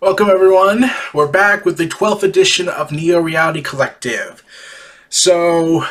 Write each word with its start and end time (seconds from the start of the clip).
Welcome, 0.00 0.30
everyone. 0.30 0.90
We're 1.12 1.28
back 1.28 1.66
with 1.66 1.76
the 1.76 1.86
12th 1.86 2.22
edition 2.22 2.70
of 2.70 2.90
Neo 2.90 3.20
Reality 3.20 3.60
Collective. 3.60 4.42
So, 5.10 5.84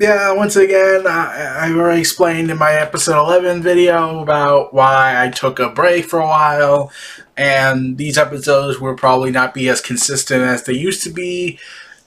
yeah, 0.00 0.32
once 0.32 0.56
again, 0.56 1.06
I, 1.06 1.68
I 1.68 1.70
already 1.70 2.00
explained 2.00 2.50
in 2.50 2.58
my 2.58 2.72
episode 2.72 3.16
11 3.16 3.62
video 3.62 4.20
about 4.22 4.74
why 4.74 5.24
I 5.24 5.28
took 5.30 5.60
a 5.60 5.68
break 5.68 6.06
for 6.06 6.18
a 6.18 6.26
while, 6.26 6.90
and 7.36 7.96
these 7.96 8.18
episodes 8.18 8.80
will 8.80 8.96
probably 8.96 9.30
not 9.30 9.54
be 9.54 9.68
as 9.68 9.80
consistent 9.80 10.42
as 10.42 10.64
they 10.64 10.72
used 10.72 11.04
to 11.04 11.10
be, 11.10 11.60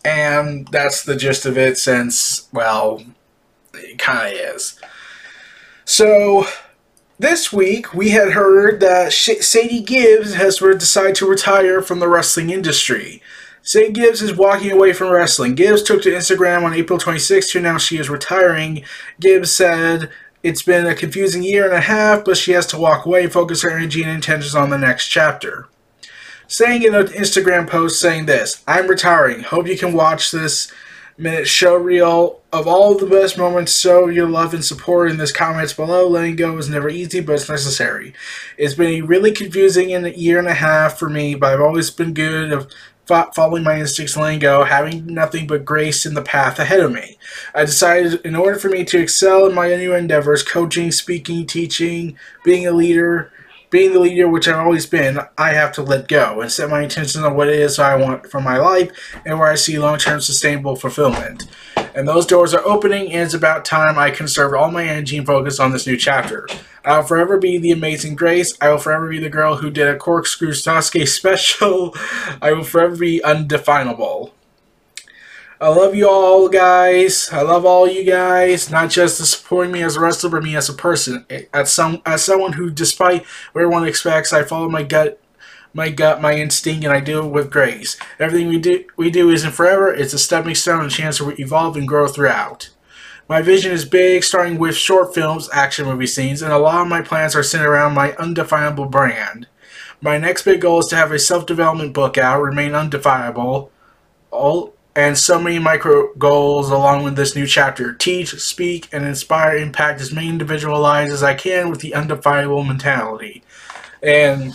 and 0.03 0.67
that's 0.67 1.05
the 1.05 1.15
gist 1.15 1.45
of 1.45 1.57
it 1.57 1.77
since, 1.77 2.49
well, 2.51 3.01
it 3.73 3.97
kind 3.97 4.33
of 4.33 4.55
is. 4.55 4.77
So, 5.85 6.45
this 7.21 7.53
week, 7.53 7.93
we 7.93 8.09
had 8.09 8.31
heard 8.31 8.79
that 8.79 9.13
Sadie 9.13 9.81
Gibbs 9.81 10.33
has 10.33 10.57
decided 10.57 11.15
to 11.15 11.29
retire 11.29 11.79
from 11.81 11.99
the 11.99 12.07
wrestling 12.07 12.49
industry. 12.49 13.21
Sadie 13.61 13.91
Gibbs 13.91 14.23
is 14.23 14.35
walking 14.35 14.71
away 14.71 14.91
from 14.91 15.11
wrestling. 15.11 15.53
Gibbs 15.53 15.83
took 15.83 16.01
to 16.01 16.09
Instagram 16.09 16.63
on 16.63 16.73
April 16.73 16.97
26 16.97 17.51
to 17.51 17.59
announce 17.59 17.83
she 17.83 17.99
is 17.99 18.09
retiring. 18.09 18.83
Gibbs 19.19 19.51
said, 19.51 20.09
It's 20.41 20.63
been 20.63 20.87
a 20.87 20.95
confusing 20.95 21.43
year 21.43 21.65
and 21.65 21.75
a 21.75 21.81
half, 21.81 22.25
but 22.25 22.37
she 22.37 22.53
has 22.53 22.65
to 22.67 22.79
walk 22.79 23.05
away 23.05 23.23
and 23.25 23.31
focus 23.31 23.61
her 23.61 23.69
energy 23.69 24.01
and 24.01 24.11
intentions 24.11 24.55
on 24.55 24.71
the 24.71 24.79
next 24.79 25.07
chapter. 25.07 25.67
Saying 26.47 26.81
in 26.81 26.95
an 26.95 27.05
Instagram 27.07 27.69
post 27.69 28.01
saying 28.01 28.25
this, 28.25 28.63
I'm 28.67 28.87
retiring. 28.87 29.43
Hope 29.43 29.67
you 29.67 29.77
can 29.77 29.93
watch 29.93 30.31
this 30.31 30.73
minute 31.21 31.47
show 31.47 31.75
reel 31.75 32.41
of 32.51 32.67
all 32.67 32.97
the 32.97 33.05
best 33.05 33.37
moments. 33.37 33.79
Show 33.79 34.07
your 34.07 34.27
love 34.27 34.53
and 34.53 34.65
support 34.65 35.11
in 35.11 35.17
this 35.17 35.31
comments 35.31 35.71
below. 35.71 36.07
Letting 36.07 36.35
go 36.35 36.57
is 36.57 36.67
never 36.67 36.89
easy, 36.89 37.21
but 37.21 37.33
it's 37.33 37.47
necessary. 37.47 38.13
It's 38.57 38.73
been 38.73 39.03
a 39.03 39.05
really 39.05 39.31
confusing 39.31 39.91
in 39.91 40.03
a 40.03 40.09
year 40.09 40.39
and 40.39 40.47
a 40.47 40.55
half 40.55 40.97
for 40.97 41.09
me, 41.09 41.35
but 41.35 41.53
I've 41.53 41.61
always 41.61 41.91
been 41.91 42.13
good 42.13 42.51
of 42.51 42.71
following 43.35 43.63
my 43.63 43.77
instincts, 43.77 44.15
letting 44.15 44.39
go, 44.39 44.63
having 44.63 45.05
nothing 45.05 45.45
but 45.45 45.65
grace 45.65 46.05
in 46.05 46.13
the 46.13 46.21
path 46.21 46.57
ahead 46.59 46.79
of 46.79 46.91
me. 46.91 47.17
I 47.53 47.65
decided 47.65 48.25
in 48.25 48.35
order 48.35 48.57
for 48.57 48.69
me 48.69 48.85
to 48.85 48.99
excel 48.99 49.45
in 49.45 49.53
my 49.53 49.75
new 49.75 49.93
endeavors, 49.93 50.43
coaching, 50.43 50.91
speaking, 50.91 51.45
teaching, 51.45 52.17
being 52.43 52.65
a 52.65 52.71
leader, 52.71 53.31
being 53.71 53.93
the 53.93 53.99
leader, 53.99 54.27
which 54.27 54.47
I've 54.47 54.59
always 54.59 54.85
been, 54.85 55.19
I 55.37 55.53
have 55.53 55.71
to 55.73 55.81
let 55.81 56.09
go 56.09 56.41
and 56.41 56.51
set 56.51 56.69
my 56.69 56.83
intentions 56.83 57.23
on 57.23 57.35
what 57.35 57.47
it 57.47 57.57
is 57.57 57.79
I 57.79 57.95
want 57.95 58.27
for 58.27 58.41
my 58.41 58.57
life 58.57 58.91
and 59.25 59.39
where 59.39 59.47
I 59.47 59.55
see 59.55 59.79
long 59.79 59.97
term 59.97 60.21
sustainable 60.21 60.75
fulfillment. 60.75 61.47
And 61.95 62.07
those 62.07 62.25
doors 62.25 62.53
are 62.53 62.65
opening, 62.65 63.11
and 63.11 63.23
it's 63.23 63.33
about 63.33 63.65
time 63.65 63.97
I 63.97 64.11
conserve 64.11 64.53
all 64.53 64.71
my 64.71 64.83
energy 64.83 65.17
and 65.17 65.25
focus 65.25 65.59
on 65.59 65.71
this 65.71 65.87
new 65.87 65.97
chapter. 65.97 66.47
I 66.83 66.97
will 66.97 67.05
forever 67.05 67.37
be 67.37 67.57
the 67.57 67.71
amazing 67.71 68.15
Grace. 68.15 68.57
I 68.61 68.69
will 68.69 68.77
forever 68.77 69.09
be 69.09 69.19
the 69.19 69.29
girl 69.29 69.55
who 69.55 69.69
did 69.69 69.87
a 69.87 69.97
corkscrew 69.97 70.51
Sasuke 70.51 71.07
special. 71.07 71.95
I 72.41 72.51
will 72.51 72.63
forever 72.63 72.97
be 72.97 73.23
undefinable. 73.23 74.33
I 75.61 75.67
love 75.67 75.93
you 75.93 76.09
all, 76.09 76.49
guys. 76.49 77.29
I 77.31 77.43
love 77.43 77.67
all 77.67 77.87
you 77.87 78.03
guys. 78.03 78.71
Not 78.71 78.89
just 78.89 79.23
supporting 79.23 79.71
me 79.71 79.83
as 79.83 79.95
a 79.95 79.99
wrestler, 79.99 80.31
but 80.31 80.41
me 80.41 80.55
as 80.55 80.69
a 80.69 80.73
person. 80.73 81.23
As 81.53 81.71
some 81.71 82.01
as 82.03 82.23
someone 82.23 82.53
who, 82.53 82.71
despite 82.71 83.23
what 83.51 83.61
everyone 83.61 83.85
expects, 83.85 84.33
I 84.33 84.41
follow 84.41 84.69
my 84.69 84.81
gut, 84.81 85.21
my 85.71 85.91
gut, 85.91 86.19
my 86.19 86.33
instinct, 86.33 86.83
and 86.83 86.91
I 86.91 86.99
do 86.99 87.23
it 87.23 87.29
with 87.29 87.51
grace. 87.51 87.95
Everything 88.19 88.47
we 88.47 88.57
do 88.57 88.85
we 88.97 89.11
do 89.11 89.29
isn't 89.29 89.51
forever. 89.51 89.93
It's 89.93 90.15
a 90.15 90.17
stepping 90.17 90.55
stone 90.55 90.79
and 90.79 90.91
a 90.91 90.95
chance 90.95 91.19
to 91.19 91.29
evolve 91.39 91.77
and 91.77 91.87
grow 91.87 92.07
throughout. 92.07 92.71
My 93.29 93.43
vision 93.43 93.71
is 93.71 93.85
big, 93.85 94.23
starting 94.23 94.57
with 94.57 94.75
short 94.75 95.13
films, 95.13 95.47
action 95.53 95.85
movie 95.85 96.07
scenes, 96.07 96.41
and 96.41 96.51
a 96.51 96.57
lot 96.57 96.81
of 96.81 96.87
my 96.87 97.03
plans 97.03 97.35
are 97.35 97.43
centered 97.43 97.69
around 97.69 97.93
my 97.93 98.13
undefinable 98.15 98.85
brand. 98.85 99.45
My 100.01 100.17
next 100.17 100.41
big 100.41 100.61
goal 100.61 100.79
is 100.79 100.87
to 100.87 100.95
have 100.95 101.11
a 101.11 101.19
self-development 101.19 101.93
book 101.93 102.17
out, 102.17 102.41
remain 102.41 102.73
undefinable, 102.73 103.71
all 104.31 104.73
and 104.95 105.17
so 105.17 105.39
many 105.39 105.59
micro 105.59 106.13
goals 106.15 106.69
along 106.69 107.03
with 107.03 107.15
this 107.15 107.35
new 107.35 107.47
chapter. 107.47 107.93
Teach, 107.93 108.39
speak, 108.39 108.89
and 108.91 109.05
inspire, 109.05 109.55
impact 109.55 110.01
as 110.01 110.13
many 110.13 110.27
individual 110.27 110.79
lives 110.79 111.11
as 111.11 111.23
I 111.23 111.33
can 111.33 111.69
with 111.69 111.79
the 111.79 111.93
undefinable 111.93 112.63
mentality. 112.63 113.43
And 114.01 114.53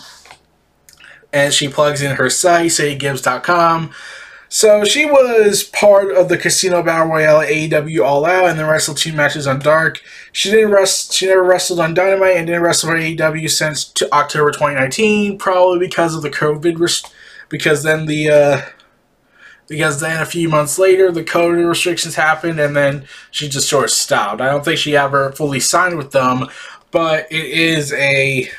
and 1.33 1.53
she 1.53 1.67
plugs 1.67 2.01
in 2.01 2.15
her 2.15 2.29
site, 2.29 2.71
saygibbs.com. 2.71 3.91
So 4.49 4.85
she 4.85 5.05
was 5.05 5.63
part 5.63 6.15
of 6.15 6.29
the 6.29 6.37
Casino 6.37 6.81
Battle 6.81 7.07
Royale 7.07 7.45
AEW 7.45 8.05
All 8.05 8.25
Out 8.25 8.45
and 8.45 8.57
then 8.57 8.65
wrestled 8.65 8.97
two 8.97 9.11
matches 9.11 9.45
on 9.45 9.59
Dark. 9.59 10.01
She 10.31 10.49
didn't 10.49 10.71
rest. 10.71 11.13
She 11.13 11.27
never 11.27 11.43
wrestled 11.43 11.81
on 11.81 11.93
Dynamite 11.93 12.37
and 12.37 12.47
didn't 12.47 12.61
wrestle 12.61 12.89
for 12.89 12.95
AEW 12.95 13.49
since 13.49 13.93
October 14.13 14.51
2019, 14.51 15.37
probably 15.37 15.79
because 15.79 16.15
of 16.15 16.21
the 16.21 16.29
COVID. 16.29 17.11
because 17.49 17.83
then 17.83 18.05
the 18.05 18.29
uh, 18.29 18.61
because 19.67 19.99
then 19.99 20.21
a 20.21 20.25
few 20.25 20.49
months 20.49 20.79
later 20.79 21.11
the 21.11 21.23
COVID 21.23 21.67
restrictions 21.67 22.15
happened 22.15 22.59
and 22.59 22.75
then 22.75 23.05
she 23.31 23.49
just 23.49 23.69
sort 23.69 23.85
of 23.85 23.91
stopped. 23.91 24.41
I 24.41 24.49
don't 24.49 24.63
think 24.63 24.79
she 24.79 24.95
ever 24.95 25.31
fully 25.33 25.59
signed 25.59 25.97
with 25.97 26.11
them, 26.11 26.47
but 26.91 27.31
it 27.31 27.45
is 27.45 27.93
a 27.93 28.49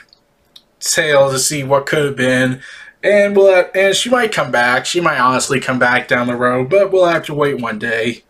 tale 0.80 1.30
to 1.30 1.38
see 1.38 1.62
what 1.62 1.86
could 1.86 2.04
have 2.04 2.16
been. 2.16 2.60
And 3.02 3.36
we'll 3.36 3.54
have, 3.54 3.70
and 3.74 3.94
she 3.94 4.10
might 4.10 4.32
come 4.32 4.50
back. 4.50 4.84
She 4.84 5.00
might 5.00 5.20
honestly 5.20 5.60
come 5.60 5.78
back 5.78 6.08
down 6.08 6.26
the 6.26 6.34
road, 6.34 6.68
but 6.68 6.90
we'll 6.90 7.06
have 7.06 7.24
to 7.26 7.34
wait 7.34 7.60
one 7.60 7.78
day. 7.78 8.24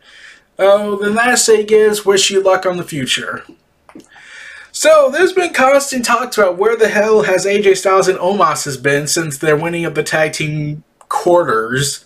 Oh, 0.58 0.96
the 0.96 1.10
last 1.10 1.46
thing 1.46 1.66
is 1.70 2.04
wish 2.04 2.30
you 2.30 2.42
luck 2.42 2.66
on 2.66 2.76
the 2.76 2.84
future. 2.84 3.44
So, 4.72 5.10
there's 5.10 5.32
been 5.32 5.54
constant 5.54 6.04
talks 6.04 6.36
about 6.36 6.58
where 6.58 6.76
the 6.76 6.88
hell 6.88 7.22
has 7.22 7.46
AJ 7.46 7.78
Styles 7.78 8.06
and 8.06 8.18
Omos 8.18 8.64
has 8.64 8.76
been 8.76 9.06
since 9.06 9.38
their 9.38 9.56
winning 9.56 9.84
of 9.84 9.94
the 9.94 10.02
tag 10.02 10.34
team 10.34 10.84
quarters 11.08 12.04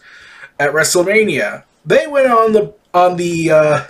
at 0.58 0.72
WrestleMania. 0.72 1.64
They 1.84 2.06
went 2.06 2.30
on 2.30 2.52
the 2.52 2.74
on 2.94 3.16
the 3.16 3.50
uh, 3.50 3.84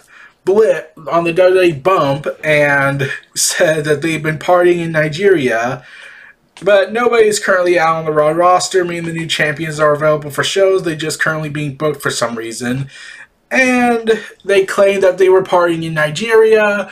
blip 0.45 0.97
on 1.11 1.25
the 1.25 1.33
WWE 1.33 1.83
bump 1.83 2.27
and 2.45 3.11
said 3.35 3.85
that 3.85 4.03
they've 4.03 4.23
been 4.23 4.39
partying 4.39 4.79
in 4.79 4.93
Nigeria. 4.93 5.85
But 6.63 6.93
nobody 6.93 7.27
is 7.27 7.45
currently 7.45 7.79
out 7.79 7.97
on 7.97 8.05
the 8.05 8.13
Raw 8.13 8.29
roster, 8.29 8.85
meaning 8.85 9.05
the 9.05 9.13
new 9.13 9.27
champions 9.27 9.81
are 9.81 9.95
available 9.95 10.31
for 10.31 10.45
shows. 10.45 10.85
They're 10.85 10.95
just 10.95 11.21
currently 11.21 11.49
being 11.49 11.75
booked 11.75 12.01
for 12.01 12.11
some 12.11 12.37
reason. 12.37 12.89
And 13.51 14.23
they 14.45 14.65
claim 14.65 15.01
that 15.01 15.19
they 15.19 15.29
were 15.29 15.43
partying 15.43 15.85
in 15.85 15.95
Nigeria 15.95 16.91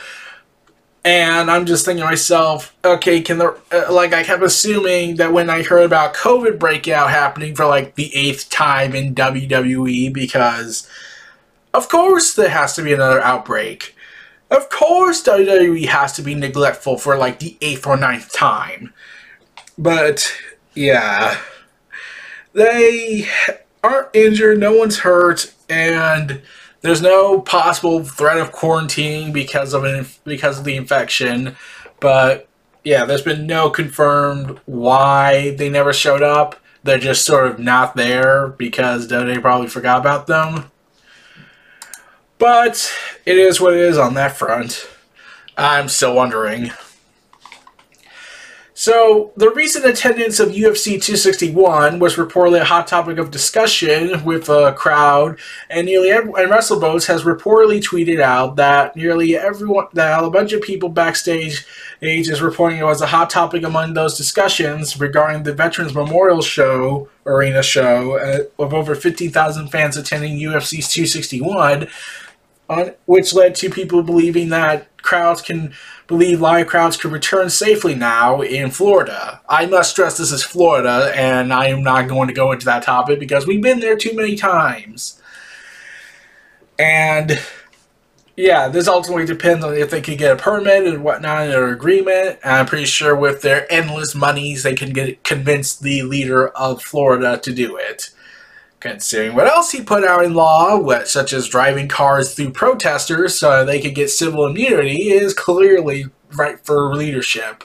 and 1.03 1.49
I'm 1.49 1.65
just 1.65 1.85
thinking 1.85 2.03
to 2.03 2.09
myself, 2.09 2.75
okay, 2.85 3.21
can 3.21 3.39
the 3.39 3.57
uh, 3.71 3.91
like 3.91 4.13
I 4.13 4.23
kept 4.23 4.43
assuming 4.43 5.15
that 5.15 5.33
when 5.33 5.49
I 5.49 5.63
heard 5.63 5.83
about 5.83 6.13
COVID 6.13 6.59
breakout 6.59 7.09
happening 7.09 7.55
for 7.55 7.65
like 7.65 7.95
the 7.95 8.15
eighth 8.15 8.49
time 8.49 8.93
in 8.93 9.15
WWE 9.15 10.13
because 10.13 10.87
of 11.73 11.89
course 11.89 12.33
there 12.35 12.49
has 12.49 12.75
to 12.75 12.83
be 12.83 12.93
another 12.93 13.21
outbreak. 13.21 13.95
Of 14.51 14.69
course 14.69 15.23
WWE 15.23 15.87
has 15.87 16.13
to 16.13 16.21
be 16.21 16.35
neglectful 16.35 16.97
for 16.97 17.17
like 17.17 17.39
the 17.39 17.57
eighth 17.61 17.87
or 17.87 17.97
ninth 17.97 18.31
time. 18.31 18.93
But 19.77 20.31
yeah. 20.75 21.39
they 22.53 23.27
aren't 23.83 24.09
injured, 24.13 24.59
no 24.59 24.73
one's 24.73 24.99
hurt, 24.99 25.53
and 25.69 26.41
there's 26.81 27.01
no 27.01 27.41
possible 27.41 28.03
threat 28.03 28.37
of 28.37 28.51
quarantining 28.51 29.31
because 29.31 29.73
of 29.73 29.83
an 29.83 30.05
because 30.23 30.59
of 30.59 30.65
the 30.65 30.75
infection. 30.75 31.55
But 31.99 32.47
yeah, 32.83 33.05
there's 33.05 33.21
been 33.21 33.45
no 33.45 33.69
confirmed 33.69 34.59
why 34.65 35.55
they 35.55 35.69
never 35.69 35.93
showed 35.93 36.23
up. 36.23 36.59
They're 36.83 36.97
just 36.97 37.25
sort 37.25 37.47
of 37.47 37.59
not 37.59 37.95
there 37.95 38.47
because 38.47 39.07
they 39.07 39.37
probably 39.37 39.67
forgot 39.67 39.99
about 39.99 40.25
them. 40.25 40.71
But 42.39 42.91
it 43.23 43.37
is 43.37 43.61
what 43.61 43.75
it 43.75 43.81
is 43.81 43.99
on 43.99 44.15
that 44.15 44.35
front. 44.35 44.89
I'm 45.55 45.89
still 45.89 46.15
wondering. 46.15 46.71
So, 48.81 49.31
the 49.37 49.51
recent 49.51 49.85
attendance 49.85 50.39
of 50.39 50.53
UFC 50.53 50.99
261 50.99 51.99
was 51.99 52.15
reportedly 52.15 52.61
a 52.61 52.65
hot 52.65 52.87
topic 52.87 53.19
of 53.19 53.29
discussion 53.29 54.25
with 54.25 54.49
a 54.49 54.73
crowd, 54.73 55.37
and 55.69 55.85
nearly 55.85 56.09
every, 56.09 56.31
and 56.41 56.51
WrestleVotes 56.51 57.05
has 57.05 57.21
reportedly 57.21 57.79
tweeted 57.79 58.19
out 58.19 58.55
that 58.55 58.95
nearly 58.95 59.37
everyone, 59.37 59.85
that 59.93 60.23
a 60.23 60.31
bunch 60.31 60.51
of 60.53 60.63
people 60.63 60.89
backstage 60.89 61.63
age 62.01 62.27
is 62.27 62.41
reporting 62.41 62.79
it 62.79 62.83
was 62.83 63.01
a 63.01 63.05
hot 63.05 63.29
topic 63.29 63.61
among 63.61 63.93
those 63.93 64.17
discussions 64.17 64.99
regarding 64.99 65.43
the 65.43 65.53
Veterans 65.53 65.93
Memorial 65.93 66.41
Show 66.41 67.07
Arena 67.27 67.61
show 67.61 68.17
uh, 68.17 68.63
of 68.63 68.73
over 68.73 68.95
15,000 68.95 69.67
fans 69.67 69.95
attending 69.95 70.39
UFC 70.39 70.77
261, 70.77 71.87
on, 72.71 72.91
which 73.05 73.33
led 73.33 73.55
to 73.55 73.69
people 73.69 74.03
believing 74.03 74.49
that 74.49 74.87
crowds 75.01 75.41
can 75.41 75.73
believe 76.07 76.41
live 76.41 76.67
crowds 76.67 76.97
could 76.97 77.11
return 77.11 77.49
safely 77.49 77.95
now 77.95 78.41
in 78.41 78.69
Florida. 78.69 79.41
I 79.47 79.65
must 79.65 79.91
stress 79.91 80.17
this 80.17 80.31
is 80.31 80.43
Florida, 80.43 81.11
and 81.15 81.53
I 81.53 81.67
am 81.67 81.83
not 81.83 82.07
going 82.07 82.27
to 82.27 82.33
go 82.33 82.51
into 82.51 82.65
that 82.65 82.83
topic 82.83 83.19
because 83.19 83.47
we've 83.47 83.61
been 83.61 83.79
there 83.79 83.95
too 83.95 84.15
many 84.15 84.35
times. 84.35 85.21
And 86.77 87.39
yeah, 88.35 88.67
this 88.67 88.87
ultimately 88.87 89.25
depends 89.25 89.63
on 89.63 89.75
if 89.75 89.89
they 89.89 90.01
can 90.01 90.17
get 90.17 90.31
a 90.31 90.35
permit 90.35 90.87
and 90.87 91.03
whatnot 91.03 91.47
their 91.47 91.69
agreement. 91.69 92.39
And 92.43 92.53
I'm 92.53 92.65
pretty 92.65 92.85
sure 92.85 93.15
with 93.15 93.41
their 93.41 93.71
endless 93.71 94.15
monies, 94.15 94.63
they 94.63 94.73
can 94.73 94.91
get 94.91 95.23
convince 95.23 95.75
the 95.75 96.03
leader 96.03 96.49
of 96.49 96.81
Florida 96.81 97.37
to 97.37 97.53
do 97.53 97.77
it. 97.77 98.09
Considering 98.81 99.35
what 99.35 99.47
else 99.47 99.71
he 99.71 99.81
put 99.81 100.03
out 100.03 100.25
in 100.25 100.33
law, 100.33 100.75
what, 100.75 101.07
such 101.07 101.33
as 101.33 101.47
driving 101.47 101.87
cars 101.87 102.33
through 102.33 102.49
protesters 102.49 103.37
so 103.37 103.63
they 103.63 103.79
could 103.79 103.93
get 103.93 104.09
civil 104.09 104.45
immunity, 104.45 105.11
is 105.11 105.35
clearly 105.35 106.07
right 106.35 106.59
for 106.65 106.93
leadership. 106.95 107.63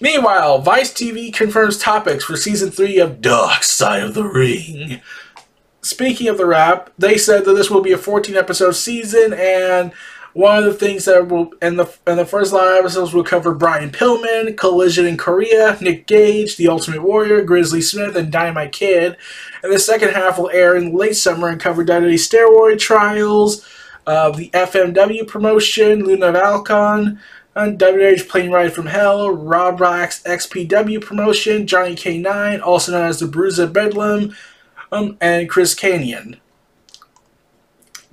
Meanwhile, 0.00 0.60
Vice 0.60 0.92
TV 0.92 1.34
confirms 1.34 1.78
topics 1.78 2.24
for 2.24 2.36
season 2.36 2.70
3 2.70 2.98
of 2.98 3.20
Dark 3.20 3.64
Side 3.64 4.02
of 4.04 4.14
the 4.14 4.24
Ring. 4.24 4.76
Mm-hmm. 4.76 4.94
Speaking 5.82 6.28
of 6.28 6.38
the 6.38 6.46
wrap, 6.46 6.90
they 6.96 7.18
said 7.18 7.44
that 7.44 7.54
this 7.54 7.70
will 7.70 7.82
be 7.82 7.92
a 7.92 7.98
14 7.98 8.36
episode 8.36 8.72
season 8.72 9.32
and 9.32 9.92
one 10.34 10.58
of 10.58 10.64
the 10.64 10.74
things 10.74 11.04
that 11.04 11.28
will 11.28 11.52
in 11.62 11.76
the 11.76 11.86
in 12.06 12.16
the 12.16 12.26
first 12.26 12.52
live 12.52 12.80
episodes 12.80 13.14
will 13.14 13.24
cover 13.24 13.54
Brian 13.54 13.90
Pillman, 13.90 14.56
Collision 14.56 15.06
in 15.06 15.16
Korea, 15.16 15.78
Nick 15.80 16.06
Gage, 16.06 16.56
The 16.56 16.68
Ultimate 16.68 17.02
Warrior, 17.02 17.42
Grizzly 17.42 17.80
Smith, 17.80 18.16
and 18.16 18.32
Dynamite 18.32 18.72
Kid. 18.72 19.16
And 19.62 19.72
the 19.72 19.78
second 19.78 20.10
half 20.10 20.36
will 20.36 20.50
air 20.50 20.76
in 20.76 20.92
late 20.92 21.16
summer 21.16 21.48
and 21.48 21.60
cover 21.60 21.84
WWE 21.84 22.14
steroid 22.14 22.80
trials, 22.80 23.66
uh, 24.08 24.30
the 24.30 24.50
FMW 24.50 25.26
promotion, 25.26 26.04
Luna 26.04 26.32
Vachon, 26.32 27.18
and 27.54 27.80
WH 27.80 28.28
Plane 28.28 28.50
Ride 28.50 28.72
from 28.72 28.86
Hell, 28.86 29.30
Rob 29.30 29.80
Rock's 29.80 30.20
XPW 30.24 31.00
promotion, 31.00 31.68
Johnny 31.68 31.94
K9, 31.94 32.60
also 32.60 32.90
known 32.90 33.08
as 33.08 33.20
the 33.20 33.28
Bruiser 33.28 33.68
Bedlam, 33.68 34.34
um, 34.90 35.16
and 35.20 35.48
Chris 35.48 35.76
Kanyon. 35.76 36.40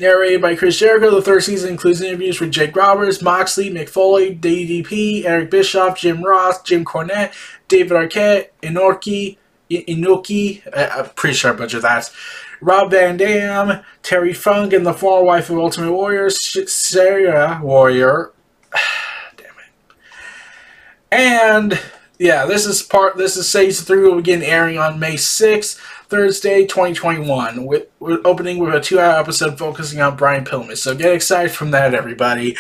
Narrated 0.01 0.41
by 0.41 0.55
Chris 0.55 0.79
Jericho, 0.79 1.11
the 1.11 1.21
third 1.21 1.43
season 1.43 1.69
includes 1.69 2.01
interviews 2.01 2.39
with 2.39 2.49
Jake 2.49 2.75
Roberts, 2.75 3.21
Moxley, 3.21 3.69
Mick 3.69 3.87
Foley, 3.87 4.35
DDP, 4.35 5.25
Eric 5.25 5.51
Bischoff, 5.51 5.99
Jim 5.99 6.23
Ross, 6.23 6.59
Jim 6.63 6.83
Cornette, 6.83 7.33
David 7.67 7.91
Arquette, 7.91 8.47
Inoki, 8.63 9.37
Inoki, 9.69 10.63
I'm 10.75 11.09
pretty 11.11 11.35
sure 11.35 11.53
I 11.53 11.55
butchered 11.55 11.83
that, 11.83 12.09
Rob 12.61 12.89
Van 12.89 13.15
Dam, 13.15 13.83
Terry 14.01 14.33
Funk, 14.33 14.73
and 14.73 14.87
the 14.87 14.93
former 14.93 15.23
wife 15.23 15.51
of 15.51 15.59
Ultimate 15.59 15.91
Warrior, 15.91 16.31
Sarah 16.31 17.59
Warrior. 17.61 18.31
Damn 19.37 19.45
it. 19.45 19.95
And 21.11 21.79
yeah, 22.17 22.45
this 22.45 22.65
is 22.65 22.83
part. 22.83 23.17
This 23.17 23.37
is 23.37 23.49
season 23.49 23.85
three 23.85 24.01
will 24.01 24.15
begin 24.15 24.41
airing 24.43 24.77
on 24.77 24.99
May 24.99 25.17
sixth. 25.17 25.79
Thursday, 26.11 26.65
2021, 26.65 27.65
with, 27.65 27.87
with 28.01 28.19
opening 28.25 28.59
with 28.59 28.75
a 28.75 28.81
two-hour 28.81 29.17
episode 29.17 29.57
focusing 29.57 30.01
on 30.01 30.17
Brian 30.17 30.43
Pillman. 30.43 30.75
So 30.75 30.93
get 30.93 31.13
excited 31.13 31.53
from 31.53 31.71
that, 31.71 31.93
everybody. 31.93 32.57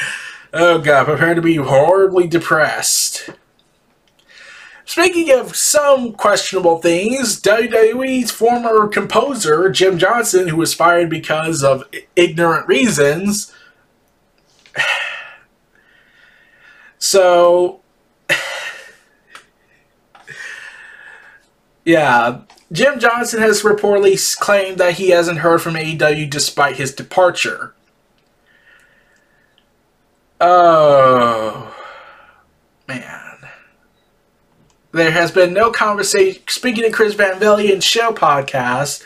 Oh 0.53 0.79
god, 0.79 1.05
prepare 1.05 1.35
to 1.35 1.41
be 1.41 1.57
horribly 1.57 2.27
depressed. 2.27 3.29
Speaking 4.85 5.37
of 5.37 5.53
some 5.53 6.13
questionable 6.13 6.77
things, 6.77 7.41
WWE's 7.41 8.31
former 8.31 8.87
composer, 8.87 9.69
Jim 9.69 9.97
Johnson, 9.97 10.47
who 10.47 10.55
was 10.55 10.73
fired 10.73 11.09
because 11.09 11.61
of 11.61 11.83
ignorant 12.15 12.67
reasons. 12.67 13.53
So, 17.03 17.81
yeah, 21.85 22.41
Jim 22.71 22.99
Johnson 22.99 23.41
has 23.41 23.63
reportedly 23.63 24.39
claimed 24.39 24.77
that 24.77 24.93
he 24.93 25.09
hasn't 25.09 25.39
heard 25.39 25.61
from 25.61 25.73
AEW 25.73 26.29
despite 26.29 26.77
his 26.77 26.93
departure. 26.93 27.73
Oh, 30.39 31.75
man. 32.87 33.37
There 34.93 35.11
has 35.11 35.31
been 35.31 35.53
no 35.53 35.71
conversation. 35.71 36.41
Speaking 36.47 36.85
of 36.85 36.93
Chris 36.93 37.13
Van 37.13 37.39
Vliet 37.39 37.83
show 37.83 38.11
podcast, 38.11 39.03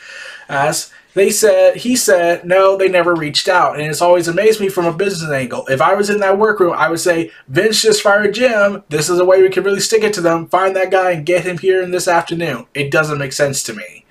as 0.48 0.92
they 1.16 1.32
said, 1.32 1.78
he 1.78 1.96
said, 1.96 2.46
no, 2.46 2.78
they 2.78 2.90
never 2.90 3.16
reached 3.16 3.48
out. 3.48 3.80
And 3.80 3.90
it's 3.90 4.02
always 4.02 4.28
amazed 4.28 4.60
me 4.60 4.68
from 4.68 4.86
a 4.86 4.94
business 4.94 5.32
angle. 5.32 5.66
If 5.68 5.82
I 5.82 5.96
was 5.96 6.10
in 6.10 6.20
that 6.20 6.38
workroom, 6.38 6.74
I 6.74 6.90
would 6.90 7.00
say, 7.00 7.32
Vince 7.48 7.82
just 7.82 8.02
fired 8.02 8.34
Jim. 8.34 8.84
This 8.90 9.10
is 9.10 9.18
a 9.18 9.26
way 9.26 9.42
we 9.42 9.50
can 9.50 9.64
really 9.64 9.80
stick 9.80 10.04
it 10.04 10.14
to 10.16 10.22
them. 10.22 10.48
Find 10.48 10.76
that 10.76 10.92
guy 10.92 11.12
and 11.12 11.26
get 11.26 11.46
him 11.46 11.58
here 11.58 11.82
in 11.82 11.92
this 11.92 12.10
afternoon. 12.10 12.66
It 12.74 12.92
doesn't 12.92 13.18
make 13.18 13.32
sense 13.32 13.64
to 13.64 13.74
me. 13.74 14.06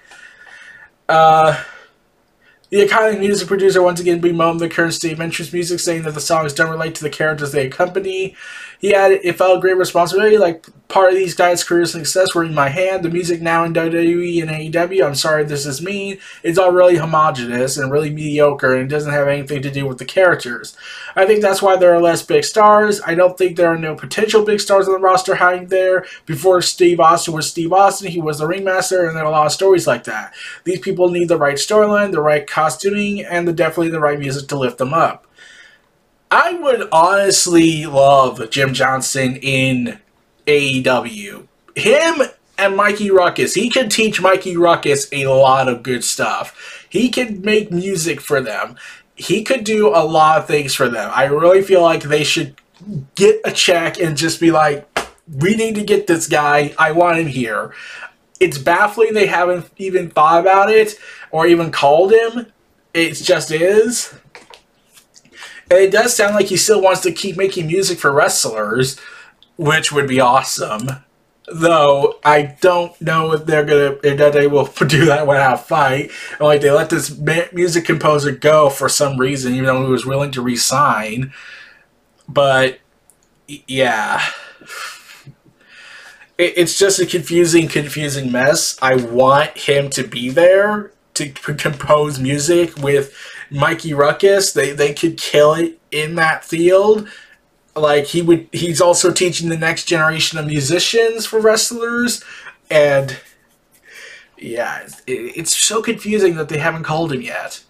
Uh, 1.07 1.63
the 2.71 2.79
iconic 2.79 3.21
music 3.21 3.47
producer 3.47 3.83
once 3.83 4.01
again 4.01 4.21
bemoaned 4.21 4.59
the 4.59 4.71
current 4.71 4.95
state 4.95 5.13
of 5.13 5.21
entrance 5.21 5.53
music, 5.53 5.81
saying 5.81 6.03
that 6.03 6.15
the 6.15 6.21
songs 6.21 6.55
don't 6.55 6.71
relate 6.71 6.95
to 6.97 7.03
the 7.03 7.11
characters 7.11 7.53
they 7.53 7.67
accompany. 7.67 8.35
He 8.85 8.95
added, 8.95 9.21
It 9.25 9.39
felt 9.39 9.63
great 9.63 9.79
responsibility, 9.79 10.37
like 10.37 10.67
part 10.89 11.09
of 11.09 11.17
these 11.17 11.33
guys' 11.33 11.65
career 11.65 11.87
success 11.87 12.35
were 12.35 12.45
in 12.45 12.53
my 12.53 12.69
hand. 12.69 13.03
The 13.03 13.09
music 13.09 13.41
now 13.41 13.65
in 13.65 13.73
WWE 13.73 14.43
and 14.43 14.51
AEW, 14.51 15.07
I'm 15.07 15.15
sorry 15.15 15.43
this 15.43 15.65
is 15.65 15.81
mean, 15.81 16.19
it's 16.43 16.59
all 16.59 16.71
really 16.71 16.97
homogenous 16.97 17.79
and 17.79 17.91
really 17.91 18.11
mediocre 18.11 18.77
and 18.77 18.91
doesn't 18.91 19.11
have 19.11 19.27
anything 19.27 19.63
to 19.63 19.71
do 19.71 19.87
with 19.87 19.97
the 19.97 20.05
characters. 20.05 20.77
I 21.17 21.25
think 21.25 21.41
that's 21.41 21.63
why 21.63 21.77
there 21.77 21.95
are 21.95 22.01
less 22.03 22.21
big 22.23 22.45
stars. 22.45 23.01
I 23.07 23.15
don't 23.15 23.39
think 23.39 23.57
there 23.57 23.73
are 23.73 23.79
no 23.79 23.95
potential 23.95 24.45
big 24.45 24.61
stars 24.61 24.87
on 24.87 24.93
the 24.93 25.01
roster 25.01 25.37
hiding 25.37 25.69
there. 25.69 26.05
Before 26.27 26.61
Steve 26.61 27.01
Austin 27.01 27.33
was 27.33 27.49
Steve 27.49 27.73
Austin, 27.73 28.11
he 28.11 28.21
was 28.21 28.41
the 28.41 28.47
ringmaster, 28.47 29.07
and 29.07 29.17
there 29.17 29.25
are 29.25 29.29
a 29.29 29.31
lot 29.31 29.47
of 29.47 29.53
stories 29.53 29.87
like 29.87 30.05
that. 30.05 30.35
These 30.65 30.81
people 30.81 31.09
need 31.09 31.29
the 31.29 31.39
right 31.39 31.57
storyline, 31.57 32.13
the 32.13 32.21
right 32.21 32.47
costuming, 32.47 33.25
and 33.25 33.49
the, 33.49 33.55
definitely 33.55 33.93
the 33.93 34.01
right 34.01 34.19
music 34.19 34.47
to 34.49 34.59
lift 34.59 34.77
them 34.77 34.93
up. 34.93 35.27
I 36.37 36.55
would 36.55 36.89
honestly 36.91 37.87
love 37.87 38.51
Jim 38.51 38.75
Johnson 38.75 39.37
in 39.37 40.01
AEW. 40.49 41.47
Him 41.77 42.23
and 42.59 42.77
Mikey 42.77 43.13
Rukus. 43.13 43.55
He 43.55 43.71
can 43.71 43.89
teach 43.89 44.21
Mikey 44.21 44.57
Rukus 44.57 45.07
a 45.13 45.27
lot 45.27 45.69
of 45.69 45.85
good 45.85 46.03
stuff. 46.03 46.89
He 46.91 47.09
can 47.09 47.41
make 47.43 47.71
music 47.71 48.21
for 48.21 48.41
them. 48.41 48.75
He 49.15 49.45
could 49.45 49.63
do 49.63 49.91
a 49.91 50.03
lot 50.03 50.39
of 50.39 50.49
things 50.49 50.75
for 50.75 50.89
them. 50.89 51.09
I 51.15 51.27
really 51.27 51.63
feel 51.63 51.83
like 51.83 52.03
they 52.03 52.25
should 52.25 52.57
get 53.15 53.41
a 53.45 53.53
check 53.53 54.01
and 54.01 54.17
just 54.17 54.41
be 54.41 54.51
like, 54.51 54.89
we 55.39 55.55
need 55.55 55.77
to 55.77 55.85
get 55.85 56.09
this 56.09 56.27
guy. 56.27 56.75
I 56.77 56.91
want 56.91 57.19
him 57.19 57.29
here. 57.29 57.73
It's 58.41 58.59
baffling 58.59 59.15
they 59.15 59.27
haven't 59.27 59.71
even 59.77 60.11
thought 60.11 60.41
about 60.41 60.69
it 60.69 60.99
or 61.31 61.47
even 61.47 61.71
called 61.71 62.13
him. 62.13 62.47
It 62.93 63.15
just 63.15 63.53
is. 63.53 64.15
It 65.71 65.91
does 65.91 66.15
sound 66.15 66.35
like 66.35 66.47
he 66.47 66.57
still 66.57 66.83
wants 66.83 67.01
to 67.03 67.13
keep 67.13 67.37
making 67.37 67.67
music 67.67 67.99
for 67.99 68.13
wrestlers, 68.13 68.99
which 69.57 69.93
would 69.93 70.09
be 70.09 70.21
awesome. 70.21 70.89
Though 71.47 72.19
I 72.25 72.57
don't 72.61 72.99
know 73.01 73.33
if 73.33 73.45
they're 73.45 73.65
gonna 73.65 73.99
if 74.03 74.33
they 74.33 74.47
will 74.47 74.67
do 74.87 75.05
that 75.07 75.27
without 75.27 75.55
a 75.55 75.59
fight. 75.59 76.11
And 76.33 76.41
like 76.41 76.61
they 76.61 76.71
let 76.71 76.91
this 76.91 77.17
music 77.53 77.85
composer 77.85 78.33
go 78.33 78.71
for 78.71 78.89
some 78.89 79.19
reason, 79.19 79.53
even 79.55 79.67
though 79.67 79.85
he 79.85 79.91
was 79.91 80.07
willing 80.07 80.31
to 80.33 80.43
resign. 80.43 81.33
But 82.27 82.79
yeah, 83.67 84.23
it's 86.39 86.79
just 86.79 86.99
a 86.99 87.07
confusing, 87.07 87.69
confusing 87.69 88.33
mess. 88.33 88.77
I 88.83 88.97
want 88.97 89.57
him 89.57 89.91
to 89.91 90.03
be 90.07 90.31
there 90.31 90.93
to 91.15 91.29
compose 91.31 92.19
music 92.19 92.77
with 92.77 93.15
Mikey 93.55 93.95
Rukus. 93.95 94.53
They 94.53 94.73
they 94.73 94.93
could 94.93 95.17
kill 95.17 95.55
it 95.55 95.79
in 95.91 96.17
that 96.17 96.45
field. 96.45 97.09
Like 97.77 98.07
he 98.07 98.23
would, 98.23 98.49
he's 98.53 98.81
also 98.81 99.13
teaching 99.13 99.49
the 99.49 99.57
next 99.57 99.85
generation 99.85 100.39
of 100.39 100.47
musicians 100.47 101.27
for 101.27 101.41
wrestlers, 101.41 102.23
and 102.71 103.17
yeah, 104.39 104.87
it, 105.07 105.13
it's 105.13 105.57
so 105.57 105.83
confusing 105.83 106.37
that 106.37 106.49
they 106.49 106.59
haven't 106.59 106.85
called 106.85 107.13
him 107.13 107.23
yet. 107.23 107.65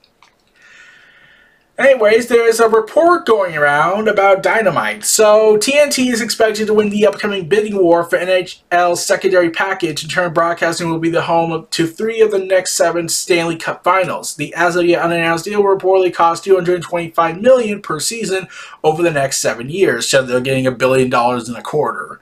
Anyways, 1.85 2.29
there's 2.29 2.61
a 2.61 2.69
report 2.71 3.27
going 3.27 3.59
around 3.59 4.09
about 4.09 4.43
Dynamite. 4.43 5.05
So, 5.05 5.59
TNT 5.59 6.11
is 6.11 6.23
expected 6.23 6.67
to 6.69 6.73
win 6.73 6.89
the 6.89 7.07
upcoming 7.07 7.47
bidding 7.47 7.77
war 7.77 8.05
for 8.05 8.19
NHL's 8.19 9.05
secondary 9.05 9.51
package, 9.51 10.03
and 10.03 10.11
Turner 10.11 10.31
broadcasting 10.31 10.89
will 10.89 10.99
be 10.99 11.11
the 11.11 11.21
home 11.21 11.67
to 11.71 11.87
three 11.87 12.23
of 12.23 12.31
the 12.31 12.39
next 12.39 12.73
seven 12.73 13.11
Stanley 13.11 13.57
Cup 13.57 13.85
finals. 13.85 14.35
The 14.37 14.55
as 14.55 14.77
of 14.77 14.87
yet 14.87 15.03
unannounced 15.03 15.45
deal 15.45 15.63
will 15.63 15.77
reportedly 15.77 16.15
cost 16.15 16.45
225 16.45 17.43
million 17.43 17.83
per 17.83 18.01
season 18.01 18.49
over 18.83 19.03
the 19.03 19.11
next 19.11 19.41
seven 19.41 19.69
years, 19.69 20.09
so 20.09 20.23
they're 20.23 20.41
getting 20.41 20.67
a 20.67 20.73
billion 20.73 21.11
dollars 21.11 21.51
in 21.51 21.55
a 21.55 21.63
quarter. 21.63 22.19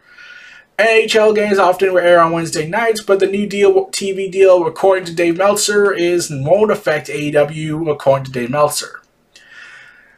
NHL 0.77 1.37
games 1.37 1.61
often 1.61 1.97
air 1.97 2.19
on 2.19 2.33
Wednesday 2.33 2.67
nights, 2.67 3.01
but 3.01 3.21
the 3.21 3.29
new 3.29 3.47
deal, 3.47 3.87
TV 3.91 4.29
deal, 4.29 4.67
according 4.67 5.05
to 5.05 5.15
Dave 5.15 5.39
Meltzer, 5.39 5.93
is 5.93 6.33
won't 6.33 6.73
affect 6.73 7.07
AEW, 7.07 7.89
according 7.89 8.25
to 8.25 8.33
Dave 8.33 8.51
Meltzer. 8.51 9.02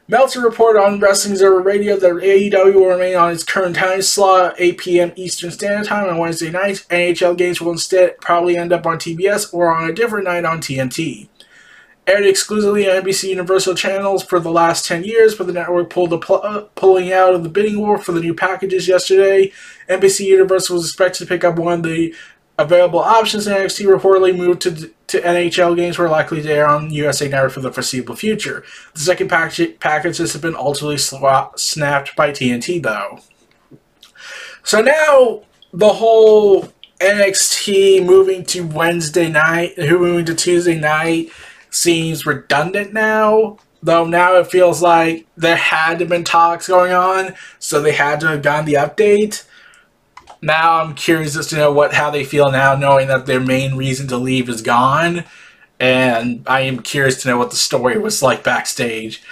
Meltzer 0.06 0.40
reported 0.40 0.82
on 0.82 1.00
Wrestling 1.00 1.32
Observer 1.32 1.60
Radio 1.60 1.96
that 1.96 2.12
AEW 2.12 2.74
will 2.74 2.88
remain 2.88 3.16
on 3.16 3.32
its 3.32 3.42
current 3.42 3.74
time 3.74 4.02
slot, 4.02 4.54
8 4.58 4.76
p.m. 4.76 5.12
Eastern 5.16 5.50
Standard 5.50 5.88
Time 5.88 6.10
on 6.10 6.18
Wednesday 6.18 6.50
nights. 6.50 6.84
NHL 6.88 7.38
games 7.38 7.58
will 7.58 7.72
instead 7.72 8.20
probably 8.20 8.54
end 8.54 8.70
up 8.70 8.84
on 8.84 8.98
TBS 8.98 9.54
or 9.54 9.74
on 9.74 9.88
a 9.88 9.94
different 9.94 10.26
night 10.26 10.44
on 10.44 10.58
TNT. 10.60 11.28
Aired 12.06 12.26
exclusively 12.26 12.86
on 12.86 13.02
NBC 13.02 13.30
Universal 13.30 13.76
channels 13.76 14.22
for 14.22 14.38
the 14.38 14.50
last 14.50 14.84
10 14.84 15.04
years, 15.04 15.34
but 15.34 15.46
the 15.46 15.54
network 15.54 15.88
pulled 15.88 16.10
the 16.10 16.18
pl- 16.18 16.42
uh, 16.44 16.60
pulling 16.74 17.10
out 17.10 17.32
of 17.32 17.42
the 17.42 17.48
bidding 17.48 17.80
war 17.80 17.96
for 17.96 18.12
the 18.12 18.20
new 18.20 18.34
packages 18.34 18.86
yesterday. 18.86 19.50
NBC 19.88 20.26
Universal 20.26 20.76
was 20.76 20.84
expected 20.84 21.24
to 21.24 21.26
pick 21.26 21.44
up 21.44 21.56
one 21.56 21.72
of 21.72 21.82
the 21.82 22.14
available 22.58 23.00
options, 23.00 23.46
and 23.46 23.56
NXT 23.56 23.86
reportedly 23.86 24.36
moved 24.36 24.62
to 24.62 24.90
to 25.08 25.20
NHL 25.20 25.76
games 25.76 25.98
were 25.98 26.08
likely 26.08 26.42
to 26.42 26.50
air 26.50 26.66
on 26.66 26.90
USA 26.90 27.28
Network 27.28 27.52
for 27.52 27.60
the 27.60 27.70
foreseeable 27.70 28.16
future. 28.16 28.64
The 28.94 29.00
second 29.00 29.28
package 29.28 29.78
packages 29.78 30.32
have 30.32 30.42
been 30.42 30.56
ultimately 30.56 30.98
snapped 30.98 32.16
by 32.16 32.30
TNT, 32.30 32.82
though. 32.82 33.20
So 34.64 34.80
now 34.80 35.42
the 35.72 35.92
whole 35.92 36.72
NXT 37.00 38.04
moving 38.04 38.44
to 38.46 38.66
Wednesday 38.66 39.28
night, 39.28 39.78
who 39.78 39.98
moving 39.98 40.24
to 40.24 40.34
Tuesday 40.34 40.78
night, 40.78 41.30
seems 41.70 42.26
redundant 42.26 42.92
now. 42.92 43.58
Though 43.82 44.06
now 44.06 44.36
it 44.36 44.46
feels 44.46 44.80
like 44.80 45.26
there 45.36 45.56
had 45.56 46.08
been 46.08 46.24
talks 46.24 46.68
going 46.68 46.92
on, 46.92 47.34
so 47.58 47.80
they 47.80 47.92
had 47.92 48.20
to 48.20 48.28
have 48.28 48.42
gotten 48.42 48.64
the 48.64 48.74
update 48.74 49.44
now 50.44 50.82
I'm 50.82 50.94
curious 50.94 51.36
as 51.36 51.46
to 51.48 51.56
know 51.56 51.72
what 51.72 51.94
how 51.94 52.10
they 52.10 52.24
feel 52.24 52.50
now, 52.50 52.76
knowing 52.76 53.08
that 53.08 53.26
their 53.26 53.40
main 53.40 53.76
reason 53.76 54.06
to 54.08 54.16
leave 54.16 54.48
is 54.48 54.62
gone, 54.62 55.24
and 55.80 56.44
I 56.46 56.60
am 56.60 56.80
curious 56.80 57.22
to 57.22 57.28
know 57.28 57.38
what 57.38 57.50
the 57.50 57.56
story 57.56 57.98
was 57.98 58.22
like 58.22 58.44
backstage. 58.44 59.22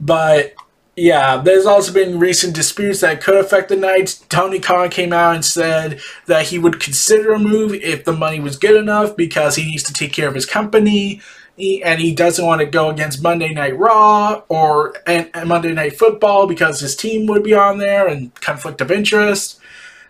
But 0.00 0.54
yeah, 0.96 1.36
there's 1.36 1.66
also 1.66 1.92
been 1.92 2.18
recent 2.18 2.54
disputes 2.54 3.00
that 3.00 3.22
could 3.22 3.36
affect 3.36 3.68
the 3.68 3.76
Knights. 3.76 4.18
Tony 4.28 4.58
Khan 4.58 4.90
came 4.90 5.12
out 5.12 5.36
and 5.36 5.44
said 5.44 6.00
that 6.26 6.46
he 6.46 6.58
would 6.58 6.80
consider 6.80 7.32
a 7.32 7.38
move 7.38 7.72
if 7.74 8.04
the 8.04 8.12
money 8.12 8.40
was 8.40 8.58
good 8.58 8.76
enough 8.76 9.16
because 9.16 9.54
he 9.54 9.64
needs 9.64 9.84
to 9.84 9.92
take 9.92 10.12
care 10.12 10.28
of 10.28 10.34
his 10.34 10.46
company. 10.46 11.20
He, 11.56 11.82
and 11.82 12.00
he 12.00 12.14
doesn't 12.14 12.44
want 12.44 12.60
to 12.60 12.66
go 12.66 12.90
against 12.90 13.22
Monday 13.22 13.52
Night 13.52 13.78
Raw 13.78 14.42
or 14.48 14.94
and, 15.06 15.30
and 15.34 15.48
Monday 15.48 15.72
Night 15.72 15.96
Football 15.96 16.46
because 16.48 16.80
his 16.80 16.96
team 16.96 17.26
would 17.26 17.44
be 17.44 17.54
on 17.54 17.78
there 17.78 18.08
and 18.08 18.34
conflict 18.40 18.80
of 18.80 18.90
interest. 18.90 19.60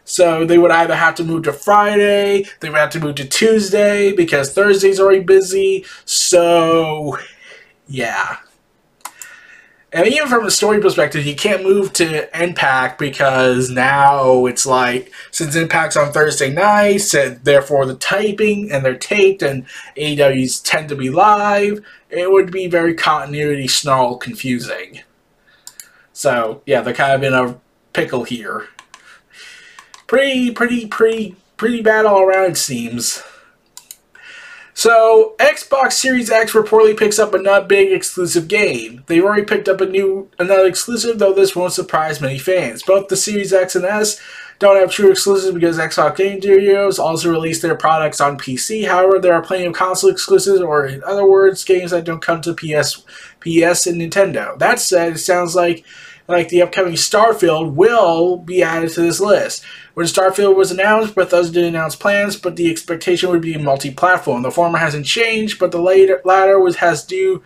So 0.09 0.47
they 0.47 0.57
would 0.57 0.71
either 0.71 0.97
have 0.97 1.15
to 1.17 1.25
move 1.25 1.43
to 1.43 1.53
Friday, 1.53 2.47
they 2.61 2.71
would 2.71 2.79
have 2.79 2.91
to 2.91 3.01
move 3.01 3.17
to 3.17 3.29
Tuesday 3.29 4.11
because 4.11 4.55
Thursday's 4.55 4.99
already 4.99 5.21
busy. 5.21 5.85
So, 6.07 7.19
yeah. 7.87 8.39
And 9.93 10.07
even 10.07 10.29
from 10.29 10.47
a 10.47 10.51
story 10.51 10.81
perspective, 10.81 11.27
you 11.27 11.37
can't 11.37 11.63
move 11.63 11.93
to 11.95 12.43
Impact 12.43 12.99
because 12.99 13.69
now 13.69 14.47
it's 14.47 14.65
like 14.65 15.13
since 15.31 15.55
Impact's 15.55 15.97
on 15.97 16.11
Thursday 16.11 16.51
nights, 16.51 17.13
and 17.13 17.45
therefore 17.45 17.85
the 17.85 17.95
typing 17.95 18.73
and 18.73 18.83
they're 18.83 18.97
taped 18.97 19.43
and 19.43 19.67
AEWs 19.99 20.63
tend 20.65 20.89
to 20.89 20.97
be 20.97 21.11
live, 21.11 21.85
it 22.09 22.33
would 22.33 22.51
be 22.51 22.67
very 22.67 22.95
continuity 22.95 23.69
snarl 23.69 24.17
confusing. 24.17 25.01
So 26.15 26.63
yeah, 26.65 26.81
they're 26.81 26.95
kind 26.95 27.13
of 27.13 27.23
in 27.23 27.35
a 27.35 27.61
pickle 27.93 28.25
here 28.25 28.69
pretty, 30.09 30.51
pretty, 30.51 30.87
pretty, 30.89 31.37
pretty 31.57 31.81
bad 31.81 32.05
all 32.05 32.23
around, 32.23 32.51
it 32.51 32.57
seems. 32.57 33.23
So, 34.75 35.35
Xbox 35.39 35.93
Series 35.93 36.31
X 36.31 36.53
reportedly 36.53 36.97
picks 36.97 37.19
up 37.19 37.35
a 37.35 37.39
not 37.39 37.69
big 37.69 37.91
exclusive 37.93 38.47
game. 38.47 39.03
They've 39.07 39.25
already 39.25 39.45
picked 39.45 39.69
up 39.69 39.81
a 39.81 39.87
new 39.87 40.31
another 40.39 40.67
exclusive, 40.67 41.19
though 41.19 41.33
this 41.33 41.57
won't 41.57 41.73
surprise 41.73 42.21
many 42.21 42.39
fans. 42.39 42.85
Both 42.85 43.09
the 43.09 43.17
Series 43.17 43.53
X 43.53 43.75
and 43.75 43.85
S 43.85 44.21
don't 44.61 44.79
have 44.79 44.93
true 44.93 45.11
exclusives 45.11 45.53
because 45.53 45.79
Xbox 45.79 46.17
Game 46.17 46.41
Studios 46.41 47.01
also 47.01 47.29
released 47.29 47.63
their 47.63 47.75
products 47.75 48.21
on 48.21 48.39
PC. 48.39 48.87
However, 48.87 49.19
there 49.19 49.35
are 49.35 49.43
plenty 49.43 49.65
of 49.65 49.75
console 49.75 50.11
exclusives, 50.11 50.61
or 50.61 50.87
in 50.87 51.03
other 51.03 51.29
words, 51.29 51.65
games 51.65 51.91
that 51.91 52.05
don't 52.05 52.23
come 52.23 52.41
to 52.43 52.55
PS, 52.55 53.03
PS 53.41 53.87
and 53.89 54.01
Nintendo. 54.01 54.57
That 54.61 54.79
said, 54.79 55.15
it 55.15 55.19
sounds 55.19 55.57
like 55.57 55.85
like 56.29 56.51
the 56.51 56.63
upcoming 56.63 56.93
Starfield, 56.93 57.75
will 57.75 58.37
be 58.37 58.63
added 58.63 58.91
to 58.91 59.01
this 59.01 59.19
list. 59.19 59.65
When 59.95 60.07
Starfield 60.07 60.55
was 60.55 60.71
announced, 60.71 61.15
Bethesda 61.15 61.55
did 61.55 61.65
announce 61.65 61.97
plans, 61.97 62.37
but 62.37 62.57
the 62.57 62.71
expectation 62.71 63.31
would 63.31 63.41
be 63.41 63.57
multi-platform. 63.57 64.43
The 64.43 64.51
former 64.51 64.79
hasn't 64.79 65.07
changed, 65.07 65.59
but 65.59 65.73
the 65.73 65.81
later, 65.81 66.21
latter 66.25 66.61
was, 66.61 66.77
has 66.77 67.03
due 67.03 67.43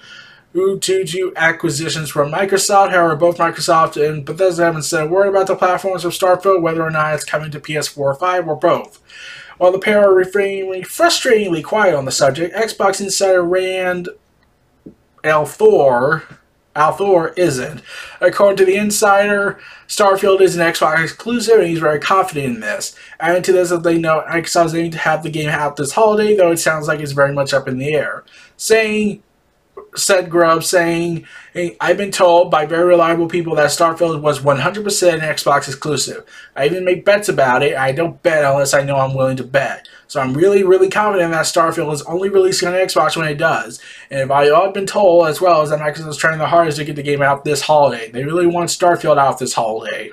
due 0.52 0.78
to 1.06 1.32
acquisitions 1.34 2.10
from 2.10 2.30
Microsoft. 2.30 2.90
However, 2.90 3.16
both 3.16 3.38
Microsoft 3.38 3.96
and 3.96 4.22
Bethesda 4.24 4.66
haven't 4.66 4.82
said 4.82 5.04
a 5.04 5.08
word 5.08 5.28
about 5.28 5.46
the 5.46 5.56
platforms 5.56 6.04
of 6.04 6.12
Starfield, 6.12 6.60
whether 6.60 6.82
or 6.82 6.90
not 6.90 7.14
it's 7.14 7.24
coming 7.24 7.50
to 7.52 7.60
PS4 7.60 7.96
or 7.96 8.14
5 8.14 8.48
or 8.48 8.56
both. 8.56 9.02
While 9.56 9.72
the 9.72 9.78
pair 9.78 10.04
are 10.04 10.14
refrainingly, 10.14 10.82
frustratingly 10.82 11.64
quiet 11.64 11.94
on 11.94 12.04
the 12.04 12.12
subject, 12.12 12.54
Xbox 12.54 13.00
insider 13.00 13.42
Rand 13.42 14.10
L4 15.24 16.24
Althor 16.74 17.36
isn't. 17.36 17.82
According 18.20 18.56
to 18.58 18.64
the 18.64 18.76
insider, 18.76 19.58
Starfield 19.88 20.40
is 20.40 20.56
an 20.56 20.62
Xbox 20.62 21.02
exclusive, 21.02 21.58
and 21.58 21.68
he's 21.68 21.78
very 21.78 22.00
confident 22.00 22.46
in 22.46 22.60
this. 22.60 22.96
Adding 23.20 23.42
to 23.42 23.52
this, 23.52 23.70
that 23.70 23.82
they 23.82 23.98
know 23.98 24.24
Xbox 24.28 24.66
is 24.66 24.74
aiming 24.74 24.90
to 24.92 24.98
have 24.98 25.22
the 25.22 25.30
game 25.30 25.48
out 25.48 25.76
this 25.76 25.92
holiday, 25.92 26.34
though 26.34 26.52
it 26.52 26.58
sounds 26.58 26.88
like 26.88 27.00
it's 27.00 27.12
very 27.12 27.32
much 27.32 27.52
up 27.52 27.68
in 27.68 27.78
the 27.78 27.92
air. 27.92 28.24
Saying 28.56 29.22
said 29.94 30.30
Grubb, 30.30 30.64
saying, 30.64 31.26
hey, 31.52 31.76
I've 31.80 31.96
been 31.96 32.10
told 32.10 32.50
by 32.50 32.64
very 32.64 32.84
reliable 32.84 33.28
people 33.28 33.54
that 33.56 33.70
Starfield 33.70 34.20
was 34.22 34.40
100% 34.40 35.12
an 35.14 35.20
Xbox 35.20 35.68
exclusive. 35.68 36.24
I 36.56 36.66
even 36.66 36.84
make 36.84 37.04
bets 37.04 37.28
about 37.28 37.62
it. 37.62 37.76
I 37.76 37.92
don't 37.92 38.22
bet 38.22 38.44
unless 38.44 38.72
I 38.72 38.82
know 38.82 38.96
I'm 38.96 39.14
willing 39.14 39.36
to 39.36 39.44
bet. 39.44 39.88
So 40.08 40.20
I'm 40.20 40.34
really, 40.34 40.62
really 40.62 40.88
confident 40.88 41.32
that 41.32 41.44
Starfield 41.44 41.92
is 41.92 42.02
only 42.02 42.28
releasing 42.28 42.68
on 42.68 42.74
Xbox 42.74 43.16
when 43.16 43.28
it 43.28 43.36
does. 43.36 43.80
And 44.10 44.20
if 44.20 44.30
I 44.30 44.46
have 44.46 44.74
been 44.74 44.86
told 44.86 45.26
as 45.26 45.40
well, 45.40 45.62
is 45.62 45.70
that 45.70 45.80
Microsoft 45.80 46.08
is 46.08 46.16
trying 46.16 46.38
the 46.38 46.46
hardest 46.46 46.78
to 46.78 46.84
get 46.84 46.96
the 46.96 47.02
game 47.02 47.22
out 47.22 47.44
this 47.44 47.62
holiday. 47.62 48.10
They 48.10 48.24
really 48.24 48.46
want 48.46 48.70
Starfield 48.70 49.18
out 49.18 49.38
this 49.38 49.54
holiday. 49.54 50.12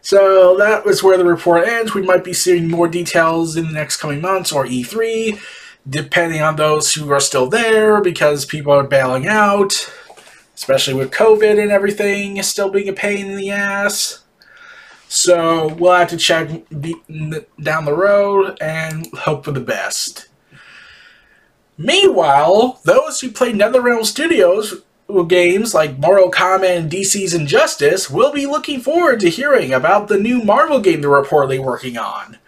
So 0.00 0.56
that 0.58 0.84
was 0.84 1.02
where 1.02 1.16
the 1.16 1.24
report 1.24 1.66
ends. 1.66 1.94
We 1.94 2.02
might 2.02 2.24
be 2.24 2.34
seeing 2.34 2.70
more 2.70 2.88
details 2.88 3.56
in 3.56 3.66
the 3.66 3.72
next 3.72 3.96
coming 3.96 4.20
months 4.20 4.52
or 4.52 4.66
E3 4.66 5.40
depending 5.88 6.40
on 6.40 6.56
those 6.56 6.94
who 6.94 7.10
are 7.12 7.20
still 7.20 7.48
there 7.48 8.00
because 8.00 8.46
people 8.46 8.72
are 8.72 8.84
bailing 8.84 9.26
out, 9.26 9.92
especially 10.54 10.94
with 10.94 11.10
COVID 11.10 11.60
and 11.60 11.70
everything 11.70 12.42
still 12.42 12.70
being 12.70 12.88
a 12.88 12.92
pain 12.92 13.26
in 13.26 13.36
the 13.36 13.50
ass. 13.50 14.24
So 15.08 15.74
we'll 15.74 15.92
have 15.92 16.08
to 16.08 16.16
check 16.16 16.48
down 16.48 17.84
the 17.84 17.94
road 17.94 18.58
and 18.60 19.06
hope 19.18 19.44
for 19.44 19.52
the 19.52 19.60
best. 19.60 20.28
Meanwhile, 21.76 22.80
those 22.84 23.20
who 23.20 23.30
play 23.30 23.52
NetherRealm 23.52 24.06
Studios 24.06 24.82
games 25.28 25.74
like 25.74 25.98
Mortal 25.98 26.30
Kombat 26.30 26.78
and 26.78 26.90
DC's 26.90 27.34
Injustice 27.34 28.08
will 28.08 28.32
be 28.32 28.46
looking 28.46 28.80
forward 28.80 29.20
to 29.20 29.28
hearing 29.28 29.72
about 29.72 30.08
the 30.08 30.18
new 30.18 30.42
Marvel 30.42 30.80
game 30.80 31.02
they're 31.02 31.10
reportedly 31.10 31.62
working 31.62 31.98
on. 31.98 32.38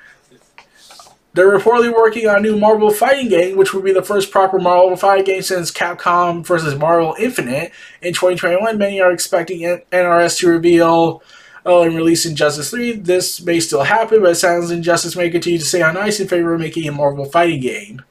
They're 1.37 1.57
reportedly 1.57 1.95
working 1.95 2.27
on 2.27 2.39
a 2.39 2.41
new 2.41 2.59
Marvel 2.59 2.91
fighting 2.91 3.29
game, 3.29 3.59
which 3.59 3.75
would 3.75 3.85
be 3.85 3.93
the 3.93 4.03
first 4.03 4.31
proper 4.31 4.59
Marvel 4.59 4.97
fighting 4.97 5.27
game 5.27 5.43
since 5.43 5.71
Capcom 5.71 6.45
vs. 6.45 6.75
Marvel 6.77 7.15
Infinite 7.19 7.73
in 8.01 8.15
2021. 8.15 8.79
Many 8.79 9.03
are 9.03 9.13
expecting 9.13 9.61
NRS 9.61 10.39
to 10.39 10.49
reveal 10.49 11.23
Oh, 11.69 11.83
and 11.83 11.97
releasing 11.97 12.37
Justice 12.37 12.71
3, 12.71 12.93
this 12.93 13.43
may 13.43 13.59
still 13.59 13.83
happen, 13.83 14.23
but 14.23 14.31
it 14.31 14.35
sounds 14.37 14.71
Injustice 14.71 15.17
may 15.17 15.29
continue 15.29 15.59
to 15.59 15.65
stay 15.65 15.83
on 15.83 15.97
ice 15.97 16.21
in 16.21 16.29
favor 16.29 16.55
of 16.55 16.61
making 16.61 16.87
a 16.87 16.93
Marvel 16.93 17.25
fighting 17.25 17.61
game. 17.61 18.03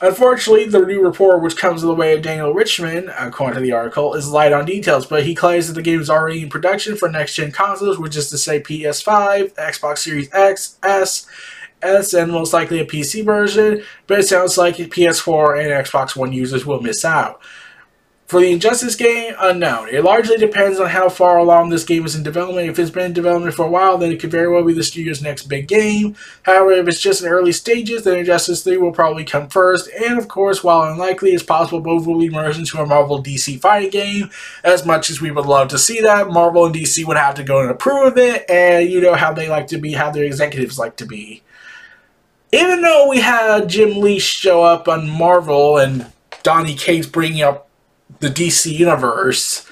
Unfortunately, 0.00 0.64
the 0.64 0.80
new 0.80 1.04
report, 1.04 1.42
which 1.42 1.58
comes 1.58 1.82
in 1.82 1.88
the 1.88 1.94
way 1.94 2.14
of 2.14 2.22
Daniel 2.22 2.54
Richtman, 2.54 3.14
according 3.18 3.56
to 3.56 3.60
the 3.60 3.72
article, 3.72 4.14
is 4.14 4.30
light 4.30 4.54
on 4.54 4.64
details, 4.64 5.04
but 5.04 5.24
he 5.24 5.34
claims 5.34 5.68
that 5.68 5.74
the 5.74 5.82
game 5.82 6.00
is 6.00 6.08
already 6.08 6.42
in 6.42 6.48
production 6.48 6.96
for 6.96 7.10
next 7.10 7.34
gen 7.34 7.52
consoles, 7.52 7.98
which 7.98 8.16
is 8.16 8.30
to 8.30 8.38
say 8.38 8.58
PS5, 8.58 9.52
Xbox 9.52 9.98
Series 9.98 10.32
X, 10.32 10.78
S, 10.82 11.26
S, 11.82 12.14
and 12.14 12.32
most 12.32 12.52
likely 12.52 12.80
a 12.80 12.86
PC 12.86 13.24
version, 13.24 13.82
but 14.06 14.18
it 14.18 14.24
sounds 14.24 14.56
like 14.58 14.76
PS4 14.76 15.60
and 15.60 15.86
Xbox 15.86 16.16
One 16.16 16.32
users 16.32 16.64
will 16.64 16.80
miss 16.80 17.04
out. 17.04 17.40
For 18.32 18.40
the 18.40 18.50
Injustice 18.50 18.96
game, 18.96 19.34
unknown. 19.38 19.90
It 19.90 20.04
largely 20.04 20.38
depends 20.38 20.80
on 20.80 20.88
how 20.88 21.10
far 21.10 21.36
along 21.36 21.68
this 21.68 21.84
game 21.84 22.06
is 22.06 22.16
in 22.16 22.22
development. 22.22 22.66
If 22.66 22.78
it's 22.78 22.90
been 22.90 23.04
in 23.04 23.12
development 23.12 23.54
for 23.54 23.66
a 23.66 23.70
while, 23.70 23.98
then 23.98 24.10
it 24.10 24.20
could 24.20 24.30
very 24.30 24.50
well 24.50 24.64
be 24.64 24.72
the 24.72 24.82
studio's 24.82 25.20
next 25.20 25.50
big 25.50 25.68
game. 25.68 26.16
However, 26.44 26.72
if 26.72 26.88
it's 26.88 26.98
just 26.98 27.22
in 27.22 27.28
early 27.28 27.52
stages, 27.52 28.04
then 28.04 28.18
Injustice 28.18 28.64
3 28.64 28.78
will 28.78 28.90
probably 28.90 29.24
come 29.24 29.50
first. 29.50 29.90
And 30.02 30.18
of 30.18 30.28
course, 30.28 30.64
while 30.64 30.90
unlikely, 30.90 31.32
it's 31.32 31.42
possible 31.42 31.80
both 31.80 32.06
will 32.06 32.18
be 32.18 32.30
merged 32.30 32.58
into 32.58 32.80
a 32.80 32.86
Marvel 32.86 33.22
DC 33.22 33.60
fighting 33.60 33.90
game. 33.90 34.30
As 34.64 34.86
much 34.86 35.10
as 35.10 35.20
we 35.20 35.30
would 35.30 35.44
love 35.44 35.68
to 35.68 35.78
see 35.78 36.00
that, 36.00 36.30
Marvel 36.30 36.64
and 36.64 36.74
DC 36.74 37.04
would 37.04 37.18
have 37.18 37.34
to 37.34 37.44
go 37.44 37.60
and 37.60 37.70
approve 37.70 38.12
of 38.12 38.16
it, 38.16 38.48
and 38.48 38.88
you 38.88 39.02
know 39.02 39.14
how 39.14 39.34
they 39.34 39.50
like 39.50 39.66
to 39.66 39.76
be, 39.76 39.92
how 39.92 40.10
their 40.10 40.24
executives 40.24 40.78
like 40.78 40.96
to 40.96 41.04
be. 41.04 41.42
Even 42.52 42.82
though 42.82 43.08
we 43.08 43.20
had 43.20 43.68
Jim 43.68 44.00
Lee 44.00 44.18
show 44.18 44.62
up 44.62 44.86
on 44.86 45.08
Marvel 45.08 45.78
and 45.78 46.12
Donny 46.42 46.74
Cates 46.74 47.06
bringing 47.06 47.42
up 47.42 47.68
the 48.20 48.28
DC 48.28 48.72
universe. 48.72 49.66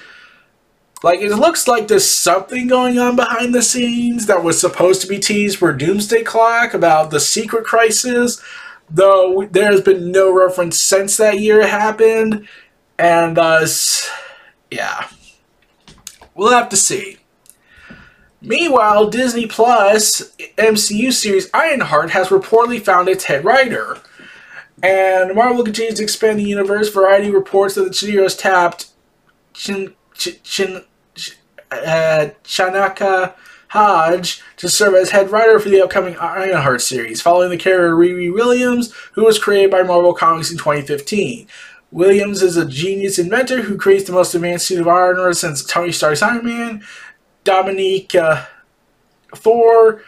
Like, 1.03 1.21
it 1.21 1.35
looks 1.35 1.67
like 1.67 1.89
there's 1.89 2.09
something 2.09 2.67
going 2.67 2.99
on 2.99 3.17
behind 3.17 3.55
the 3.55 3.63
scenes 3.63 4.27
that 4.27 4.45
was 4.45 4.61
supposed 4.61 5.01
to 5.01 5.07
be 5.07 5.19
teased 5.19 5.59
for 5.59 5.73
Doomsday 5.73 6.25
Clock 6.25 6.75
about 6.75 7.11
the 7.11 7.21
Secret 7.21 7.65
Crisis, 7.65 8.43
though 8.91 9.49
there 9.51 9.71
has 9.71 9.81
been 9.81 10.13
no 10.13 10.31
reference 10.31 10.79
since 10.81 11.17
that 11.17 11.41
year 11.41 11.67
happened, 11.67 12.47
and, 12.99 13.39
uh, 13.39 13.67
yeah. 14.71 15.09
We'll 16.35 16.53
have 16.53 16.69
to 16.69 16.77
see. 16.77 17.20
Meanwhile, 18.43 19.11
Disney 19.11 19.47
Plus 19.47 20.35
MCU 20.57 21.13
series 21.13 21.51
Ironheart 21.53 22.11
has 22.11 22.29
reportedly 22.29 22.83
found 22.83 23.09
its 23.09 23.25
head 23.25 23.45
writer. 23.45 23.99
And 24.83 25.35
Marvel 25.35 25.63
continues 25.63 25.99
to 25.99 26.03
expand 26.03 26.39
the 26.39 26.45
universe. 26.45 26.89
Variety 26.89 27.31
reports 27.31 27.75
that 27.75 27.85
the 27.85 27.93
studio 27.93 28.23
has 28.23 28.37
tapped 28.37 28.91
Chin, 29.53 29.95
Chin, 30.15 30.83
uh, 31.71 32.29
Chinaka 32.45 33.35
Hodge 33.69 34.43
to 34.57 34.69
serve 34.69 34.95
as 34.95 35.11
head 35.11 35.31
writer 35.31 35.61
for 35.61 35.69
the 35.69 35.83
upcoming 35.83 36.17
Ironheart 36.17 36.81
series, 36.81 37.21
following 37.21 37.51
the 37.51 37.59
character 37.59 37.95
Riri 37.95 38.33
Williams, 38.33 38.93
who 39.13 39.25
was 39.25 39.39
created 39.39 39.71
by 39.71 39.83
Marvel 39.83 40.15
Comics 40.15 40.51
in 40.51 40.57
2015. 40.57 41.47
Williams 41.93 42.41
is 42.41 42.57
a 42.57 42.65
genius 42.65 43.19
inventor 43.19 43.63
who 43.63 43.77
creates 43.77 44.05
the 44.05 44.13
most 44.13 44.35
advanced 44.35 44.67
suit 44.67 44.81
of 44.81 44.89
armor 44.89 45.33
since 45.35 45.65
Tony 45.65 45.93
Stark's 45.93 46.23
Iron 46.23 46.45
Man. 46.45 46.85
Dominique 47.45 48.15
uh, 48.15 48.45
Thor 49.35 50.03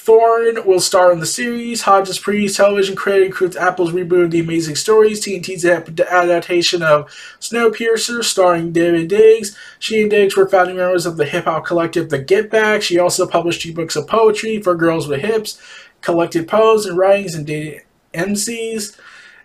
Thorne 0.00 0.64
will 0.64 0.80
star 0.80 1.12
in 1.12 1.20
the 1.20 1.26
series. 1.26 1.82
Hodges' 1.82 2.18
previous 2.18 2.56
television 2.56 2.96
credit 2.96 3.26
includes 3.26 3.56
Apple's 3.56 3.92
reboot 3.92 4.24
of 4.24 4.30
The 4.30 4.40
Amazing 4.40 4.76
Stories, 4.76 5.22
TNT's 5.22 5.64
adaptation 5.64 6.82
of 6.82 7.10
Snowpiercer, 7.38 8.24
starring 8.24 8.72
Daveed 8.72 9.08
Diggs. 9.08 9.54
She 9.78 10.00
and 10.00 10.10
Diggs 10.10 10.36
were 10.36 10.48
founding 10.48 10.76
members 10.76 11.04
of 11.04 11.18
the 11.18 11.26
hip 11.26 11.44
hop 11.44 11.66
collective 11.66 12.08
The 12.08 12.18
Get 12.18 12.50
Back. 12.50 12.80
She 12.80 12.98
also 12.98 13.26
published 13.26 13.60
two 13.60 13.74
books 13.74 13.94
of 13.94 14.06
poetry 14.06 14.62
for 14.62 14.74
girls 14.74 15.06
with 15.06 15.20
hips, 15.20 15.60
collected 16.00 16.48
poems 16.48 16.86
and 16.86 16.96
writings, 16.96 17.34
and 17.34 17.46
dated 17.46 17.82
MCs, 18.14 18.98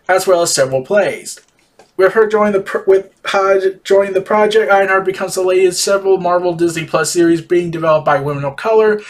as 0.08 0.26
well 0.26 0.42
as 0.42 0.56
several 0.56 0.84
plays. 0.84 1.40
With 1.98 2.14
her 2.14 2.28
joining 2.28 2.54
the 2.54 2.84
with 2.86 3.14
Hodge 3.26 3.82
joining 3.84 4.14
the 4.14 4.22
project, 4.22 4.72
Ironheart 4.72 5.06
becomes 5.06 5.36
the 5.36 5.44
latest 5.44 5.84
several 5.84 6.18
Marvel 6.18 6.54
Disney 6.54 6.86
Plus 6.86 7.12
series 7.12 7.42
being 7.42 7.72
developed 7.72 8.06
by 8.06 8.20
women 8.20 8.44
of 8.44 8.58
color 8.58 9.02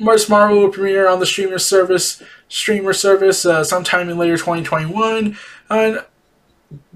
March 0.00 0.28
Marvel 0.28 0.60
will 0.60 0.68
premiere 0.68 1.08
on 1.08 1.18
the 1.18 1.26
streamer 1.26 1.58
service 1.58 2.22
streamer 2.48 2.92
service 2.92 3.44
uh, 3.44 3.64
sometime 3.64 4.08
in 4.08 4.16
later 4.16 4.36
2021. 4.36 5.36
And 5.68 6.04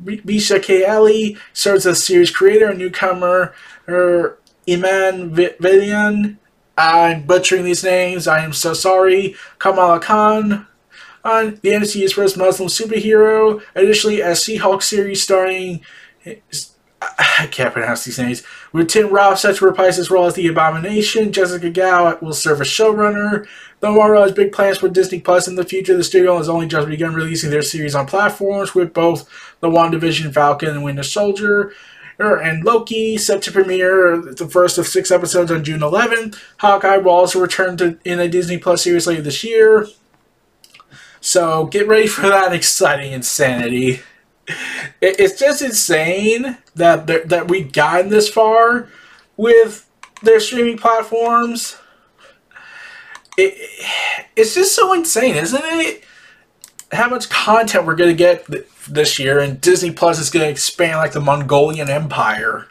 Bisha 0.05 0.63
K. 0.63 0.85
Ali 0.85 1.37
serves 1.53 1.87
as 1.87 2.05
series 2.05 2.31
creator 2.31 2.69
and 2.69 2.79
newcomer 2.79 3.55
er, 3.89 4.39
Iman 4.69 5.35
Velian. 5.35 6.37
I'm 6.79 7.25
butchering 7.25 7.65
these 7.65 7.85
names. 7.85 8.29
I 8.29 8.45
am 8.45 8.53
so 8.53 8.73
sorry. 8.73 9.35
Kamala 9.59 10.01
Khan 10.01 10.67
on 11.25 11.59
the 11.63 11.71
MCU's 11.71 12.13
first 12.13 12.37
Muslim 12.37 12.69
superhero. 12.69 13.63
Additionally, 13.75 14.21
a 14.21 14.35
She-Hulk 14.35 14.83
series 14.83 15.23
starring 15.23 15.83
I 17.39 17.49
can't 17.51 17.73
pronounce 17.73 18.05
these 18.05 18.19
names. 18.19 18.43
With 18.73 18.89
Tim 18.89 19.11
Roth 19.11 19.41
set 19.41 19.57
to 19.57 19.65
reprise 19.65 19.97
his 19.97 20.11
role 20.11 20.27
as 20.27 20.35
the 20.35 20.47
Abomination, 20.47 21.33
Jessica 21.33 21.71
Gao 21.71 22.19
will 22.21 22.33
serve 22.33 22.61
as 22.61 22.69
showrunner. 22.69 23.47
Though 23.81 23.97
Marvel 23.97 24.23
has 24.23 24.33
big 24.33 24.53
plans 24.53 24.79
for 24.79 24.89
Disney 24.89 25.21
Plus 25.21 25.49
in 25.49 25.57
the 25.57 25.65
future, 25.65 25.97
the 25.97 26.05
studio 26.05 26.37
has 26.37 26.49
only 26.49 26.69
just 26.69 26.89
begun 26.89 27.15
releasing 27.15 27.51
their 27.51 27.63
series 27.63 27.95
on 27.95 28.07
platforms, 28.07 28.75
with 28.75 28.93
both 28.93 29.29
the 29.61 29.69
WandaVision 29.69 30.33
Falcon 30.33 30.69
and 30.69 30.85
Winter 30.85 31.03
Soldier 31.03 31.73
er, 32.21 32.37
and 32.37 32.65
Loki 32.65 33.17
set 33.17 33.43
to 33.43 33.53
premiere 33.53 34.19
the 34.19 34.49
first 34.49 34.79
of 34.79 34.87
six 34.87 35.11
episodes 35.11 35.51
on 35.51 35.65
June 35.65 35.81
11th. 35.81 36.39
Hawkeye 36.59 36.99
will 36.99 37.13
also 37.13 37.41
return 37.41 37.77
to 37.79 37.99
in 38.05 38.21
a 38.21 38.29
Disney 38.29 38.59
Plus 38.59 38.85
series 38.85 39.07
later 39.07 39.23
this 39.23 39.43
year. 39.43 39.89
So 41.23 41.65
get 41.67 41.89
ready 41.89 42.07
for 42.07 42.29
that 42.29 42.53
exciting 42.53 43.13
insanity 43.13 44.03
it's 45.01 45.39
just 45.39 45.63
insane 45.63 46.59
that 46.75 47.07
that 47.07 47.49
we 47.49 47.63
gotten 47.63 48.11
this 48.11 48.29
far 48.29 48.89
with 49.37 49.89
their 50.23 50.41
streaming 50.41 50.79
platforms. 50.79 51.77
It, 53.39 53.55
it's 54.37 54.55
just 54.55 54.75
so 54.75 54.93
insane, 54.93 55.37
isn't 55.37 55.63
it? 55.65 56.05
How 56.93 57.09
much 57.09 57.31
content 57.31 57.87
we're 57.87 57.97
gonna 57.97 58.13
get 58.13 58.47
th- 58.47 58.67
this 58.89 59.19
year, 59.19 59.39
and 59.41 59.61
Disney 59.61 59.91
Plus 59.91 60.19
is 60.19 60.31
gonna 60.31 60.47
expand 60.47 60.99
like 60.99 61.13
the 61.13 61.21
Mongolian 61.21 61.89
Empire. 61.89 62.69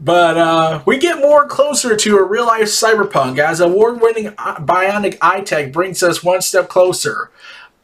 But 0.00 0.38
uh, 0.38 0.82
we 0.86 0.98
get 0.98 1.18
more 1.18 1.46
closer 1.46 1.96
to 1.96 2.18
a 2.18 2.22
real 2.24 2.46
life 2.46 2.68
cyberpunk 2.68 3.38
as 3.38 3.60
award-winning 3.60 4.28
uh, 4.38 4.56
bionic 4.56 5.18
eye 5.20 5.40
tech 5.40 5.72
brings 5.72 6.02
us 6.02 6.22
one 6.22 6.40
step 6.40 6.68
closer. 6.68 7.30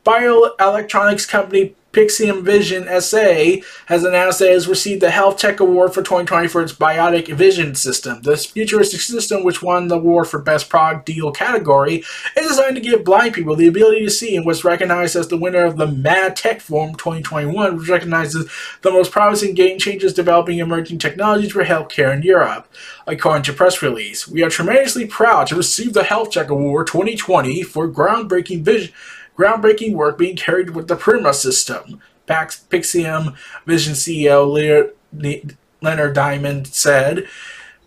Bioelectronics 0.04 1.28
company 1.28 1.74
Pixium 1.94 2.42
Vision 2.42 2.84
SA 3.00 3.64
has 3.86 4.04
announced 4.04 4.40
that 4.40 4.50
it 4.50 4.54
has 4.54 4.68
received 4.68 5.00
the 5.00 5.10
Health 5.10 5.38
Tech 5.38 5.60
Award 5.60 5.94
for 5.94 6.02
2020 6.02 6.48
for 6.48 6.60
its 6.60 6.72
Biotic 6.72 7.28
Vision 7.34 7.74
system. 7.74 8.20
This 8.22 8.46
futuristic 8.46 9.00
system, 9.00 9.44
which 9.44 9.62
won 9.62 9.88
the 9.88 9.94
award 9.94 10.28
for 10.28 10.40
Best 10.40 10.68
Product 10.68 11.06
Deal 11.06 11.30
category, 11.30 12.04
is 12.36 12.48
designed 12.48 12.74
to 12.74 12.82
give 12.82 13.04
blind 13.04 13.34
people 13.34 13.54
the 13.54 13.68
ability 13.68 14.04
to 14.04 14.10
see 14.10 14.36
and 14.36 14.44
was 14.44 14.64
recognized 14.64 15.14
as 15.14 15.28
the 15.28 15.38
winner 15.38 15.64
of 15.64 15.76
the 15.76 15.86
MedTech 15.86 16.60
Forum 16.60 16.96
2021, 16.96 17.78
which 17.78 17.88
recognizes 17.88 18.50
the 18.82 18.90
most 18.90 19.12
promising 19.12 19.54
game 19.54 19.78
changers 19.78 20.12
developing 20.12 20.58
emerging 20.58 20.98
technologies 20.98 21.52
for 21.52 21.64
healthcare 21.64 22.12
in 22.14 22.22
Europe. 22.22 22.68
According 23.06 23.44
to 23.44 23.52
press 23.52 23.82
release, 23.82 24.26
we 24.26 24.42
are 24.42 24.50
tremendously 24.50 25.06
proud 25.06 25.46
to 25.46 25.56
receive 25.56 25.92
the 25.92 26.04
Health 26.04 26.32
Tech 26.32 26.50
Award 26.50 26.88
2020 26.88 27.62
for 27.62 27.88
groundbreaking 27.88 28.62
vision 28.62 28.92
groundbreaking 29.36 29.94
work 29.94 30.18
being 30.18 30.36
carried 30.36 30.70
with 30.70 30.88
the 30.88 30.96
Prima 30.96 31.34
system. 31.34 32.00
Pax 32.26 32.64
Pixium 32.70 33.36
Vision 33.66 33.94
CEO 33.94 34.90
Leonard 35.82 36.14
Diamond 36.14 36.66
said, 36.68 37.26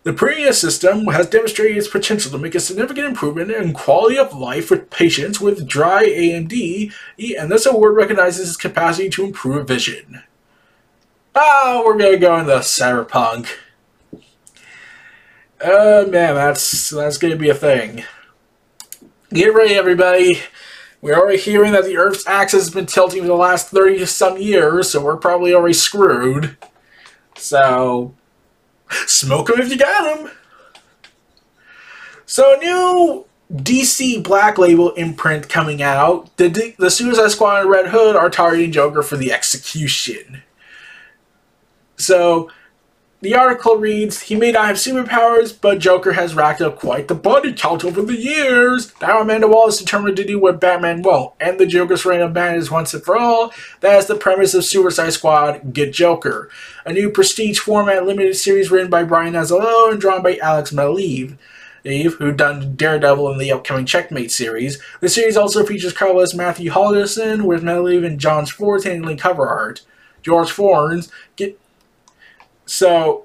the 0.03 0.13
Prima 0.13 0.53
system 0.53 1.05
has 1.07 1.27
demonstrated 1.29 1.77
its 1.77 1.89
potential 1.89 2.31
to 2.31 2.37
make 2.37 2.55
a 2.55 2.61
significant 2.61 3.07
improvement 3.07 3.51
in 3.51 3.73
quality 3.73 4.17
of 4.17 4.33
life 4.33 4.67
for 4.67 4.77
patients 4.77 5.41
with 5.41 5.67
dry 5.67 6.05
AMD, 6.05 6.93
and 7.37 7.51
this 7.51 7.65
award 7.65 7.95
recognizes 7.95 8.47
its 8.47 8.57
capacity 8.57 9.09
to 9.09 9.25
improve 9.25 9.67
vision. 9.67 10.23
Oh, 11.35 11.83
we're 11.85 11.97
gonna 11.97 12.17
go 12.17 12.37
into 12.37 12.53
cyberpunk. 12.53 13.49
Oh 15.59 16.07
man, 16.07 16.35
that's 16.35 16.91
that's 16.91 17.17
gonna 17.17 17.35
be 17.35 17.49
a 17.49 17.53
thing. 17.53 18.05
Get 19.31 19.53
ready, 19.53 19.73
everybody. 19.73 20.39
We're 21.01 21.15
already 21.15 21.37
hearing 21.37 21.73
that 21.73 21.83
the 21.83 21.97
Earth's 21.97 22.27
axis 22.27 22.65
has 22.65 22.73
been 22.73 22.87
tilting 22.87 23.21
for 23.21 23.27
the 23.27 23.35
last 23.35 23.69
30 23.69 24.05
some 24.05 24.37
years, 24.37 24.89
so 24.89 25.03
we're 25.03 25.17
probably 25.17 25.53
already 25.53 25.73
screwed. 25.73 26.57
So, 27.35 28.15
smoke 28.89 29.47
them 29.47 29.61
if 29.61 29.69
you 29.69 29.77
got 29.77 30.17
them. 30.17 30.31
So, 32.25 32.57
new 32.59 33.25
DC 33.53 34.23
Black 34.23 34.57
Label 34.57 34.91
imprint 34.93 35.47
coming 35.47 35.81
out. 35.81 36.35
The, 36.37 36.75
the 36.77 36.89
Suicide 36.89 37.31
Squad 37.31 37.61
and 37.61 37.69
Red 37.69 37.87
Hood 37.87 38.15
are 38.15 38.29
targeting 38.29 38.71
Joker 38.71 39.03
for 39.03 39.17
the 39.17 39.31
execution. 39.31 40.41
So, 41.95 42.49
the 43.21 43.35
article 43.35 43.77
reads 43.77 44.21
He 44.23 44.35
may 44.35 44.51
not 44.51 44.65
have 44.65 44.75
superpowers, 44.75 45.55
but 45.59 45.79
Joker 45.79 46.13
has 46.13 46.35
racked 46.35 46.61
up 46.61 46.77
quite 46.77 47.07
the 47.07 47.15
body 47.15 47.51
count 47.51 47.83
over 47.83 48.01
the 48.01 48.15
years. 48.15 48.93
Now 49.01 49.21
Amanda 49.21 49.47
Waller 49.47 49.69
is 49.69 49.79
determined 49.79 50.17
to 50.17 50.23
do 50.23 50.39
what 50.39 50.61
Batman 50.61 51.01
won't 51.01 51.33
end 51.39 51.59
the 51.59 51.65
Joker's 51.65 52.05
reign 52.05 52.21
of 52.21 52.33
madness 52.33 52.69
once 52.69 52.93
and 52.93 53.03
for 53.03 53.17
all. 53.17 53.51
That 53.79 53.97
is 53.97 54.05
the 54.05 54.15
premise 54.15 54.53
of 54.53 54.65
Suicide 54.65 55.13
Squad 55.13 55.73
Get 55.73 55.93
Joker, 55.93 56.49
a 56.85 56.93
new 56.93 57.09
prestige 57.09 57.59
format 57.59 58.05
limited 58.05 58.35
series 58.35 58.69
written 58.69 58.89
by 58.89 59.03
Brian 59.03 59.33
Azzarello 59.33 59.91
and 59.91 59.99
drawn 59.99 60.21
by 60.21 60.37
Alex 60.37 60.71
Maleev. 60.71 61.37
Eve, 61.85 62.15
who 62.15 62.33
done 62.33 62.75
Daredevil 62.75 63.31
in 63.31 63.37
the 63.37 63.51
upcoming 63.51 63.85
Checkmate 63.85 64.31
series. 64.31 64.81
The 64.99 65.07
series 65.07 65.37
also 65.37 65.65
features 65.65 65.93
colorist 65.93 66.35
Matthew 66.35 66.69
Halldorson 66.69 67.43
with 67.43 67.63
Maleev 67.63 68.05
and 68.05 68.19
John 68.19 68.45
Schwartz 68.45 68.83
handling 68.83 69.15
cover 69.15 69.47
art. 69.47 69.83
George 70.21 70.51
Fornes 70.51 71.09
get 71.37 71.57
so, 72.67 73.23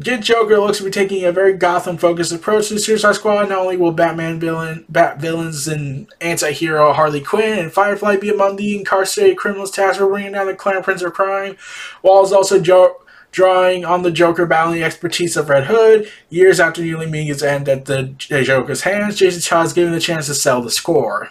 Get 0.00 0.22
Joker 0.22 0.58
looks 0.58 0.78
to 0.78 0.84
be 0.84 0.90
taking 0.90 1.24
a 1.24 1.30
very 1.30 1.52
Gotham-focused 1.52 2.32
approach 2.32 2.68
to 2.68 2.80
Suicide 2.80 3.14
Squad. 3.14 3.48
Not 3.48 3.60
only 3.60 3.76
will 3.76 3.92
Batman 3.92 4.40
villain, 4.40 4.84
Bat 4.88 5.20
villains 5.20 5.68
and 5.68 6.12
anti-hero 6.20 6.92
Harley 6.92 7.20
Quinn 7.20 7.60
and 7.60 7.72
Firefly 7.72 8.16
be 8.16 8.28
among 8.28 8.56
the 8.56 8.76
incarcerated 8.76 9.38
criminals 9.38 9.70
tasked 9.70 10.00
with 10.00 10.10
bringing 10.10 10.32
down 10.32 10.48
the 10.48 10.54
Clown 10.54 10.82
Prince 10.82 11.02
of 11.02 11.12
Crime, 11.12 11.56
Waller 12.02 12.34
also 12.36 12.60
jo- 12.60 12.96
drawing 13.30 13.84
on 13.84 14.02
the 14.02 14.10
Joker 14.10 14.46
battling 14.46 14.82
expertise 14.82 15.36
of 15.36 15.48
Red 15.48 15.66
Hood. 15.66 16.10
Years 16.28 16.58
after 16.58 16.82
nearly 16.82 17.06
meeting 17.06 17.28
his 17.28 17.42
end 17.44 17.68
at 17.68 17.84
the 17.84 18.14
Joker's 18.18 18.82
hands, 18.82 19.16
Jason 19.16 19.42
Todd 19.42 19.66
is 19.66 19.72
given 19.72 19.92
the 19.92 20.00
chance 20.00 20.26
to 20.26 20.34
sell 20.34 20.60
the 20.60 20.70
score. 20.72 21.30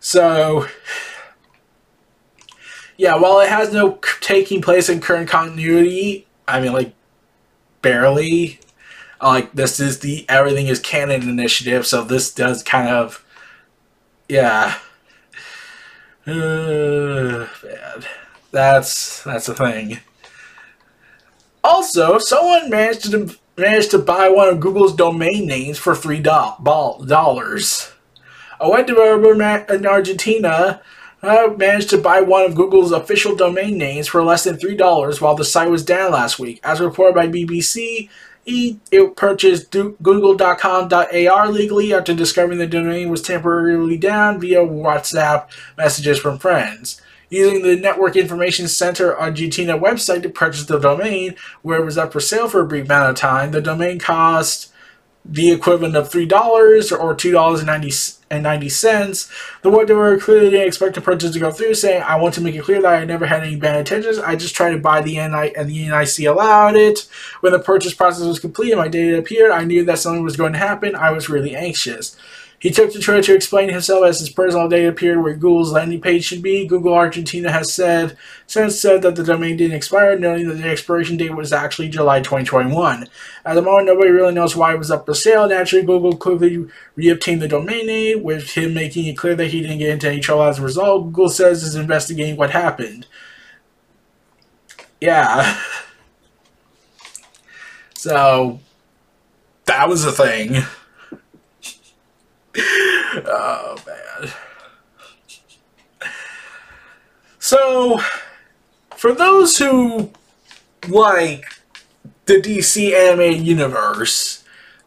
So, 0.00 0.66
yeah, 2.96 3.16
while 3.16 3.40
it 3.40 3.50
has 3.50 3.70
no 3.72 3.92
taking 4.28 4.60
place 4.60 4.90
in 4.90 5.00
current 5.00 5.26
continuity, 5.26 6.26
I 6.46 6.60
mean, 6.60 6.74
like, 6.74 6.92
barely. 7.80 8.60
Like, 9.22 9.52
this 9.54 9.80
is 9.80 10.00
the 10.00 10.26
Everything 10.28 10.66
is 10.66 10.80
Canon 10.80 11.22
initiative, 11.22 11.86
so 11.86 12.04
this 12.04 12.32
does 12.32 12.62
kind 12.62 12.88
of. 12.88 13.24
Yeah. 14.28 14.78
Uh, 16.26 17.48
bad. 17.62 18.06
That's 18.50 19.22
that's 19.24 19.48
a 19.48 19.54
thing. 19.54 20.00
Also, 21.64 22.18
someone 22.18 22.68
managed 22.68 23.10
to 23.10 23.34
managed 23.56 23.90
to 23.92 23.98
buy 23.98 24.28
one 24.28 24.48
of 24.48 24.60
Google's 24.60 24.94
domain 24.94 25.46
names 25.46 25.78
for 25.78 25.94
three 25.94 26.20
dollars. 26.20 27.92
I 28.60 28.68
went 28.68 28.86
to 28.88 29.00
Argentina 29.86 30.82
uh, 31.22 31.54
managed 31.56 31.90
to 31.90 31.98
buy 31.98 32.20
one 32.20 32.44
of 32.44 32.54
Google's 32.54 32.92
official 32.92 33.34
domain 33.34 33.76
names 33.76 34.06
for 34.06 34.22
less 34.22 34.44
than 34.44 34.56
$3 34.56 35.20
while 35.20 35.34
the 35.34 35.44
site 35.44 35.70
was 35.70 35.84
down 35.84 36.12
last 36.12 36.38
week. 36.38 36.60
As 36.62 36.80
reported 36.80 37.14
by 37.14 37.26
BBC, 37.26 38.08
he 38.44 38.80
it 38.90 39.14
purchased 39.14 39.70
google.com.ar 39.70 41.48
legally 41.50 41.92
after 41.92 42.14
discovering 42.14 42.58
the 42.58 42.66
domain 42.66 43.10
was 43.10 43.20
temporarily 43.20 43.98
down 43.98 44.40
via 44.40 44.60
WhatsApp 44.60 45.48
messages 45.76 46.18
from 46.18 46.38
friends. 46.38 47.00
Using 47.30 47.62
the 47.62 47.76
Network 47.76 48.16
Information 48.16 48.66
Center 48.66 49.18
Argentina 49.18 49.78
website 49.78 50.22
to 50.22 50.30
purchase 50.30 50.64
the 50.64 50.78
domain, 50.78 51.34
where 51.60 51.78
it 51.78 51.84
was 51.84 51.98
up 51.98 52.10
for 52.10 52.20
sale 52.20 52.48
for 52.48 52.60
a 52.60 52.66
brief 52.66 52.86
amount 52.86 53.10
of 53.10 53.16
time, 53.16 53.50
the 53.50 53.60
domain 53.60 53.98
cost 53.98 54.72
the 55.26 55.50
equivalent 55.50 55.94
of 55.94 56.08
$3 56.08 56.30
or 56.98 57.14
$2.90. 57.14 58.17
The 58.30 59.70
web 59.70 59.86
developer 59.86 60.18
clearly 60.18 60.50
didn't 60.50 60.68
expect 60.68 60.94
the 60.94 61.00
purchase 61.00 61.32
to 61.32 61.38
go 61.40 61.50
through, 61.50 61.74
saying, 61.74 62.02
I 62.02 62.16
want 62.16 62.34
to 62.34 62.40
make 62.40 62.54
it 62.54 62.64
clear 62.64 62.82
that 62.82 62.92
I 62.92 63.04
never 63.04 63.26
had 63.26 63.42
any 63.42 63.56
bad 63.56 63.76
intentions. 63.78 64.18
I 64.18 64.36
just 64.36 64.54
tried 64.54 64.72
to 64.72 64.78
buy 64.78 65.00
the 65.00 65.14
NI 65.14 65.54
and 65.56 65.68
the 65.68 65.88
NIC 65.88 66.26
allowed 66.26 66.76
it. 66.76 67.06
When 67.40 67.52
the 67.52 67.58
purchase 67.58 67.94
process 67.94 68.26
was 68.26 68.38
complete 68.38 68.72
and 68.72 68.80
my 68.80 68.88
data 68.88 69.18
appeared, 69.18 69.50
I 69.50 69.64
knew 69.64 69.84
that 69.84 69.98
something 69.98 70.22
was 70.22 70.36
going 70.36 70.52
to 70.52 70.58
happen. 70.58 70.94
I 70.94 71.10
was 71.10 71.28
really 71.28 71.56
anxious. 71.56 72.16
He 72.60 72.70
took 72.70 72.92
to 72.92 72.98
Twitter 72.98 73.22
to 73.22 73.34
explain 73.36 73.68
himself 73.68 74.04
as 74.04 74.18
his 74.18 74.30
personal 74.30 74.68
data 74.68 74.88
appeared 74.88 75.22
where 75.22 75.34
Google's 75.34 75.70
landing 75.70 76.00
page 76.00 76.24
should 76.24 76.42
be. 76.42 76.66
Google 76.66 76.92
Argentina 76.92 77.52
has 77.52 77.72
said 77.72 78.16
since 78.48 78.80
said 78.80 79.02
that 79.02 79.14
the 79.14 79.22
domain 79.22 79.56
didn't 79.56 79.76
expire, 79.76 80.18
noting 80.18 80.48
that 80.48 80.54
the 80.54 80.68
expiration 80.68 81.16
date 81.16 81.36
was 81.36 81.52
actually 81.52 81.88
July 81.88 82.18
2021. 82.18 83.08
At 83.44 83.54
the 83.54 83.62
moment, 83.62 83.86
nobody 83.86 84.10
really 84.10 84.34
knows 84.34 84.56
why 84.56 84.74
it 84.74 84.78
was 84.78 84.90
up 84.90 85.06
for 85.06 85.14
sale. 85.14 85.48
Naturally, 85.48 85.86
Google 85.86 86.16
quickly 86.16 86.66
reobtained 86.96 87.40
the 87.40 87.48
domain 87.48 87.86
name, 87.86 88.24
with 88.24 88.50
him 88.50 88.74
making 88.74 89.06
it 89.06 89.16
clear 89.16 89.36
that 89.36 89.48
he 89.48 89.60
didn't 89.60 89.78
get 89.78 89.90
into 89.90 90.08
any 90.08 90.18
trouble 90.18 90.42
as 90.42 90.58
a 90.58 90.62
result. 90.62 91.04
Google 91.04 91.30
says 91.30 91.62
is 91.62 91.76
investigating 91.76 92.36
what 92.36 92.50
happened. 92.50 93.06
Yeah. 95.00 95.60
So, 98.00 98.60
that 99.64 99.88
was 99.88 100.04
a 100.04 100.12
thing 100.12 100.62
oh 103.26 103.76
man. 103.86 104.30
So, 107.38 108.00
for 108.96 109.12
those 109.12 109.58
who 109.58 110.10
like 110.88 111.44
the 112.26 112.40
DC 112.40 112.92
animated 112.92 113.46
universe, 113.46 114.44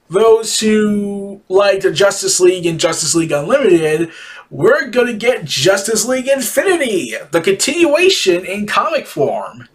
those 0.10 0.60
who 0.60 1.42
like 1.50 1.82
the 1.82 1.92
Justice 1.92 2.40
League 2.40 2.66
and 2.66 2.80
Justice 2.80 3.16
League 3.16 3.32
Unlimited, 3.32 4.12
we're 4.50 4.90
gonna 4.90 5.14
get 5.14 5.46
Justice 5.46 6.06
League 6.06 6.28
Infinity, 6.28 7.16
the 7.32 7.42
continuation 7.42 8.46
in 8.46 8.68
comic 8.68 9.08
form. 9.08 9.70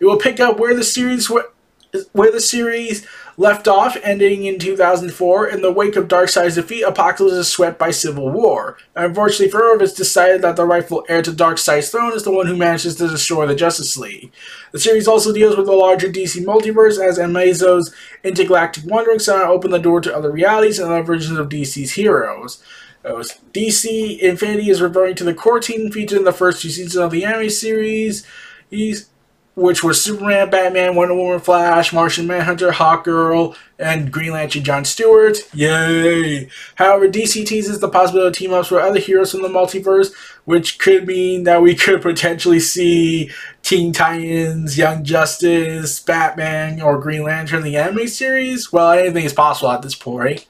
It 0.00 0.06
will 0.06 0.18
pick 0.18 0.40
up 0.40 0.58
where 0.58 0.74
the 0.74 0.84
series 0.84 1.30
where 1.30 2.32
the 2.32 2.40
series 2.40 3.06
left 3.36 3.68
off, 3.68 3.96
ending 4.02 4.44
in 4.44 4.58
2004. 4.58 5.48
In 5.48 5.62
the 5.62 5.72
wake 5.72 5.96
of 5.96 6.08
Darkseid's 6.08 6.56
defeat, 6.56 6.84
Apokolips 6.84 7.32
is 7.32 7.48
swept 7.48 7.78
by 7.78 7.90
civil 7.90 8.30
war. 8.30 8.78
Unfortunately 8.94 9.50
for 9.50 9.62
Earth, 9.62 9.82
it's 9.82 9.92
decided 9.92 10.42
that 10.42 10.56
the 10.56 10.66
rightful 10.66 11.04
heir 11.08 11.22
to 11.22 11.32
Darkseid's 11.32 11.90
throne 11.90 12.12
is 12.12 12.24
the 12.24 12.32
one 12.32 12.46
who 12.46 12.56
manages 12.56 12.96
to 12.96 13.08
destroy 13.08 13.46
the 13.46 13.54
Justice 13.54 13.96
League. 13.96 14.32
The 14.72 14.78
series 14.78 15.08
also 15.08 15.32
deals 15.32 15.56
with 15.56 15.66
the 15.66 15.72
larger 15.72 16.08
DC 16.08 16.44
multiverse, 16.44 16.98
as 16.98 17.18
Amazo's 17.18 17.94
intergalactic 18.24 18.84
wanderings 18.84 19.24
somehow 19.24 19.52
open 19.52 19.70
the 19.70 19.78
door 19.78 20.00
to 20.00 20.14
other 20.14 20.30
realities 20.30 20.78
and 20.78 20.90
other 20.90 21.02
versions 21.02 21.38
of 21.38 21.48
DC's 21.48 21.92
heroes. 21.92 22.62
DC 23.04 24.18
Infinity 24.20 24.70
is 24.70 24.80
referring 24.80 25.16
to 25.16 25.24
the 25.24 25.34
core 25.34 25.58
team 25.58 25.90
featured 25.90 26.18
in 26.18 26.24
the 26.24 26.32
first 26.32 26.62
two 26.62 26.70
seasons 26.70 26.96
of 26.96 27.10
the 27.10 27.24
anime 27.24 27.50
series. 27.50 28.24
He's 28.70 29.08
which 29.54 29.84
was 29.84 30.02
Superman, 30.02 30.50
Batman, 30.50 30.94
Wonder 30.94 31.14
Woman, 31.14 31.40
Flash, 31.40 31.92
Martian 31.92 32.26
Manhunter, 32.26 32.70
Hawkgirl, 32.70 33.54
and 33.78 34.10
Green 34.10 34.32
Lantern 34.32 34.64
John 34.64 34.84
Stewart. 34.84 35.38
Yay! 35.52 36.48
However, 36.76 37.08
DC 37.08 37.46
teases 37.46 37.80
the 37.80 37.88
possibility 37.88 38.28
of 38.28 38.34
team 38.34 38.54
ups 38.54 38.70
with 38.70 38.82
other 38.82 39.00
heroes 39.00 39.32
from 39.32 39.42
the 39.42 39.48
multiverse, 39.48 40.12
which 40.44 40.78
could 40.78 41.06
mean 41.06 41.44
that 41.44 41.60
we 41.60 41.74
could 41.74 42.00
potentially 42.00 42.60
see 42.60 43.30
Teen 43.62 43.92
Titans, 43.92 44.78
Young 44.78 45.04
Justice, 45.04 46.00
Batman, 46.00 46.80
or 46.80 46.98
Green 46.98 47.24
Lantern 47.24 47.58
in 47.58 47.64
the 47.64 47.76
anime 47.76 48.08
series. 48.08 48.72
Well, 48.72 48.92
anything 48.92 49.24
is 49.24 49.34
possible 49.34 49.70
at 49.70 49.82
this 49.82 49.94
point. 49.94 50.46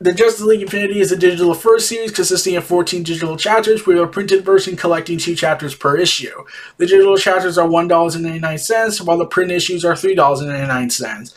The 0.00 0.12
Justice 0.14 0.42
League 0.42 0.62
Infinity 0.62 1.00
is 1.00 1.10
a 1.10 1.16
digital 1.16 1.54
first 1.54 1.88
series 1.88 2.12
consisting 2.12 2.54
of 2.54 2.64
14 2.64 3.02
digital 3.02 3.36
chapters 3.36 3.84
with 3.84 3.98
a 3.98 4.06
printed 4.06 4.44
version 4.44 4.76
collecting 4.76 5.18
two 5.18 5.34
chapters 5.34 5.74
per 5.74 5.96
issue. 5.96 6.44
The 6.76 6.86
digital 6.86 7.16
chapters 7.16 7.58
are 7.58 7.66
$1.99 7.66 9.04
while 9.04 9.18
the 9.18 9.26
print 9.26 9.50
issues 9.50 9.84
are 9.84 9.94
$3.99. 9.94 11.34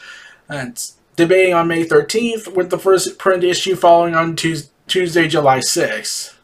And 0.47 0.91
debating 1.15 1.55
on 1.55 1.67
May 1.67 1.85
13th 1.85 2.53
with 2.55 2.69
the 2.69 2.77
first 2.77 3.17
print 3.17 3.43
issue 3.43 3.75
following 3.75 4.13
on 4.13 4.35
Tuesday, 4.35 5.27
July 5.27 5.57
6th. 5.57 6.35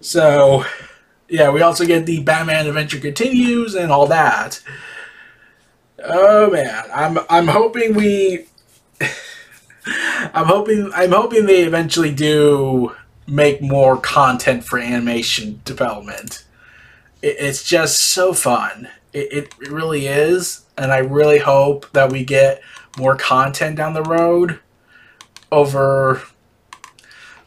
So, 0.00 0.64
yeah, 1.28 1.50
we 1.50 1.60
also 1.60 1.84
get 1.84 2.06
the 2.06 2.22
Batman 2.22 2.66
Adventure 2.66 2.98
Continues 2.98 3.74
and 3.74 3.92
all 3.92 4.06
that. 4.06 4.62
Oh 6.02 6.48
man, 6.48 6.84
I'm 6.94 7.18
I'm 7.28 7.48
hoping 7.48 7.94
we 7.94 8.46
I'm 10.34 10.46
hoping 10.46 10.90
I'm 10.94 11.12
hoping 11.12 11.46
they 11.46 11.62
eventually 11.62 12.12
do 12.12 12.94
make 13.26 13.60
more 13.60 13.96
content 13.98 14.64
for 14.64 14.78
animation 14.78 15.60
development. 15.64 16.44
It, 17.22 17.36
it's 17.38 17.62
just 17.62 18.00
so 18.00 18.32
fun. 18.32 18.88
It, 19.12 19.32
it 19.60 19.70
really 19.70 20.06
is, 20.06 20.66
and 20.76 20.92
I 20.92 20.98
really 20.98 21.38
hope 21.38 21.90
that 21.92 22.12
we 22.12 22.24
get 22.24 22.62
more 22.98 23.16
content 23.16 23.76
down 23.76 23.94
the 23.94 24.02
road 24.02 24.60
over 25.50 26.22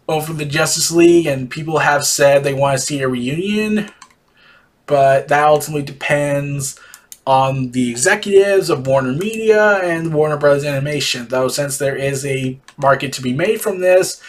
over 0.08 0.34
the 0.34 0.46
Justice 0.46 0.92
League, 0.92 1.26
and 1.26 1.50
people 1.50 1.80
have 1.80 2.06
said 2.06 2.44
they 2.44 2.54
want 2.54 2.78
to 2.78 2.84
see 2.86 3.02
a 3.02 3.08
reunion, 3.08 3.90
but 4.86 5.28
that 5.30 5.46
ultimately 5.46 5.84
depends 5.84 6.80
on 7.26 7.72
the 7.72 7.90
executives 7.90 8.70
of 8.70 8.88
Warner 8.88 9.14
Media 9.14 9.78
and 9.78 10.14
Warner 10.14 10.38
Brothers 10.38 10.66
Animation. 10.66 11.28
Though, 11.28 11.48
since 11.48 11.78
there 11.78 11.96
is 11.96 12.26
a 12.26 12.60
market 12.78 13.14
to 13.14 13.22
be 13.22 13.34
made 13.34 13.62
from 13.62 13.80
this, 13.80 14.22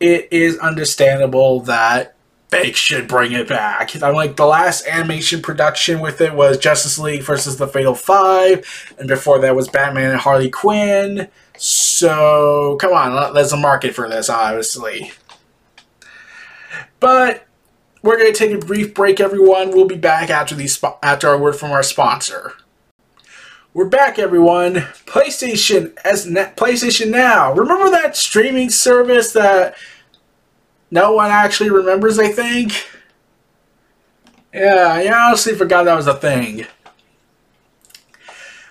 it 0.00 0.28
is 0.30 0.58
understandable 0.58 1.60
that 1.62 2.14
they 2.50 2.72
should 2.72 3.08
bring 3.08 3.32
it 3.32 3.48
back. 3.48 4.00
I'm 4.02 4.14
like 4.14 4.36
the 4.36 4.46
last 4.46 4.86
animation 4.86 5.42
production 5.42 6.00
with 6.00 6.20
it 6.20 6.34
was 6.34 6.58
Justice 6.58 6.98
League 6.98 7.22
versus 7.22 7.56
the 7.56 7.66
Fatal 7.66 7.94
Five, 7.94 8.94
and 8.98 9.08
before 9.08 9.40
that 9.40 9.56
was 9.56 9.68
Batman 9.68 10.12
and 10.12 10.20
Harley 10.20 10.48
Quinn. 10.48 11.28
So 11.58 12.76
come 12.80 12.92
on, 12.92 13.34
there's 13.34 13.52
a 13.52 13.56
market 13.56 13.94
for 13.94 14.08
this, 14.08 14.30
obviously. 14.30 15.10
But 17.00 17.47
we're 18.02 18.16
gonna 18.16 18.32
take 18.32 18.52
a 18.52 18.58
brief 18.58 18.94
break, 18.94 19.20
everyone. 19.20 19.70
We'll 19.70 19.86
be 19.86 19.96
back 19.96 20.30
after 20.30 20.54
these 20.54 20.82
after 21.02 21.28
our 21.28 21.38
word 21.38 21.56
from 21.56 21.70
our 21.70 21.82
sponsor. 21.82 22.54
We're 23.74 23.88
back, 23.88 24.18
everyone. 24.18 24.74
PlayStation 25.06 25.96
as 26.04 26.26
PlayStation 26.26 27.10
Now. 27.10 27.52
Remember 27.52 27.90
that 27.90 28.16
streaming 28.16 28.70
service 28.70 29.32
that 29.32 29.76
no 30.90 31.12
one 31.12 31.30
actually 31.30 31.70
remembers? 31.70 32.18
I 32.18 32.28
think. 32.28 32.86
Yeah, 34.52 34.88
I 34.88 35.26
honestly 35.26 35.54
forgot 35.54 35.84
that 35.84 35.94
was 35.94 36.06
a 36.06 36.14
thing. 36.14 36.66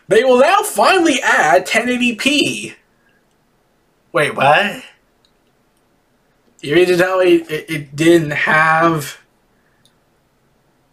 They 0.08 0.24
will 0.24 0.40
now 0.40 0.62
finally 0.62 1.22
add 1.22 1.68
1080p. 1.68 2.76
Wait, 4.12 4.36
what? 4.36 4.84
You 6.62 6.76
mean 6.76 6.88
to 6.88 6.98
tell 6.98 7.20
me 7.20 7.36
it, 7.36 7.70
it 7.70 7.96
didn't 7.96 8.32
have... 8.32 9.17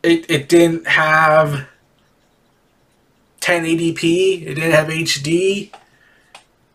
It, 0.05 0.31
it 0.31 0.49
didn't 0.51 0.87
have 0.87 1.67
1080p, 3.41 4.43
it 4.43 4.55
didn't 4.55 4.73
have 4.73 4.89
HD, 4.89 5.73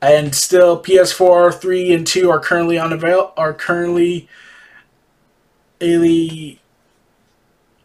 and 0.01 0.33
still 0.33 0.81
PS4 0.81 1.53
3 1.53 1.93
and 1.93 2.07
2 2.07 2.31
are 2.31 2.39
currently 2.39 2.77
unavail 2.77 3.31
are 3.37 3.53
currently 3.53 4.27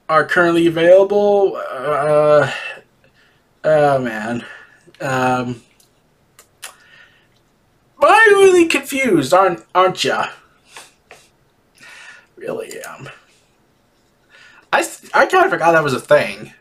are 0.08 0.24
currently 0.24 0.66
available. 0.66 1.56
Uh, 1.56 2.50
oh 3.64 3.98
man. 3.98 4.46
Um, 5.02 5.62
I'm 8.00 8.34
really 8.34 8.66
confused, 8.66 9.34
aren't 9.34 9.62
aren't 9.74 10.04
ya? 10.04 10.28
Really 12.36 12.80
am. 12.80 13.10
I 14.74 14.84
I 15.14 15.26
kind 15.26 15.44
of 15.44 15.50
forgot 15.50 15.72
that 15.72 15.84
was 15.84 15.94
a 15.94 16.00
thing. 16.00 16.52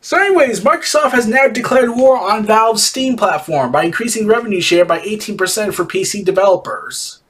So 0.00 0.16
anyways, 0.16 0.60
Microsoft 0.60 1.10
has 1.10 1.26
now 1.26 1.48
declared 1.48 1.90
war 1.90 2.16
on 2.16 2.46
Valve's 2.46 2.84
Steam 2.84 3.16
platform 3.16 3.72
by 3.72 3.82
increasing 3.82 4.28
revenue 4.28 4.60
share 4.60 4.84
by 4.84 5.00
18% 5.00 5.74
for 5.74 5.84
PC 5.84 6.24
developers. 6.24 7.20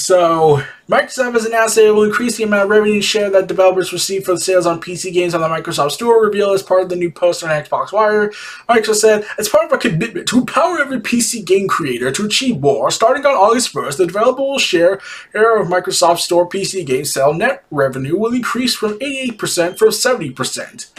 So, 0.00 0.62
Microsoft 0.88 1.34
has 1.34 1.44
announced 1.44 1.74
that 1.74 1.84
it 1.84 1.90
will 1.90 2.04
increase 2.04 2.38
the 2.38 2.44
amount 2.44 2.64
of 2.64 2.70
revenue 2.70 3.02
share 3.02 3.28
that 3.28 3.48
developers 3.48 3.92
receive 3.92 4.24
for 4.24 4.32
the 4.32 4.40
sales 4.40 4.64
on 4.64 4.80
PC 4.80 5.12
games 5.12 5.34
on 5.34 5.42
the 5.42 5.48
Microsoft 5.48 5.90
Store, 5.90 6.24
reveal 6.24 6.52
as 6.52 6.62
part 6.62 6.82
of 6.82 6.88
the 6.88 6.96
new 6.96 7.10
post 7.10 7.44
on 7.44 7.50
Xbox 7.50 7.92
Wire. 7.92 8.30
Microsoft 8.66 8.94
said, 8.94 9.26
as 9.38 9.50
part 9.50 9.66
of 9.66 9.72
a 9.72 9.78
commitment 9.78 10.26
to 10.28 10.38
empower 10.38 10.80
every 10.80 11.00
PC 11.00 11.44
game 11.44 11.68
creator 11.68 12.10
to 12.12 12.24
achieve 12.24 12.60
more, 12.60 12.90
starting 12.90 13.26
on 13.26 13.34
August 13.34 13.74
1st, 13.74 13.98
the 13.98 14.06
developer 14.06 14.40
will 14.40 14.58
share 14.58 14.94
of 14.94 15.68
Microsoft 15.68 16.20
Store 16.20 16.48
PC 16.48 16.86
game 16.86 17.04
sale 17.04 17.34
net 17.34 17.66
revenue 17.70 18.16
will 18.16 18.32
increase 18.32 18.74
from 18.74 18.98
88% 19.00 19.76
from 19.76 19.90
70%. 19.90 20.90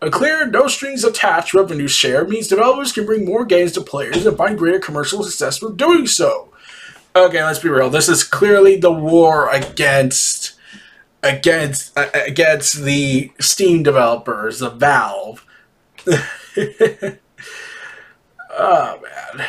A 0.00 0.10
clear, 0.10 0.46
no 0.46 0.66
strings 0.66 1.04
attached 1.04 1.52
revenue 1.52 1.88
share 1.88 2.26
means 2.26 2.48
developers 2.48 2.92
can 2.92 3.04
bring 3.04 3.26
more 3.26 3.44
games 3.44 3.72
to 3.72 3.82
players 3.82 4.24
and 4.24 4.36
find 4.38 4.56
greater 4.56 4.78
commercial 4.78 5.22
success 5.22 5.60
with 5.60 5.76
doing 5.76 6.06
so 6.06 6.54
okay, 7.16 7.42
let's 7.42 7.58
be 7.58 7.68
real. 7.68 7.90
This 7.90 8.08
is 8.08 8.24
clearly 8.24 8.76
the 8.76 8.92
war 8.92 9.48
against 9.50 10.54
against 11.22 11.96
uh, 11.96 12.08
against 12.14 12.82
the 12.82 13.32
Steam 13.40 13.82
developers, 13.82 14.60
the 14.60 14.70
Valve. 14.70 15.44
oh 18.58 19.00
man. 19.02 19.46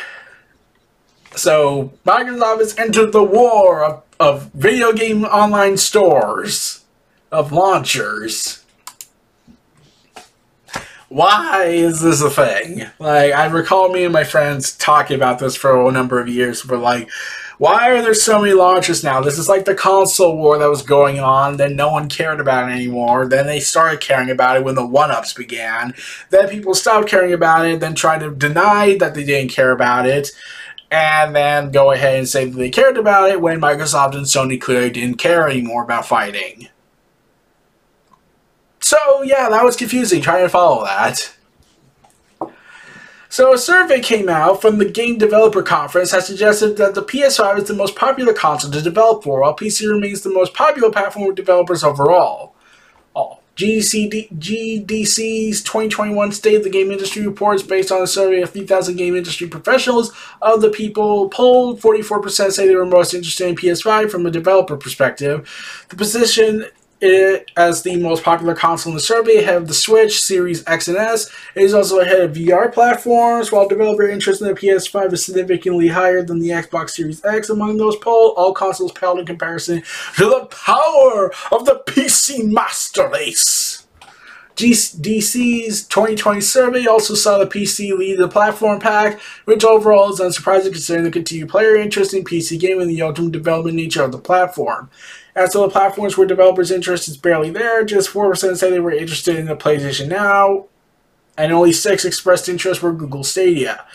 So 1.36 1.92
Microsoft 2.04 2.58
has 2.58 2.78
entered 2.78 3.12
the 3.12 3.22
war 3.22 3.84
of, 3.84 4.02
of 4.18 4.50
video 4.52 4.92
game 4.92 5.24
online 5.24 5.76
stores, 5.76 6.84
of 7.30 7.52
launchers. 7.52 8.64
Why 11.08 11.64
is 11.64 12.00
this 12.02 12.20
a 12.20 12.28
thing? 12.28 12.86
Like 12.98 13.32
I 13.32 13.46
recall 13.46 13.90
me 13.90 14.04
and 14.04 14.12
my 14.12 14.24
friends 14.24 14.76
talking 14.76 15.16
about 15.16 15.38
this 15.38 15.56
for 15.56 15.86
a 15.86 15.92
number 15.92 16.20
of 16.20 16.28
years. 16.28 16.66
We're 16.66 16.76
like, 16.76 17.08
why 17.56 17.90
are 17.90 18.02
there 18.02 18.14
so 18.14 18.40
many 18.40 18.52
launches 18.52 19.02
now? 19.02 19.20
This 19.20 19.38
is 19.38 19.48
like 19.48 19.64
the 19.64 19.74
console 19.74 20.36
war 20.36 20.58
that 20.58 20.68
was 20.68 20.82
going 20.82 21.18
on, 21.18 21.56
then 21.56 21.74
no 21.76 21.90
one 21.90 22.08
cared 22.08 22.40
about 22.40 22.68
it 22.68 22.74
anymore. 22.74 23.26
Then 23.26 23.46
they 23.46 23.58
started 23.58 24.00
caring 24.00 24.30
about 24.30 24.58
it 24.58 24.64
when 24.64 24.74
the 24.74 24.86
one 24.86 25.10
ups 25.10 25.32
began. 25.32 25.94
Then 26.30 26.48
people 26.48 26.74
stopped 26.74 27.08
caring 27.08 27.32
about 27.32 27.66
it, 27.66 27.80
then 27.80 27.94
tried 27.94 28.20
to 28.20 28.30
deny 28.30 28.96
that 28.98 29.14
they 29.14 29.24
didn't 29.24 29.50
care 29.50 29.72
about 29.72 30.06
it, 30.06 30.30
and 30.90 31.34
then 31.34 31.72
go 31.72 31.90
ahead 31.90 32.18
and 32.18 32.28
say 32.28 32.44
that 32.44 32.56
they 32.56 32.70
cared 32.70 32.96
about 32.96 33.30
it 33.30 33.40
when 33.40 33.60
Microsoft 33.60 34.14
and 34.14 34.26
Sony 34.26 34.60
clearly 34.60 34.90
didn't 34.90 35.18
care 35.18 35.48
anymore 35.48 35.82
about 35.82 36.06
fighting. 36.06 36.68
So, 38.88 39.20
yeah, 39.20 39.50
that 39.50 39.66
was 39.66 39.76
confusing 39.76 40.22
trying 40.22 40.44
to 40.44 40.48
follow 40.48 40.82
that. 40.86 41.34
So 43.28 43.52
a 43.52 43.58
survey 43.58 44.00
came 44.00 44.30
out 44.30 44.62
from 44.62 44.78
the 44.78 44.86
Game 44.86 45.18
Developer 45.18 45.62
Conference 45.62 46.12
that 46.12 46.22
suggested 46.22 46.78
that 46.78 46.94
the 46.94 47.02
PS5 47.02 47.58
is 47.58 47.68
the 47.68 47.74
most 47.74 47.96
popular 47.96 48.32
console 48.32 48.70
to 48.70 48.80
develop 48.80 49.24
for, 49.24 49.42
while 49.42 49.54
PC 49.54 49.86
remains 49.90 50.22
the 50.22 50.32
most 50.32 50.54
popular 50.54 50.90
platform 50.90 51.26
with 51.26 51.36
developers 51.36 51.84
overall. 51.84 52.54
All. 53.12 53.42
GDC, 53.56 54.32
GDC's 54.38 55.62
2021 55.64 56.32
State 56.32 56.56
of 56.56 56.64
the 56.64 56.70
Game 56.70 56.90
Industry 56.90 57.26
reports 57.26 57.62
based 57.62 57.92
on 57.92 58.00
a 58.00 58.06
survey 58.06 58.40
of 58.40 58.52
3,000 58.52 58.96
game 58.96 59.14
industry 59.14 59.48
professionals. 59.48 60.14
Of 60.40 60.62
the 60.62 60.70
people 60.70 61.28
polled, 61.28 61.78
44% 61.82 62.52
say 62.52 62.66
they 62.66 62.74
were 62.74 62.86
most 62.86 63.12
interested 63.12 63.48
in 63.48 63.56
PS5 63.56 64.10
from 64.10 64.24
a 64.24 64.30
developer 64.30 64.78
perspective. 64.78 65.86
The 65.90 65.96
position 65.96 66.64
it 67.00 67.50
as 67.56 67.82
the 67.82 67.96
most 67.96 68.22
popular 68.22 68.54
console 68.54 68.92
in 68.92 68.96
the 68.96 69.02
survey 69.02 69.38
ahead 69.38 69.56
of 69.56 69.68
the 69.68 69.74
Switch, 69.74 70.20
Series 70.20 70.66
X 70.66 70.88
and 70.88 70.96
S. 70.96 71.30
It 71.54 71.62
is 71.62 71.74
also 71.74 72.00
ahead 72.00 72.20
of 72.20 72.32
VR 72.32 72.72
platforms, 72.72 73.52
while 73.52 73.68
developer 73.68 74.08
interest 74.08 74.40
in 74.40 74.48
the 74.48 74.54
PS5 74.54 75.12
is 75.12 75.24
significantly 75.24 75.88
higher 75.88 76.22
than 76.22 76.38
the 76.38 76.50
Xbox 76.50 76.90
Series 76.90 77.24
X 77.24 77.50
among 77.50 77.76
those 77.76 77.96
polled. 77.96 78.34
All 78.36 78.52
consoles 78.52 78.92
paled 78.92 79.18
in 79.18 79.26
comparison 79.26 79.82
to 80.16 80.24
the 80.24 80.46
power 80.46 81.32
of 81.52 81.64
the 81.64 81.82
PC 81.86 82.50
Master 82.50 83.08
Race. 83.08 83.77
GDC's 84.58 85.84
2020 85.84 86.40
survey 86.40 86.86
also 86.86 87.14
saw 87.14 87.38
the 87.38 87.46
PC 87.46 87.96
lead 87.96 88.18
the 88.18 88.26
platform 88.26 88.80
pack, 88.80 89.20
which 89.44 89.64
overall 89.64 90.12
is 90.12 90.18
unsurprising 90.18 90.72
considering 90.72 91.04
the 91.04 91.12
continued 91.12 91.48
player 91.48 91.76
interest 91.76 92.12
in 92.12 92.24
PC 92.24 92.58
gaming 92.58 92.82
and 92.82 92.90
the 92.90 93.02
ultimate 93.02 93.30
development 93.30 93.76
nature 93.76 94.02
of 94.02 94.10
the 94.10 94.18
platform. 94.18 94.90
As 95.36 95.52
to 95.52 95.58
the 95.58 95.68
platforms 95.68 96.18
where 96.18 96.26
developers' 96.26 96.72
interest 96.72 97.06
is 97.06 97.16
barely 97.16 97.50
there, 97.50 97.84
just 97.84 98.10
4% 98.10 98.56
say 98.56 98.68
they 98.68 98.80
were 98.80 98.90
interested 98.90 99.36
in 99.36 99.46
the 99.46 99.54
PlayStation 99.54 100.08
Now, 100.08 100.66
and 101.36 101.52
only 101.52 101.72
6 101.72 102.04
expressed 102.04 102.48
interest 102.48 102.80
for 102.80 102.92
Google 102.92 103.22
Stadia. 103.22 103.86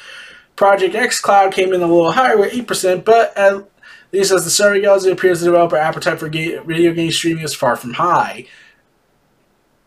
Project 0.56 0.96
X 0.96 1.20
Cloud 1.20 1.52
came 1.52 1.74
in 1.74 1.82
a 1.82 1.88
little 1.88 2.14
higher 2.14 2.38
with 2.38 2.54
8%, 2.54 3.04
but 3.04 3.38
at 3.38 3.66
least 4.14 4.32
as 4.32 4.46
the 4.46 4.50
survey 4.50 4.82
goes, 4.82 5.06
it 5.06 5.12
appears 5.12 5.42
the 5.42 5.48
developer 5.48 5.76
appetite 5.76 6.20
for 6.20 6.30
video 6.30 6.94
game 6.94 7.12
streaming 7.12 7.44
is 7.44 7.54
far 7.54 7.76
from 7.76 7.96
high. 7.96 8.46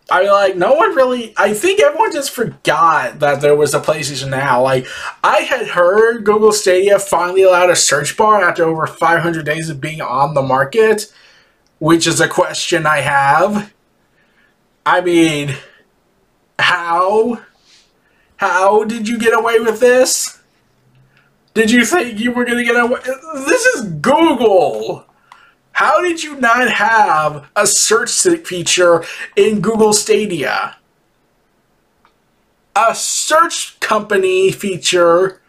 I 0.08 0.22
mean, 0.22 0.30
like, 0.30 0.56
no 0.56 0.74
one 0.74 0.94
really. 0.94 1.34
I 1.36 1.52
think 1.52 1.80
everyone 1.80 2.12
just 2.12 2.30
forgot 2.30 3.18
that 3.18 3.40
there 3.40 3.56
was 3.56 3.74
a 3.74 3.80
PlayStation 3.80 4.30
Now. 4.30 4.62
Like, 4.62 4.86
I 5.24 5.38
had 5.40 5.66
heard 5.68 6.24
Google 6.24 6.52
Stadia 6.52 6.98
finally 6.98 7.42
allowed 7.42 7.70
a 7.70 7.76
search 7.76 8.16
bar 8.16 8.42
after 8.42 8.62
over 8.64 8.86
500 8.86 9.44
days 9.44 9.68
of 9.68 9.80
being 9.80 10.00
on 10.00 10.34
the 10.34 10.42
market 10.42 11.12
which 11.78 12.06
is 12.06 12.20
a 12.20 12.28
question 12.28 12.86
I 12.86 12.98
have. 12.98 13.72
I 14.84 15.00
mean, 15.00 15.56
how? 16.58 17.40
How 18.36 18.84
did 18.84 19.08
you 19.08 19.18
get 19.18 19.36
away 19.36 19.58
with 19.60 19.80
this? 19.80 20.40
Did 21.54 21.70
you 21.70 21.84
think 21.84 22.20
you 22.20 22.32
were 22.32 22.44
going 22.44 22.58
to 22.58 22.64
get 22.64 22.76
away? 22.76 23.00
This 23.46 23.64
is 23.66 23.84
Google. 24.00 25.05
How 25.76 26.00
did 26.00 26.22
you 26.22 26.36
not 26.40 26.70
have 26.70 27.50
a 27.54 27.66
search 27.66 28.10
feature 28.46 29.04
in 29.36 29.60
Google 29.60 29.92
Stadia? 29.92 30.78
A 32.74 32.94
search 32.94 33.78
company 33.78 34.50
feature 34.52 35.42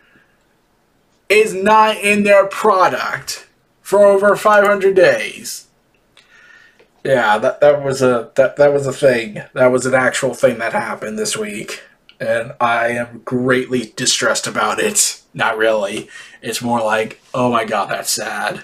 is 1.29 1.53
not 1.53 1.95
in 1.95 2.23
their 2.23 2.45
product 2.45 3.47
for 3.81 4.03
over 4.03 4.35
500 4.35 4.93
days. 4.93 5.67
Yeah, 7.05 7.37
that 7.37 7.61
that 7.61 7.81
was 7.81 8.01
a 8.01 8.31
that 8.35 8.57
that 8.57 8.73
was 8.73 8.85
a 8.85 8.91
thing. 8.91 9.43
That 9.53 9.67
was 9.67 9.85
an 9.85 9.93
actual 9.93 10.33
thing 10.33 10.57
that 10.57 10.73
happened 10.73 11.17
this 11.17 11.37
week, 11.37 11.83
and 12.19 12.51
I 12.59 12.89
am 12.89 13.21
greatly 13.23 13.93
distressed 13.95 14.45
about 14.45 14.79
it. 14.79 15.21
Not 15.33 15.57
really. 15.57 16.09
It's 16.41 16.61
more 16.61 16.81
like, 16.81 17.21
oh 17.33 17.49
my 17.49 17.63
god, 17.63 17.91
that's 17.91 18.11
sad. 18.11 18.63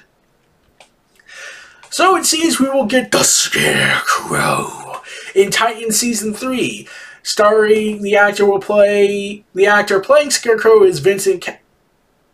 So 1.94 2.16
it 2.16 2.26
seems 2.26 2.60
we 2.60 2.72
will 2.72 2.88
get 2.88 3.12
the 3.12 3.22
Scarecrow 3.22 5.04
in 5.36 5.52
Titan 5.52 5.92
Season 5.92 6.34
3. 6.34 6.88
Starring 7.22 8.02
the 8.02 8.16
actor 8.16 8.48
will 8.48 8.60
play 8.60 9.44
the 9.54 9.68
actor 9.68 10.00
playing 10.00 10.32
Scarecrow 10.32 10.84
is 10.84 10.98
Vincent 10.98 11.46
Ca- 11.46 11.60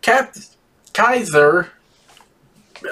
Cap 0.00 0.34
Kaiser. 0.94 1.72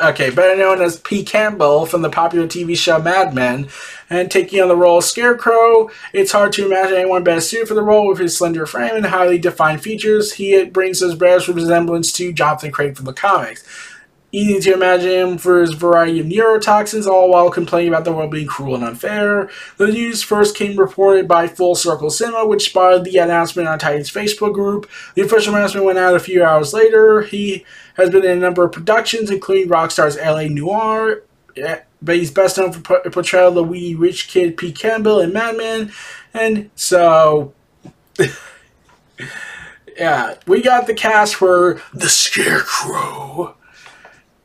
Okay, 0.02 0.28
better 0.28 0.58
known 0.58 0.82
as 0.82 1.00
P. 1.00 1.24
Campbell 1.24 1.86
from 1.86 2.02
the 2.02 2.10
popular 2.10 2.46
TV 2.46 2.76
show 2.76 3.00
Mad 3.00 3.32
Men, 3.32 3.68
and 4.10 4.30
taking 4.30 4.60
on 4.60 4.68
the 4.68 4.76
role 4.76 4.98
of 4.98 5.04
Scarecrow. 5.04 5.88
It's 6.12 6.32
hard 6.32 6.52
to 6.52 6.66
imagine 6.66 6.98
anyone 6.98 7.24
better 7.24 7.40
suited 7.40 7.68
for 7.68 7.74
the 7.74 7.82
role 7.82 8.06
with 8.06 8.18
his 8.18 8.36
slender 8.36 8.66
frame 8.66 8.94
and 8.94 9.06
highly 9.06 9.38
defined 9.38 9.80
features. 9.80 10.34
He 10.34 10.62
brings 10.66 11.00
his 11.00 11.14
best 11.14 11.48
resemblance 11.48 12.12
to 12.12 12.30
Jonathan 12.30 12.72
Crane 12.72 12.94
from 12.94 13.06
the 13.06 13.14
comics. 13.14 13.64
Easy 14.30 14.60
to 14.60 14.74
imagine 14.74 15.10
him 15.10 15.38
for 15.38 15.62
his 15.62 15.72
variety 15.72 16.20
of 16.20 16.26
neurotoxins, 16.26 17.06
all 17.06 17.30
while 17.30 17.48
complaining 17.50 17.88
about 17.88 18.04
the 18.04 18.12
world 18.12 18.30
being 18.30 18.46
cruel 18.46 18.74
and 18.74 18.84
unfair. 18.84 19.48
The 19.78 19.86
news 19.86 20.22
first 20.22 20.54
came 20.54 20.78
reported 20.78 21.26
by 21.26 21.48
Full 21.48 21.74
Circle 21.74 22.10
Cinema, 22.10 22.46
which 22.46 22.68
spotted 22.68 23.04
the 23.04 23.16
announcement 23.16 23.68
on 23.68 23.78
Titan's 23.78 24.10
Facebook 24.10 24.52
group. 24.52 24.86
The 25.14 25.22
official 25.22 25.54
announcement 25.54 25.86
went 25.86 25.98
out 25.98 26.14
a 26.14 26.20
few 26.20 26.44
hours 26.44 26.74
later. 26.74 27.22
He 27.22 27.64
has 27.96 28.10
been 28.10 28.22
in 28.22 28.36
a 28.36 28.40
number 28.40 28.64
of 28.64 28.72
productions, 28.72 29.30
including 29.30 29.70
Rockstar's 29.70 30.18
LA 30.18 30.48
Noire, 30.48 31.22
eh, 31.56 31.80
but 32.02 32.16
he's 32.16 32.30
best 32.30 32.58
known 32.58 32.72
for 32.72 33.00
portrayal 33.10 33.48
of 33.48 33.54
the 33.54 33.64
wee 33.64 33.94
rich 33.94 34.28
kid 34.28 34.58
Pete 34.58 34.78
Campbell 34.78 35.20
in 35.20 35.32
Mad 35.32 35.56
Men. 35.56 35.90
And 36.34 36.70
so, 36.74 37.54
yeah, 39.96 40.34
we 40.46 40.60
got 40.60 40.86
the 40.86 40.92
cast 40.92 41.36
for 41.36 41.80
The 41.94 42.10
Scarecrow. 42.10 43.54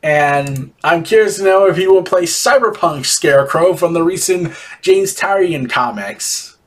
And 0.04 0.74
I'm 0.84 1.04
curious 1.04 1.38
to 1.38 1.46
know 1.46 1.66
if 1.66 1.78
he 1.78 1.88
will 1.88 2.04
play 2.04 2.24
Cyberpunk 2.24 3.06
Scarecrow 3.06 3.74
from 3.74 3.94
the 3.94 4.04
recent 4.04 4.54
James 4.82 5.16
Tynion 5.16 5.70
comics. 5.70 6.58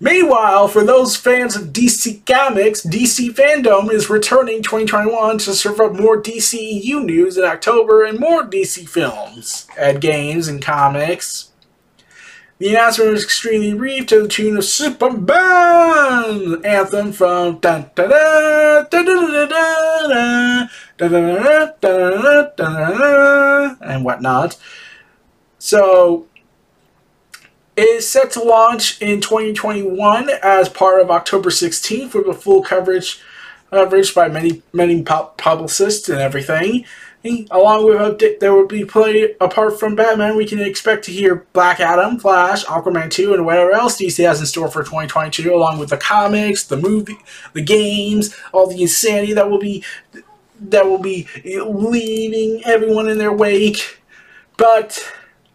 Meanwhile, 0.00 0.66
for 0.66 0.82
those 0.82 1.14
fans 1.14 1.54
of 1.54 1.68
DC 1.68 2.26
Comics, 2.26 2.84
DC 2.84 3.30
Fandome 3.34 3.92
is 3.92 4.10
returning 4.10 4.60
2021 4.60 5.38
to 5.38 5.54
serve 5.54 5.78
up 5.78 5.92
more 5.92 6.20
DCEU 6.20 7.04
news 7.04 7.38
in 7.38 7.44
October 7.44 8.02
and 8.02 8.18
more 8.18 8.42
DC 8.42 8.88
films, 8.88 9.68
and 9.78 10.00
games, 10.00 10.48
and 10.48 10.60
comics. 10.60 11.51
The 12.62 12.68
announcement 12.68 13.10
was 13.10 13.24
extremely 13.24 13.74
brief 13.74 14.06
to 14.06 14.22
the 14.22 14.28
tune 14.28 14.56
of 14.56 14.64
Superman 14.64 16.64
anthem 16.64 17.10
from 17.10 17.58
dun, 17.58 17.90
dun, 17.96 18.08
dun, 18.08 18.86
dun, 18.88 19.48
dun, 19.48 20.68
dun, 20.96 21.10
dun, 21.10 21.72
dun, 21.80 22.50
dun, 22.56 23.78
and 23.80 24.04
whatnot. 24.04 24.56
So 25.58 26.28
it 27.76 27.82
is 27.82 28.08
set 28.08 28.30
to 28.30 28.44
launch 28.44 29.02
in 29.02 29.20
2021 29.20 30.30
as 30.40 30.68
part 30.68 31.00
of 31.00 31.10
October 31.10 31.50
16th 31.50 32.14
with 32.14 32.28
a 32.28 32.34
full 32.34 32.62
coverage 32.62 33.20
coverage 33.70 34.14
by 34.14 34.28
many 34.28 34.62
many 34.72 35.02
publicists 35.02 36.08
and 36.08 36.20
everything. 36.20 36.84
Along 37.24 37.86
with 37.86 37.98
update, 37.98 38.40
there 38.40 38.52
will 38.52 38.66
be 38.66 38.84
play 38.84 39.36
apart 39.40 39.78
from 39.78 39.94
Batman. 39.94 40.36
We 40.36 40.46
can 40.46 40.58
expect 40.58 41.04
to 41.04 41.12
hear 41.12 41.46
Black 41.52 41.78
Adam, 41.78 42.18
Flash, 42.18 42.64
Aquaman 42.64 43.12
2, 43.12 43.34
and 43.34 43.46
whatever 43.46 43.70
else 43.70 43.96
DC 43.96 44.24
has 44.26 44.40
in 44.40 44.46
store 44.46 44.68
for 44.68 44.82
2022, 44.82 45.54
along 45.54 45.78
with 45.78 45.90
the 45.90 45.96
comics, 45.96 46.64
the 46.64 46.76
movie, 46.76 47.18
the 47.52 47.62
games, 47.62 48.36
all 48.52 48.66
the 48.66 48.82
insanity 48.82 49.32
that 49.34 49.48
will 49.48 49.60
be 49.60 49.84
that 50.60 50.86
will 50.86 50.98
be 50.98 51.28
leaving 51.44 52.62
everyone 52.64 53.08
in 53.08 53.18
their 53.18 53.32
wake. 53.32 54.00
But 54.56 55.12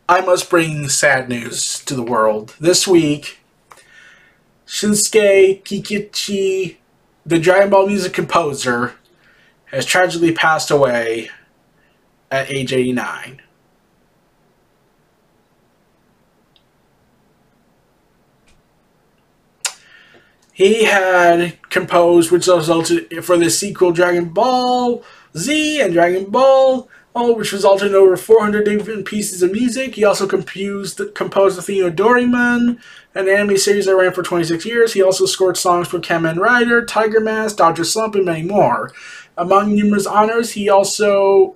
I 0.08 0.22
must 0.22 0.50
bring 0.50 0.88
sad 0.88 1.28
news 1.28 1.84
to 1.86 1.96
the 1.96 2.04
world. 2.04 2.56
This 2.62 2.88
week, 2.88 3.40
Shinsuke 4.66 5.64
Kikuchi, 5.64 6.78
the 7.26 7.40
Dragon 7.40 7.70
Ball 7.70 7.88
music 7.88 8.14
composer, 8.14 8.96
has 9.66 9.86
tragically 9.86 10.34
passed 10.34 10.72
away 10.72 11.30
at 12.32 12.50
age 12.52 12.74
89. 12.74 13.42
He 20.54 20.86
had 20.86 21.62
composed, 21.70 22.32
which 22.32 22.48
resulted 22.48 23.24
for 23.24 23.38
the 23.38 23.50
sequel 23.52 23.92
Dragon 23.92 24.30
Ball 24.30 25.04
Z 25.38 25.82
and 25.82 25.94
Dragon 25.94 26.32
Ball, 26.32 26.90
all 27.14 27.36
which 27.36 27.52
resulted 27.52 27.90
in 27.90 27.96
over 27.96 28.18
400 28.18 28.66
different 28.66 29.06
pieces 29.06 29.44
of 29.44 29.52
music. 29.52 29.94
He 29.96 30.04
also 30.04 30.28
composed, 30.28 31.00
composed 31.14 31.58
the 31.58 31.62
theme 31.62 31.86
of 31.86 31.96
Doraemon, 31.96 32.80
an 33.14 33.30
anime 33.30 33.58
series 33.58 33.86
that 33.86 33.96
ran 33.96 34.14
for 34.14 34.24
26 34.24 34.66
years. 34.66 34.94
He 34.94 35.02
also 35.04 35.28
scored 35.28 35.58
songs 35.58 35.88
for 35.88 36.00
Kamen 36.00 36.38
Rider, 36.38 36.84
Tiger 36.84 37.20
Mask, 37.20 37.58
Dr. 37.58 37.84
Slump, 37.84 38.16
and 38.16 38.26
many 38.26 38.44
more. 38.44 38.92
Among 39.38 39.76
numerous 39.76 40.08
honors, 40.08 40.54
he 40.54 40.70
also 40.70 41.56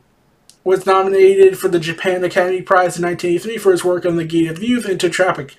was 0.63 0.85
nominated 0.85 1.57
for 1.57 1.67
the 1.67 1.79
Japan 1.79 2.23
Academy 2.23 2.61
Prize 2.61 2.97
in 2.97 3.03
1983 3.03 3.57
for 3.57 3.71
his 3.71 3.83
work 3.83 4.05
on 4.05 4.15
the 4.15 4.25
Gate 4.25 4.49
of 4.49 4.61
Youth 4.61 4.87
into 4.87 5.09
traffic 5.09 5.55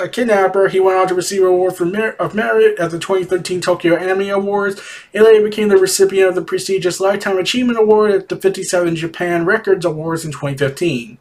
a 0.00 0.08
kidnapper. 0.08 0.68
He 0.68 0.80
went 0.80 0.98
on 0.98 1.08
to 1.08 1.14
receive 1.14 1.42
an 1.42 1.48
award 1.48 1.76
for 1.76 1.84
Mer- 1.84 2.16
of 2.18 2.34
merit 2.34 2.78
at 2.78 2.90
the 2.90 2.98
2013 2.98 3.60
Tokyo 3.60 3.96
Anime 3.96 4.30
Awards 4.30 4.80
and 5.14 5.24
later 5.24 5.44
became 5.44 5.68
the 5.68 5.76
recipient 5.76 6.28
of 6.28 6.34
the 6.34 6.42
prestigious 6.42 7.00
Lifetime 7.00 7.38
Achievement 7.38 7.78
Award 7.78 8.10
at 8.12 8.28
the 8.28 8.36
57 8.36 8.96
Japan 8.96 9.44
Records 9.44 9.84
Awards 9.84 10.24
in 10.24 10.32
2015. 10.32 11.18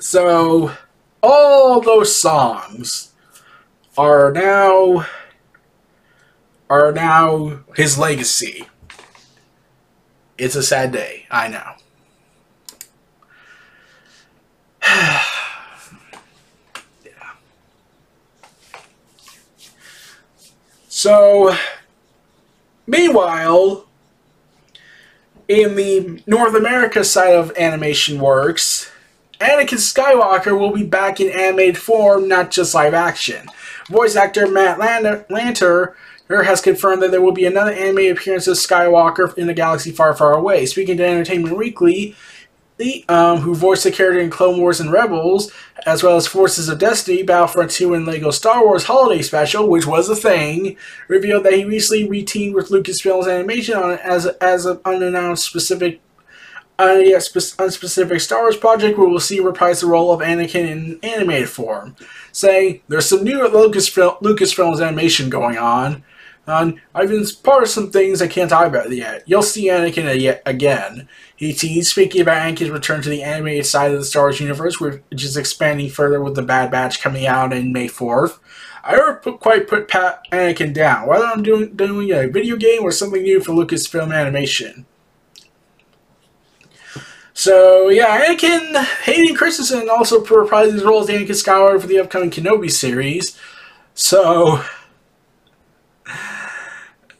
So, 0.00 0.72
all 1.22 1.80
those 1.80 2.14
songs 2.14 3.12
are 3.96 4.32
now 4.32 5.06
are 6.70 6.92
now 6.92 7.60
his 7.76 7.98
legacy. 7.98 8.68
It's 10.38 10.54
a 10.54 10.62
sad 10.62 10.92
day, 10.92 11.26
I 11.30 11.48
know. 11.48 11.72
yeah. 14.82 15.20
So, 20.90 21.54
meanwhile, 22.88 23.86
in 25.46 25.76
the 25.76 26.22
North 26.26 26.54
America 26.54 27.04
side 27.04 27.34
of 27.34 27.52
Animation 27.56 28.20
Works, 28.20 28.90
Anakin 29.40 29.78
Skywalker 29.78 30.58
will 30.58 30.72
be 30.72 30.82
back 30.82 31.20
in 31.20 31.30
animated 31.30 31.78
form, 31.78 32.26
not 32.26 32.50
just 32.50 32.74
live 32.74 32.94
action. 32.94 33.48
Voice 33.88 34.16
actor 34.16 34.48
Matt 34.48 34.78
Lanter 34.78 35.94
has 36.28 36.60
confirmed 36.60 37.02
that 37.02 37.10
there 37.10 37.22
will 37.22 37.32
be 37.32 37.46
another 37.46 37.72
anime 37.72 38.12
appearance 38.12 38.46
of 38.46 38.56
Skywalker 38.56 39.36
in 39.36 39.48
a 39.48 39.54
galaxy 39.54 39.90
far, 39.90 40.14
far 40.14 40.34
away. 40.34 40.66
Speaking 40.66 40.96
to 40.98 41.06
Entertainment 41.06 41.56
Weekly, 41.56 42.14
the, 42.76 43.04
um, 43.08 43.38
who 43.38 43.54
voiced 43.54 43.84
the 43.84 43.90
character 43.90 44.20
in 44.20 44.30
Clone 44.30 44.60
Wars 44.60 44.80
and 44.80 44.92
Rebels, 44.92 45.50
as 45.84 46.02
well 46.02 46.16
as 46.16 46.26
Forces 46.26 46.68
of 46.68 46.78
Destiny, 46.78 47.22
Battlefront 47.22 47.70
2, 47.70 47.94
and 47.94 48.06
Lego 48.06 48.30
Star 48.30 48.64
Wars 48.64 48.84
Holiday 48.84 49.22
Special, 49.22 49.68
which 49.68 49.86
was 49.86 50.08
a 50.08 50.16
thing, 50.16 50.76
revealed 51.08 51.44
that 51.44 51.54
he 51.54 51.64
recently 51.64 52.08
reteamed 52.08 52.54
with 52.54 52.68
Lucasfilm's 52.68 53.26
animation 53.26 53.74
on 53.74 53.98
as 53.98 54.26
as 54.40 54.64
an 54.64 54.80
unannounced 54.84 55.44
specific 55.44 56.00
unspecific 56.78 58.20
Star 58.20 58.42
Wars 58.42 58.56
project 58.56 58.96
where 58.96 59.08
we'll 59.08 59.18
see 59.18 59.40
reprise 59.40 59.80
the 59.80 59.86
role 59.86 60.12
of 60.12 60.20
Anakin 60.20 60.68
in 60.68 61.00
animated 61.02 61.48
form, 61.48 61.96
saying 62.30 62.82
there's 62.86 63.08
some 63.08 63.24
new 63.24 63.40
Lucasfilm, 63.40 64.22
Lucasfilm's 64.22 64.80
animation 64.80 65.28
going 65.28 65.58
on. 65.58 66.04
And 66.48 66.80
I've 66.94 67.08
been 67.08 67.24
of 67.24 67.68
some 67.68 67.90
things 67.90 68.22
I 68.22 68.26
can't 68.26 68.48
talk 68.48 68.66
about 68.66 68.90
yet. 68.90 69.22
You'll 69.26 69.42
see 69.42 69.68
Anakin 69.68 70.18
yet 70.18 70.42
again. 70.46 71.08
He 71.36 71.52
teased 71.52 71.90
speaking 71.90 72.22
about 72.22 72.42
Anakin's 72.42 72.70
return 72.70 73.02
to 73.02 73.10
the 73.10 73.22
animated 73.22 73.66
side 73.66 73.92
of 73.92 73.98
the 73.98 74.04
Star 74.04 74.24
Wars 74.24 74.40
universe, 74.40 74.80
which 74.80 75.02
is 75.10 75.36
expanding 75.36 75.90
further 75.90 76.22
with 76.22 76.34
the 76.34 76.42
Bad 76.42 76.70
Batch 76.70 77.02
coming 77.02 77.26
out 77.26 77.52
in 77.52 77.72
May 77.72 77.88
4th. 77.88 78.38
I 78.82 78.92
never 78.92 79.16
put, 79.16 79.40
quite 79.40 79.68
put 79.68 79.88
Pat 79.88 80.26
Anakin 80.32 80.72
down, 80.72 81.06
whether 81.06 81.26
I'm 81.26 81.42
doing, 81.42 81.74
doing 81.76 82.10
a 82.10 82.28
video 82.28 82.56
game 82.56 82.82
or 82.82 82.92
something 82.92 83.22
new 83.22 83.40
for 83.40 83.52
Lucasfilm 83.52 84.14
Animation. 84.14 84.86
So 87.34 87.88
yeah, 87.88 88.24
Anakin 88.24 88.74
Hayden 89.02 89.36
Christensen 89.36 89.88
also 89.88 90.24
reprised 90.24 90.72
his 90.72 90.82
role 90.82 91.02
as 91.02 91.08
Anakin 91.08 91.28
Skywalker 91.28 91.80
for 91.80 91.86
the 91.86 92.00
upcoming 92.00 92.30
Kenobi 92.30 92.70
series. 92.70 93.38
So 93.94 94.64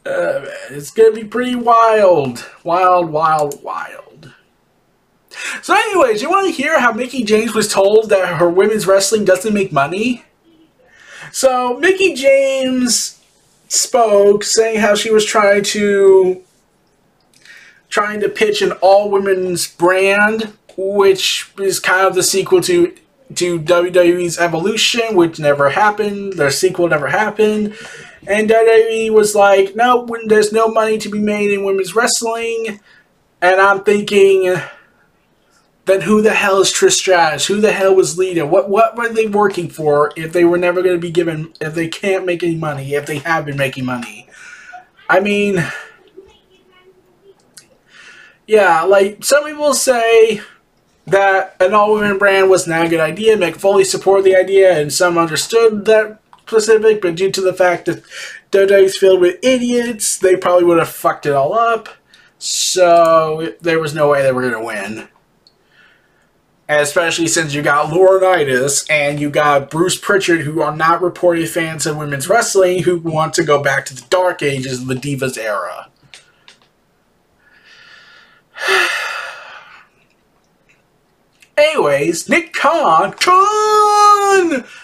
uh, 0.05 0.45
it's 0.69 0.91
gonna 0.91 1.11
be 1.11 1.23
pretty 1.23 1.55
wild, 1.55 2.49
wild, 2.63 3.09
wild, 3.09 3.63
wild. 3.63 4.33
So, 5.61 5.73
anyways, 5.73 6.21
you 6.21 6.29
want 6.29 6.47
to 6.47 6.53
hear 6.53 6.79
how 6.79 6.91
Mickie 6.91 7.23
James 7.23 7.53
was 7.53 7.71
told 7.71 8.09
that 8.09 8.37
her 8.39 8.49
women's 8.49 8.87
wrestling 8.87 9.25
doesn't 9.25 9.53
make 9.53 9.71
money? 9.71 10.25
So 11.31 11.77
Mickie 11.79 12.15
James 12.15 13.19
spoke, 13.67 14.43
saying 14.43 14.79
how 14.79 14.95
she 14.95 15.11
was 15.11 15.25
trying 15.25 15.63
to 15.63 16.43
trying 17.89 18.19
to 18.21 18.29
pitch 18.29 18.61
an 18.61 18.71
all 18.73 19.09
women's 19.09 19.67
brand, 19.67 20.53
which 20.77 21.51
is 21.59 21.79
kind 21.79 22.07
of 22.07 22.15
the 22.15 22.23
sequel 22.23 22.61
to 22.61 22.95
to 23.35 23.59
WWE's 23.59 24.39
Evolution, 24.39 25.15
which 25.15 25.39
never 25.39 25.69
happened. 25.69 26.33
Their 26.33 26.51
sequel 26.51 26.87
never 26.89 27.07
happened. 27.07 27.75
And 28.29 28.47
WWE 28.47 29.09
was 29.09 29.33
like, 29.33 29.75
no, 29.75 30.07
there's 30.27 30.53
no 30.53 30.67
money 30.67 30.99
to 30.99 31.09
be 31.09 31.17
made 31.17 31.51
in 31.51 31.63
women's 31.63 31.95
wrestling. 31.95 32.79
And 33.41 33.59
I'm 33.59 33.83
thinking, 33.83 34.55
then 35.85 36.01
who 36.01 36.21
the 36.21 36.35
hell 36.35 36.61
is 36.61 36.71
Trish 36.71 36.91
Stratus? 36.91 37.47
Who 37.47 37.59
the 37.59 37.71
hell 37.71 37.95
was 37.95 38.19
Lita? 38.19 38.45
What 38.45 38.69
what 38.69 38.95
were 38.95 39.09
they 39.09 39.25
working 39.25 39.67
for 39.67 40.13
if 40.15 40.31
they 40.31 40.45
were 40.45 40.59
never 40.59 40.83
going 40.83 40.95
to 40.95 41.01
be 41.01 41.09
given, 41.09 41.53
if 41.59 41.73
they 41.73 41.87
can't 41.87 42.27
make 42.27 42.43
any 42.43 42.55
money, 42.55 42.93
if 42.93 43.07
they 43.07 43.17
have 43.17 43.47
been 43.47 43.57
making 43.57 43.85
money? 43.85 44.29
I 45.09 45.21
mean, 45.21 45.65
yeah, 48.45 48.83
like 48.83 49.23
some 49.23 49.43
people 49.43 49.73
say 49.73 50.41
that 51.07 51.55
an 51.59 51.73
all 51.73 51.95
women 51.95 52.19
brand 52.19 52.51
was 52.51 52.67
not 52.67 52.85
a 52.85 52.89
good 52.89 52.99
idea. 52.99 53.35
Mick 53.35 53.55
Foley 53.55 53.83
supported 53.83 54.23
the 54.23 54.35
idea, 54.35 54.79
and 54.79 54.93
some 54.93 55.17
understood 55.17 55.85
that 55.85 56.19
specific, 56.49 57.01
but 57.01 57.15
due 57.15 57.31
to 57.31 57.41
the 57.41 57.53
fact 57.53 57.85
that 57.85 58.03
is 58.53 58.97
filled 58.97 59.21
with 59.21 59.39
idiots, 59.41 60.17
they 60.17 60.35
probably 60.35 60.65
would 60.65 60.79
have 60.79 60.89
fucked 60.89 61.25
it 61.25 61.33
all 61.33 61.53
up. 61.53 61.89
So 62.37 63.53
there 63.61 63.79
was 63.79 63.93
no 63.93 64.09
way 64.09 64.21
they 64.21 64.31
were 64.31 64.41
going 64.41 64.53
to 64.53 64.65
win. 64.65 65.07
And 66.67 66.81
especially 66.81 67.27
since 67.27 67.53
you 67.55 67.61
got 67.63 67.91
Laurinaitis 67.91 68.89
and 68.91 69.19
you 69.19 69.29
got 69.31 69.71
Bruce 69.71 69.97
Prichard, 69.97 70.41
who 70.41 70.61
are 70.61 70.75
not 70.75 71.01
reported 71.01 71.49
fans 71.49 71.87
of 71.87 71.97
women's 71.97 72.29
wrestling, 72.29 72.83
who 72.83 72.99
want 72.99 73.33
to 73.33 73.43
go 73.43 73.63
back 73.63 73.85
to 73.85 73.95
the 73.95 74.05
dark 74.09 74.43
ages 74.43 74.81
of 74.81 74.87
the 74.87 74.93
Divas 74.93 75.37
era. 75.37 75.87
Anyways, 81.59 82.29
Nick 82.29 82.53
Khan, 82.53 83.13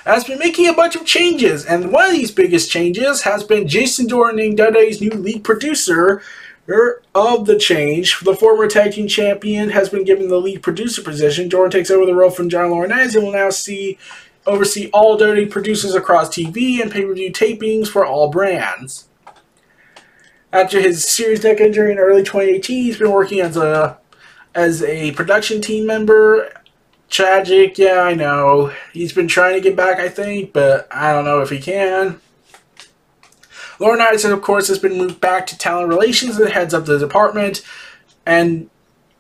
has 0.04 0.26
been 0.26 0.38
making 0.40 0.68
a 0.68 0.74
bunch 0.74 0.98
of 0.98 1.06
changes, 1.06 1.66
and 1.66 1.90
one 1.90 2.08
of 2.08 2.12
these 2.12 2.32
biggest 2.32 2.70
changes 2.70 3.22
has 3.22 3.46
been 3.46 3.66
Jason 3.66 4.10
Jordan 4.10 4.36
named 4.36 4.60
WWE's 4.60 5.00
new 5.00 5.12
lead 5.12 5.46
producer 5.46 6.22
er, 6.68 7.02
of 7.14 7.46
the 7.46 7.58
change. 7.58 8.20
The 8.20 8.36
former 8.36 8.68
tag 8.68 8.92
team 8.92 9.08
champion 9.08 9.70
has 9.70 9.88
been 9.88 10.04
given 10.04 10.28
the 10.28 10.38
lead 10.38 10.64
producer 10.64 11.02
position. 11.02 11.50
Jordan 11.50 11.72
takes 11.72 11.90
over 11.90 12.06
the 12.06 12.14
role 12.14 12.30
from 12.30 12.50
John 12.50 12.72
Laurinaitis 12.72 13.16
and 13.16 13.24
will 13.24 13.32
now 13.32 13.52
see 13.52 13.98
oversee 14.46 14.90
all 14.92 15.18
WWE 15.18 15.50
producers 15.50 15.96
across 15.96 16.28
TV 16.28 16.82
and 16.82 16.92
pay-per-view 16.92 17.32
tapings 17.32 17.88
for 17.88 18.06
all 18.06 18.30
brands. 18.30 19.08
After 20.52 20.82
his 20.82 21.08
serious 21.08 21.42
neck 21.42 21.62
injury 21.62 21.94
in 21.94 22.00
early 22.00 22.24
2018, 22.24 22.84
he's 22.84 22.98
been 23.00 23.12
working 23.12 23.40
as 23.40 23.56
a 23.56 23.98
as 24.54 24.82
a 24.84 25.12
production 25.12 25.62
team 25.62 25.86
member 25.86 26.50
Tragic, 27.10 27.78
yeah, 27.78 28.02
I 28.02 28.14
know. 28.14 28.74
He's 28.92 29.14
been 29.14 29.28
trying 29.28 29.54
to 29.54 29.62
get 29.62 29.76
back, 29.76 30.00
I 30.00 30.10
think, 30.10 30.54
but 30.54 30.88
I 30.92 31.14
don't 31.14 31.26
know 31.26 31.42
if 31.42 31.50
he 31.50 31.60
can. 31.60 32.20
Laurinaitis, 33.78 34.30
of 34.30 34.42
course, 34.42 34.68
has 34.70 34.80
been 34.80 34.98
moved 34.98 35.20
back 35.20 35.46
to 35.48 35.58
talent 35.58 35.90
relations 35.90 36.38
and 36.38 36.50
heads 36.50 36.74
up 36.74 36.86
the 36.86 36.98
department. 36.98 37.62
And 38.26 38.70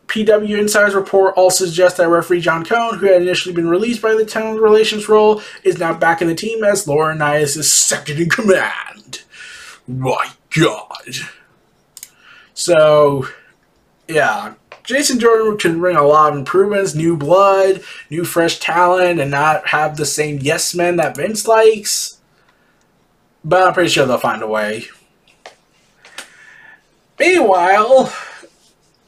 PW 0.07 0.57
Insider's 0.57 0.95
report 0.95 1.33
also 1.35 1.65
suggests 1.65 1.97
that 1.97 2.07
referee 2.07 2.41
John 2.41 2.65
Cone, 2.65 2.97
who 2.97 3.07
had 3.07 3.21
initially 3.21 3.53
been 3.53 3.67
released 3.67 4.01
by 4.01 4.13
the 4.13 4.25
talent 4.25 4.61
relations 4.61 5.09
role, 5.09 5.41
is 5.63 5.77
now 5.77 5.93
back 5.93 6.21
in 6.21 6.27
the 6.27 6.35
team 6.35 6.63
as 6.63 6.85
Laurinaitis 6.85 7.57
is 7.57 7.71
second 7.71 8.19
in 8.19 8.29
command. 8.29 9.23
My 9.87 10.31
God. 10.51 11.15
So, 12.53 13.27
yeah, 14.07 14.53
Jason 14.85 15.19
Jordan 15.19 15.57
can 15.57 15.79
bring 15.79 15.95
a 15.95 16.03
lot 16.03 16.31
of 16.31 16.37
improvements, 16.37 16.93
new 16.93 17.17
blood, 17.17 17.81
new 18.09 18.23
fresh 18.23 18.59
talent, 18.59 19.19
and 19.19 19.31
not 19.31 19.69
have 19.69 19.97
the 19.97 20.05
same 20.05 20.39
yes 20.41 20.75
men 20.75 20.97
that 20.97 21.15
Vince 21.15 21.47
likes. 21.47 22.19
But 23.43 23.67
I'm 23.67 23.73
pretty 23.73 23.89
sure 23.89 24.05
they'll 24.05 24.17
find 24.17 24.41
a 24.41 24.47
way. 24.47 24.85
Meanwhile, 27.19 28.13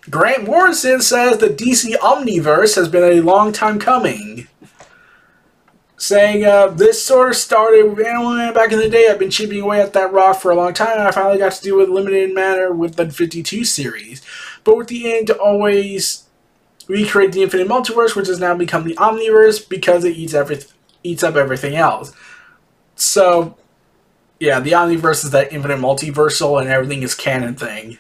Grant 0.09 0.45
Morrison 0.45 1.01
says 1.01 1.37
the 1.37 1.49
DC 1.49 1.93
Omniverse 1.95 2.75
has 2.75 2.87
been 2.87 3.03
a 3.03 3.21
long 3.21 3.51
time 3.51 3.79
coming. 3.79 4.47
Saying, 5.99 6.45
uh, 6.45 6.67
this 6.67 7.03
sort 7.03 7.29
of 7.29 7.35
started 7.35 7.95
back 8.53 8.71
in 8.71 8.77
the 8.77 8.87
day. 8.87 9.07
I've 9.09 9.17
been 9.17 9.31
chipping 9.31 9.61
away 9.61 9.81
at 9.81 9.93
that 9.93 10.13
rock 10.13 10.39
for 10.39 10.51
a 10.51 10.55
long 10.55 10.71
time, 10.75 10.99
and 10.99 11.07
I 11.07 11.11
finally 11.11 11.39
got 11.39 11.53
to 11.53 11.63
do 11.63 11.81
it 11.81 11.89
limited 11.89 12.35
manner 12.35 12.71
with 12.71 12.95
the 12.95 13.09
52 13.09 13.65
series 13.65 14.21
but 14.67 14.75
with 14.75 14.89
the 14.89 15.07
aim 15.07 15.25
to 15.25 15.37
always 15.37 16.25
recreate 16.89 17.31
the 17.31 17.41
infinite 17.41 17.69
multiverse, 17.69 18.17
which 18.17 18.27
has 18.27 18.41
now 18.41 18.53
become 18.53 18.83
the 18.83 18.95
omniverse 18.95 19.67
because 19.67 20.03
it 20.03 20.17
eats 20.17 20.33
every 20.33 20.59
eats 21.03 21.23
up 21.23 21.37
everything 21.37 21.77
else. 21.77 22.11
So, 22.95 23.55
yeah, 24.41 24.59
the 24.59 24.73
omniverse 24.73 25.23
is 25.23 25.31
that 25.31 25.53
infinite 25.53 25.79
multiversal 25.79 26.59
and 26.59 26.69
everything 26.69 27.01
is 27.01 27.15
canon 27.15 27.55
thing. 27.55 27.97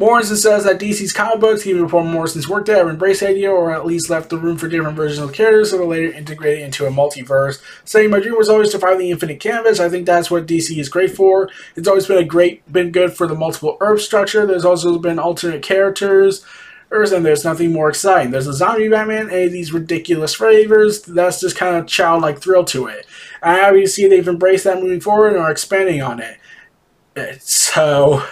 Morrison 0.00 0.36
says 0.36 0.64
that 0.64 0.80
DC's 0.80 1.12
comic 1.12 1.40
books, 1.40 1.66
even 1.66 1.82
before 1.82 2.02
Morrison's 2.02 2.48
work 2.48 2.64
there, 2.64 2.78
have 2.78 2.88
embraced 2.88 3.20
the 3.20 3.28
idea 3.28 3.50
or 3.50 3.70
at 3.70 3.84
least 3.84 4.08
left 4.08 4.30
the 4.30 4.38
room 4.38 4.56
for 4.56 4.66
different 4.66 4.96
versions 4.96 5.22
of 5.22 5.34
characters 5.34 5.70
that 5.70 5.80
are 5.80 5.84
later 5.84 6.10
integrated 6.10 6.64
into 6.64 6.86
a 6.86 6.90
multiverse. 6.90 7.60
Saying, 7.84 8.08
my 8.08 8.18
dream 8.18 8.34
was 8.34 8.48
always 8.48 8.70
to 8.70 8.78
find 8.78 8.98
the 8.98 9.10
infinite 9.10 9.40
canvas. 9.40 9.78
I 9.78 9.90
think 9.90 10.06
that's 10.06 10.30
what 10.30 10.46
DC 10.46 10.78
is 10.78 10.88
great 10.88 11.14
for. 11.14 11.50
It's 11.76 11.86
always 11.86 12.06
been 12.06 12.16
a 12.16 12.24
great, 12.24 12.72
been 12.72 12.92
good 12.92 13.12
for 13.12 13.26
the 13.26 13.34
multiple 13.34 13.76
Earth 13.82 14.00
structure. 14.00 14.46
There's 14.46 14.64
also 14.64 14.98
been 14.98 15.18
alternate 15.18 15.62
characters. 15.62 16.46
And 16.90 17.24
there's 17.24 17.44
nothing 17.44 17.70
more 17.70 17.90
exciting. 17.90 18.32
There's 18.32 18.46
a 18.46 18.54
zombie 18.54 18.88
Batman 18.88 19.28
and 19.28 19.52
these 19.52 19.70
ridiculous 19.70 20.34
flavors. 20.34 21.02
That's 21.02 21.40
just 21.40 21.56
kind 21.56 21.76
of 21.76 21.86
childlike 21.86 22.40
thrill 22.40 22.64
to 22.64 22.86
it. 22.86 23.06
To 23.44 23.86
see 23.86 24.08
they've 24.08 24.26
embraced 24.26 24.64
that 24.64 24.82
moving 24.82 25.00
forward 25.00 25.34
and 25.34 25.42
are 25.42 25.50
expanding 25.52 26.00
on 26.00 26.20
it. 26.20 27.42
So 27.42 28.26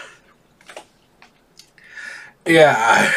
yeah. 2.48 3.12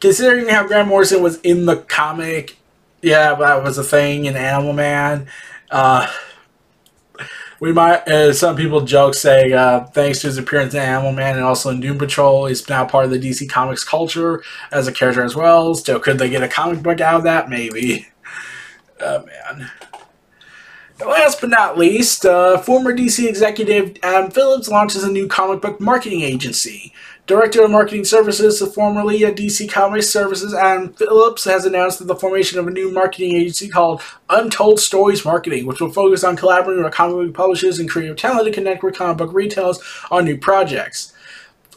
Considering 0.00 0.48
how 0.48 0.66
Grant 0.66 0.88
Morrison 0.88 1.22
was 1.22 1.40
in 1.40 1.66
the 1.66 1.76
comic, 1.76 2.56
yeah, 3.02 3.34
that 3.34 3.62
was 3.62 3.78
a 3.78 3.84
thing 3.84 4.26
in 4.26 4.36
Animal 4.36 4.72
Man. 4.72 5.26
Uh, 5.70 6.10
we 7.60 7.72
might, 7.72 8.08
uh, 8.08 8.32
some 8.32 8.56
people 8.56 8.80
joke 8.80 9.14
saying, 9.14 9.52
uh, 9.52 9.84
thanks 9.92 10.20
to 10.20 10.28
his 10.28 10.38
appearance 10.38 10.72
in 10.72 10.80
Animal 10.80 11.12
Man 11.12 11.36
and 11.36 11.44
also 11.44 11.68
in 11.68 11.80
Doom 11.80 11.98
Patrol, 11.98 12.46
he's 12.46 12.66
now 12.68 12.86
part 12.86 13.04
of 13.04 13.10
the 13.10 13.18
DC 13.18 13.48
Comics 13.50 13.84
culture 13.84 14.42
as 14.72 14.88
a 14.88 14.92
character 14.92 15.22
as 15.22 15.36
well. 15.36 15.74
So 15.74 15.98
could 15.98 16.18
they 16.18 16.30
get 16.30 16.42
a 16.42 16.48
comic 16.48 16.82
book 16.82 17.00
out 17.00 17.16
of 17.16 17.24
that? 17.24 17.50
Maybe. 17.50 18.08
Oh, 19.00 19.24
man. 19.24 19.70
Last 21.06 21.40
but 21.40 21.50
not 21.50 21.78
least, 21.78 22.26
uh, 22.26 22.58
former 22.58 22.92
DC 22.92 23.26
executive 23.26 23.96
Adam 24.02 24.30
Phillips 24.30 24.68
launches 24.68 25.02
a 25.02 25.10
new 25.10 25.26
comic 25.28 25.62
book 25.62 25.80
marketing 25.80 26.20
agency. 26.20 26.92
Director 27.26 27.64
of 27.64 27.70
Marketing 27.70 28.04
Services, 28.04 28.60
formerly 28.74 29.24
at 29.24 29.36
DC 29.36 29.70
Comics 29.70 30.08
Services, 30.08 30.52
Adam 30.52 30.92
Phillips 30.92 31.44
has 31.44 31.64
announced 31.64 32.04
the 32.06 32.16
formation 32.16 32.58
of 32.58 32.66
a 32.66 32.70
new 32.70 32.92
marketing 32.92 33.36
agency 33.36 33.68
called 33.68 34.02
Untold 34.28 34.80
Stories 34.80 35.24
Marketing, 35.24 35.64
which 35.64 35.80
will 35.80 35.92
focus 35.92 36.24
on 36.24 36.36
collaborating 36.36 36.84
with 36.84 36.92
comic 36.92 37.28
book 37.28 37.34
publishers 37.34 37.78
and 37.78 37.88
creative 37.88 38.16
talent 38.16 38.46
to 38.46 38.52
connect 38.52 38.82
with 38.82 38.96
comic 38.96 39.16
book 39.16 39.32
retailers 39.32 39.78
on 40.10 40.24
new 40.24 40.36
projects 40.36 41.09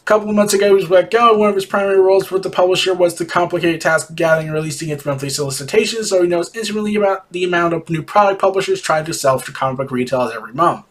couple 0.04 0.28
of 0.28 0.34
months 0.34 0.52
ago, 0.52 0.68
he 0.68 0.74
was 0.74 0.90
let 0.90 1.10
go. 1.10 1.36
One 1.36 1.48
of 1.48 1.54
his 1.54 1.64
primary 1.64 2.00
roles 2.00 2.30
with 2.30 2.42
the 2.42 2.50
publisher 2.50 2.92
was 2.92 3.14
the 3.14 3.24
complicated 3.24 3.80
task 3.80 4.10
of 4.10 4.16
gathering 4.16 4.48
and 4.48 4.54
releasing 4.54 4.90
its 4.90 5.04
monthly 5.04 5.30
solicitations, 5.30 6.10
so 6.10 6.22
he 6.22 6.28
knows 6.28 6.54
intimately 6.54 6.94
about 6.94 7.30
the 7.32 7.44
amount 7.44 7.74
of 7.74 7.88
new 7.88 8.02
product 8.02 8.40
publishers 8.40 8.80
try 8.80 9.02
to 9.02 9.14
sell 9.14 9.40
to 9.40 9.52
comic 9.52 9.78
book 9.78 9.90
retailers 9.90 10.34
every 10.34 10.52
month. 10.52 10.84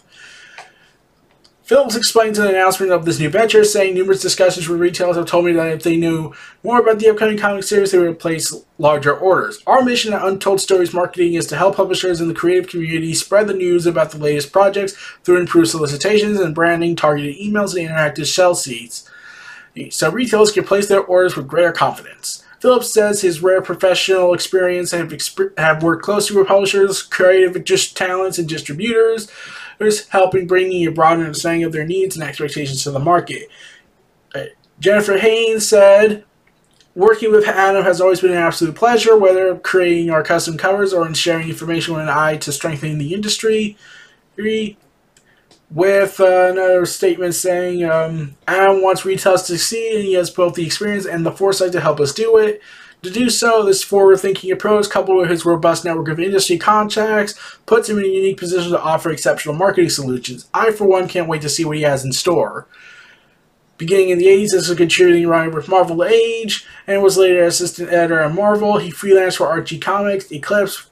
Phillips 1.64 1.96
explains 1.96 2.38
in 2.38 2.44
the 2.44 2.50
announcement 2.50 2.92
of 2.92 3.06
this 3.06 3.20
new 3.20 3.30
venture, 3.30 3.64
saying 3.64 3.94
numerous 3.94 4.22
discussions 4.22 4.68
with 4.68 4.82
retailers 4.82 5.16
have 5.16 5.26
told 5.26 5.46
me 5.46 5.54
that 5.54 5.72
if 5.72 5.84
they 5.84 5.96
knew 5.96 6.34
more 6.62 6.82
about 6.82 7.00
the 7.00 7.10
upcoming 7.10 7.38
comic 7.38 7.64
series, 7.64 7.92
they 7.92 7.98
would 7.98 8.20
place 8.20 8.54
larger 8.78 9.16
orders. 9.16 9.64
Our 9.66 9.82
mission 9.82 10.14
at 10.14 10.26
Untold 10.26 10.60
Stories 10.60 10.94
Marketing 10.94 11.36
is 11.36 11.48
to 11.48 11.56
help 11.56 11.78
publishers 11.78 12.20
in 12.20 12.28
the 12.28 12.34
creative 12.34 12.70
community 12.70 13.14
spread 13.14 13.48
the 13.48 13.54
news 13.54 13.86
about 13.86 14.12
the 14.12 14.18
latest 14.18 14.52
projects 14.52 14.94
through 15.24 15.40
improved 15.40 15.70
solicitations 15.70 16.38
and 16.38 16.54
branding, 16.54 16.98
targeted 16.98 17.38
emails, 17.38 17.80
and 17.80 17.88
interactive 17.88 18.26
shell 18.26 18.56
seats, 18.56 19.10
so 19.90 20.12
retailers 20.12 20.52
can 20.52 20.66
place 20.66 20.88
their 20.90 21.02
orders 21.02 21.38
with 21.38 21.48
greater 21.48 21.72
confidence. 21.72 22.44
Phillips 22.60 22.94
says 22.94 23.22
his 23.22 23.42
rare 23.42 23.62
professional 23.62 24.34
experience 24.34 24.92
have, 24.92 25.10
exp- 25.10 25.58
have 25.58 25.84
worked 25.84 26.04
closely 26.04 26.38
with 26.38 26.48
publishers, 26.48 27.02
creative 27.02 27.62
just 27.64 27.96
talents, 27.96 28.38
and 28.38 28.48
distributors 28.48 29.30
is 29.86 30.08
helping 30.10 30.48
bringing 30.48 30.86
a 30.88 30.92
broader 30.92 31.22
understanding 31.22 31.64
of 31.64 31.72
their 31.72 31.86
needs 31.86 32.16
and 32.16 32.24
expectations 32.24 32.84
to 32.84 32.92
the 32.92 33.00
market. 33.00 33.50
Jennifer 34.80 35.18
Haines 35.18 35.68
said, 35.68 36.26
Working 36.96 37.32
with 37.32 37.48
Adam 37.48 37.84
has 37.84 38.00
always 38.00 38.22
been 38.22 38.32
an 38.32 38.38
absolute 38.38 38.76
pleasure, 38.76 39.18
whether 39.18 39.56
creating 39.58 40.12
our 40.12 40.22
custom 40.22 40.58
covers 40.58 40.94
or 40.94 41.08
in 41.08 41.16
sharing 41.16 41.50
information 41.50 41.96
with 41.96 42.04
an 42.04 42.10
eye 42.10 42.38
to 42.38 42.52
strengthening 42.52 43.00
the 43.00 43.14
industry. 43.14 43.78
with 45.72 46.20
uh, 46.20 46.50
another 46.52 46.86
statement 46.86 47.34
saying 47.34 47.84
um, 47.84 48.36
Adam 48.48 48.84
wants 48.84 49.06
retail 49.06 49.34
to 49.34 49.40
succeed 49.40 49.96
and 49.96 50.06
he 50.06 50.14
has 50.14 50.30
both 50.30 50.54
the 50.54 50.66
experience 50.66 51.06
and 51.06 51.26
the 51.26 51.32
foresight 51.32 51.72
to 51.72 51.82
help 51.82 52.00
us 52.00 52.14
do 52.14 52.38
it. 52.38 52.62
To 53.04 53.10
do 53.10 53.30
so, 53.30 53.64
this 53.64 53.84
forward 53.84 54.22
thinking 54.22 54.50
approach, 54.50 54.90
coupled 54.90 55.18
with 55.18 55.30
his 55.30 55.44
robust 55.46 55.84
network 55.84 56.08
of 56.08 56.22
industry 56.22 56.58
contacts, 56.58 57.38
puts 57.66 57.90
him 57.90 58.00
in 58.00 58.06
a 58.06 58.08
unique 58.08 58.38
position 58.38 58.72
to 58.72 58.82
offer 58.82 59.12
exceptional 59.12 59.56
marketing 59.56 59.90
solutions. 59.90 60.48
I, 60.54 60.72
for 60.72 60.86
one, 60.86 61.10
can't 61.10 61.28
wait 61.28 61.42
to 61.42 61.50
see 61.50 61.66
what 61.66 61.76
he 61.76 61.84
has 61.84 62.06
in 62.06 62.14
store. 62.14 62.66
Beginning 63.78 64.10
in 64.10 64.20
the 64.20 64.28
80s, 64.28 64.52
this 64.52 64.54
was 64.54 64.70
a 64.70 64.76
contributing 64.78 65.28
writer 65.28 65.50
with 65.50 65.68
Marvel 65.68 66.02
Age 66.06 66.66
and 66.88 67.04
was 67.04 67.18
later 67.18 67.44
assistant 67.44 67.92
editor 67.92 68.22
at 68.22 68.34
Marvel. 68.34 68.78
He 68.78 68.90
freelanced 68.90 69.38
for 69.38 69.48
Archie 69.48 69.80
Comics, 69.80 70.32
Eclipse, 70.32 70.90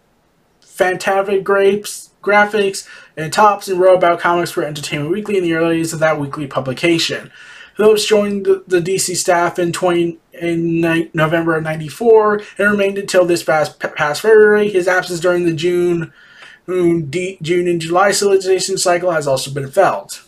Fantastic 0.59 1.45
Grapes, 1.45 2.09
Graphics, 2.21 2.85
and 3.15 3.31
Topps, 3.31 3.69
and 3.69 3.79
wrote 3.79 3.95
about 3.95 4.19
comics 4.19 4.51
for 4.51 4.65
Entertainment 4.65 5.11
Weekly 5.11 5.37
in 5.37 5.43
the 5.43 5.53
early 5.53 5.77
days 5.77 5.93
of 5.93 5.99
that 5.99 6.19
weekly 6.19 6.47
publication. 6.47 7.31
Phillips 7.77 8.05
joined 8.05 8.45
the, 8.45 8.65
the 8.67 8.81
DC 8.81 9.15
staff 9.15 9.57
in 9.57 9.71
20 9.71 10.19
in 10.41 10.81
November 11.13 11.55
of 11.55 11.63
'94 11.63 12.41
and 12.57 12.71
remained 12.71 12.97
until 12.97 13.25
this 13.25 13.43
past 13.43 13.79
past 13.79 14.21
February. 14.21 14.69
His 14.69 14.87
absence 14.87 15.19
during 15.19 15.45
the 15.45 15.53
June 15.53 16.11
mm, 16.67 17.09
D, 17.09 17.37
June 17.41 17.67
and 17.67 17.79
July 17.79 18.11
solicitation 18.11 18.77
cycle 18.77 19.11
has 19.11 19.27
also 19.27 19.51
been 19.51 19.69
felt. 19.69 20.23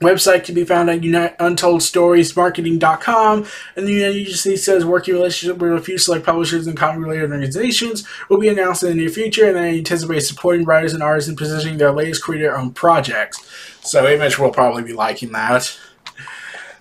Website 0.00 0.44
can 0.44 0.54
be 0.54 0.64
found 0.64 0.88
at 0.90 1.00
UntoldStoriesMarketing.com, 1.00 3.46
and 3.76 3.86
the 3.86 3.92
United 3.92 4.18
Agency 4.18 4.58
says 4.58 4.84
working 4.84 5.14
relationship 5.14 5.56
with 5.56 5.72
a 5.72 5.80
few 5.80 5.96
select 5.96 6.26
publishers 6.26 6.66
and 6.66 6.76
comic-related 6.76 7.30
organizations 7.30 8.06
will 8.28 8.38
be 8.38 8.48
announced 8.48 8.82
in 8.82 8.90
the 8.90 8.94
near 8.94 9.08
future, 9.08 9.46
and 9.46 9.56
they 9.56 9.78
anticipate 9.78 10.20
supporting 10.20 10.66
writers 10.66 10.92
and 10.92 11.02
artists 11.02 11.30
in 11.30 11.36
positioning 11.36 11.78
their 11.78 11.92
latest 11.92 12.22
creator-owned 12.22 12.74
projects. 12.74 13.40
So 13.80 14.06
Image 14.06 14.38
will 14.38 14.50
probably 14.50 14.82
be 14.82 14.92
liking 14.92 15.32
that. 15.32 15.78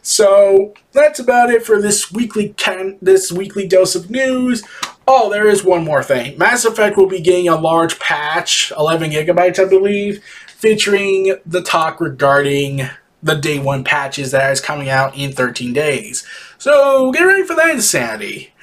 So 0.05 0.75
that's 0.91 1.19
about 1.19 1.49
it 1.49 1.65
for 1.65 1.81
this 1.81 2.11
weekly 2.11 2.49
can 2.49 2.99
this 3.01 3.31
weekly 3.31 3.67
dose 3.67 3.95
of 3.95 4.11
news. 4.11 4.63
Oh, 5.07 5.31
there 5.31 5.47
is 5.47 5.63
one 5.63 5.83
more 5.83 6.03
thing. 6.03 6.37
Mass 6.37 6.63
Effect 6.63 6.95
will 6.95 7.07
be 7.07 7.21
getting 7.21 7.47
a 7.47 7.55
large 7.55 7.97
patch, 7.97 8.71
11 8.77 9.09
gigabytes, 9.09 9.57
I 9.57 9.67
believe, 9.67 10.23
featuring 10.45 11.37
the 11.43 11.63
talk 11.63 11.99
regarding 11.99 12.87
the 13.23 13.33
day 13.33 13.57
one 13.57 13.83
patches 13.83 14.29
that 14.29 14.51
is 14.51 14.61
coming 14.61 14.89
out 14.89 15.17
in 15.17 15.31
13 15.31 15.73
days. 15.73 16.23
So 16.59 17.11
get 17.11 17.23
ready 17.23 17.43
for 17.43 17.55
that 17.55 17.71
insanity. 17.71 18.53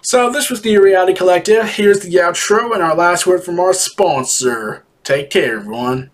So 0.00 0.32
this 0.32 0.50
was 0.50 0.62
the 0.62 0.78
Reality 0.78 1.14
Collective. 1.14 1.64
Here's 1.64 2.00
the 2.00 2.16
outro 2.16 2.72
and 2.74 2.82
our 2.82 2.96
last 2.96 3.24
word 3.24 3.44
from 3.44 3.60
our 3.60 3.72
sponsor. 3.72 4.84
Take 5.04 5.30
care, 5.30 5.58
everyone. 5.58 6.10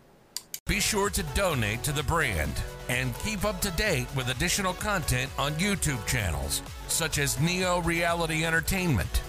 Be 0.67 0.79
sure 0.79 1.09
to 1.09 1.23
donate 1.35 1.83
to 1.85 1.93
the 1.93 2.03
brand 2.03 2.53
and 2.89 3.17
keep 3.21 3.45
up 3.45 3.61
to 3.61 3.71
date 3.73 4.07
with 4.17 4.29
additional 4.29 4.73
content 4.75 5.31
on 5.39 5.53
YouTube 5.55 6.05
channels 6.07 6.63
such 6.89 7.19
as 7.19 7.41
Neo 7.41 7.81
Reality 7.83 8.45
Entertainment, 8.45 9.23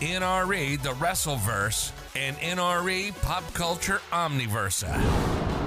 NRE 0.00 0.82
The 0.82 0.90
Wrestleverse, 0.90 1.92
and 2.16 2.36
NRE 2.36 3.20
Pop 3.22 3.54
Culture 3.54 4.00
Omniversa. 4.12 5.63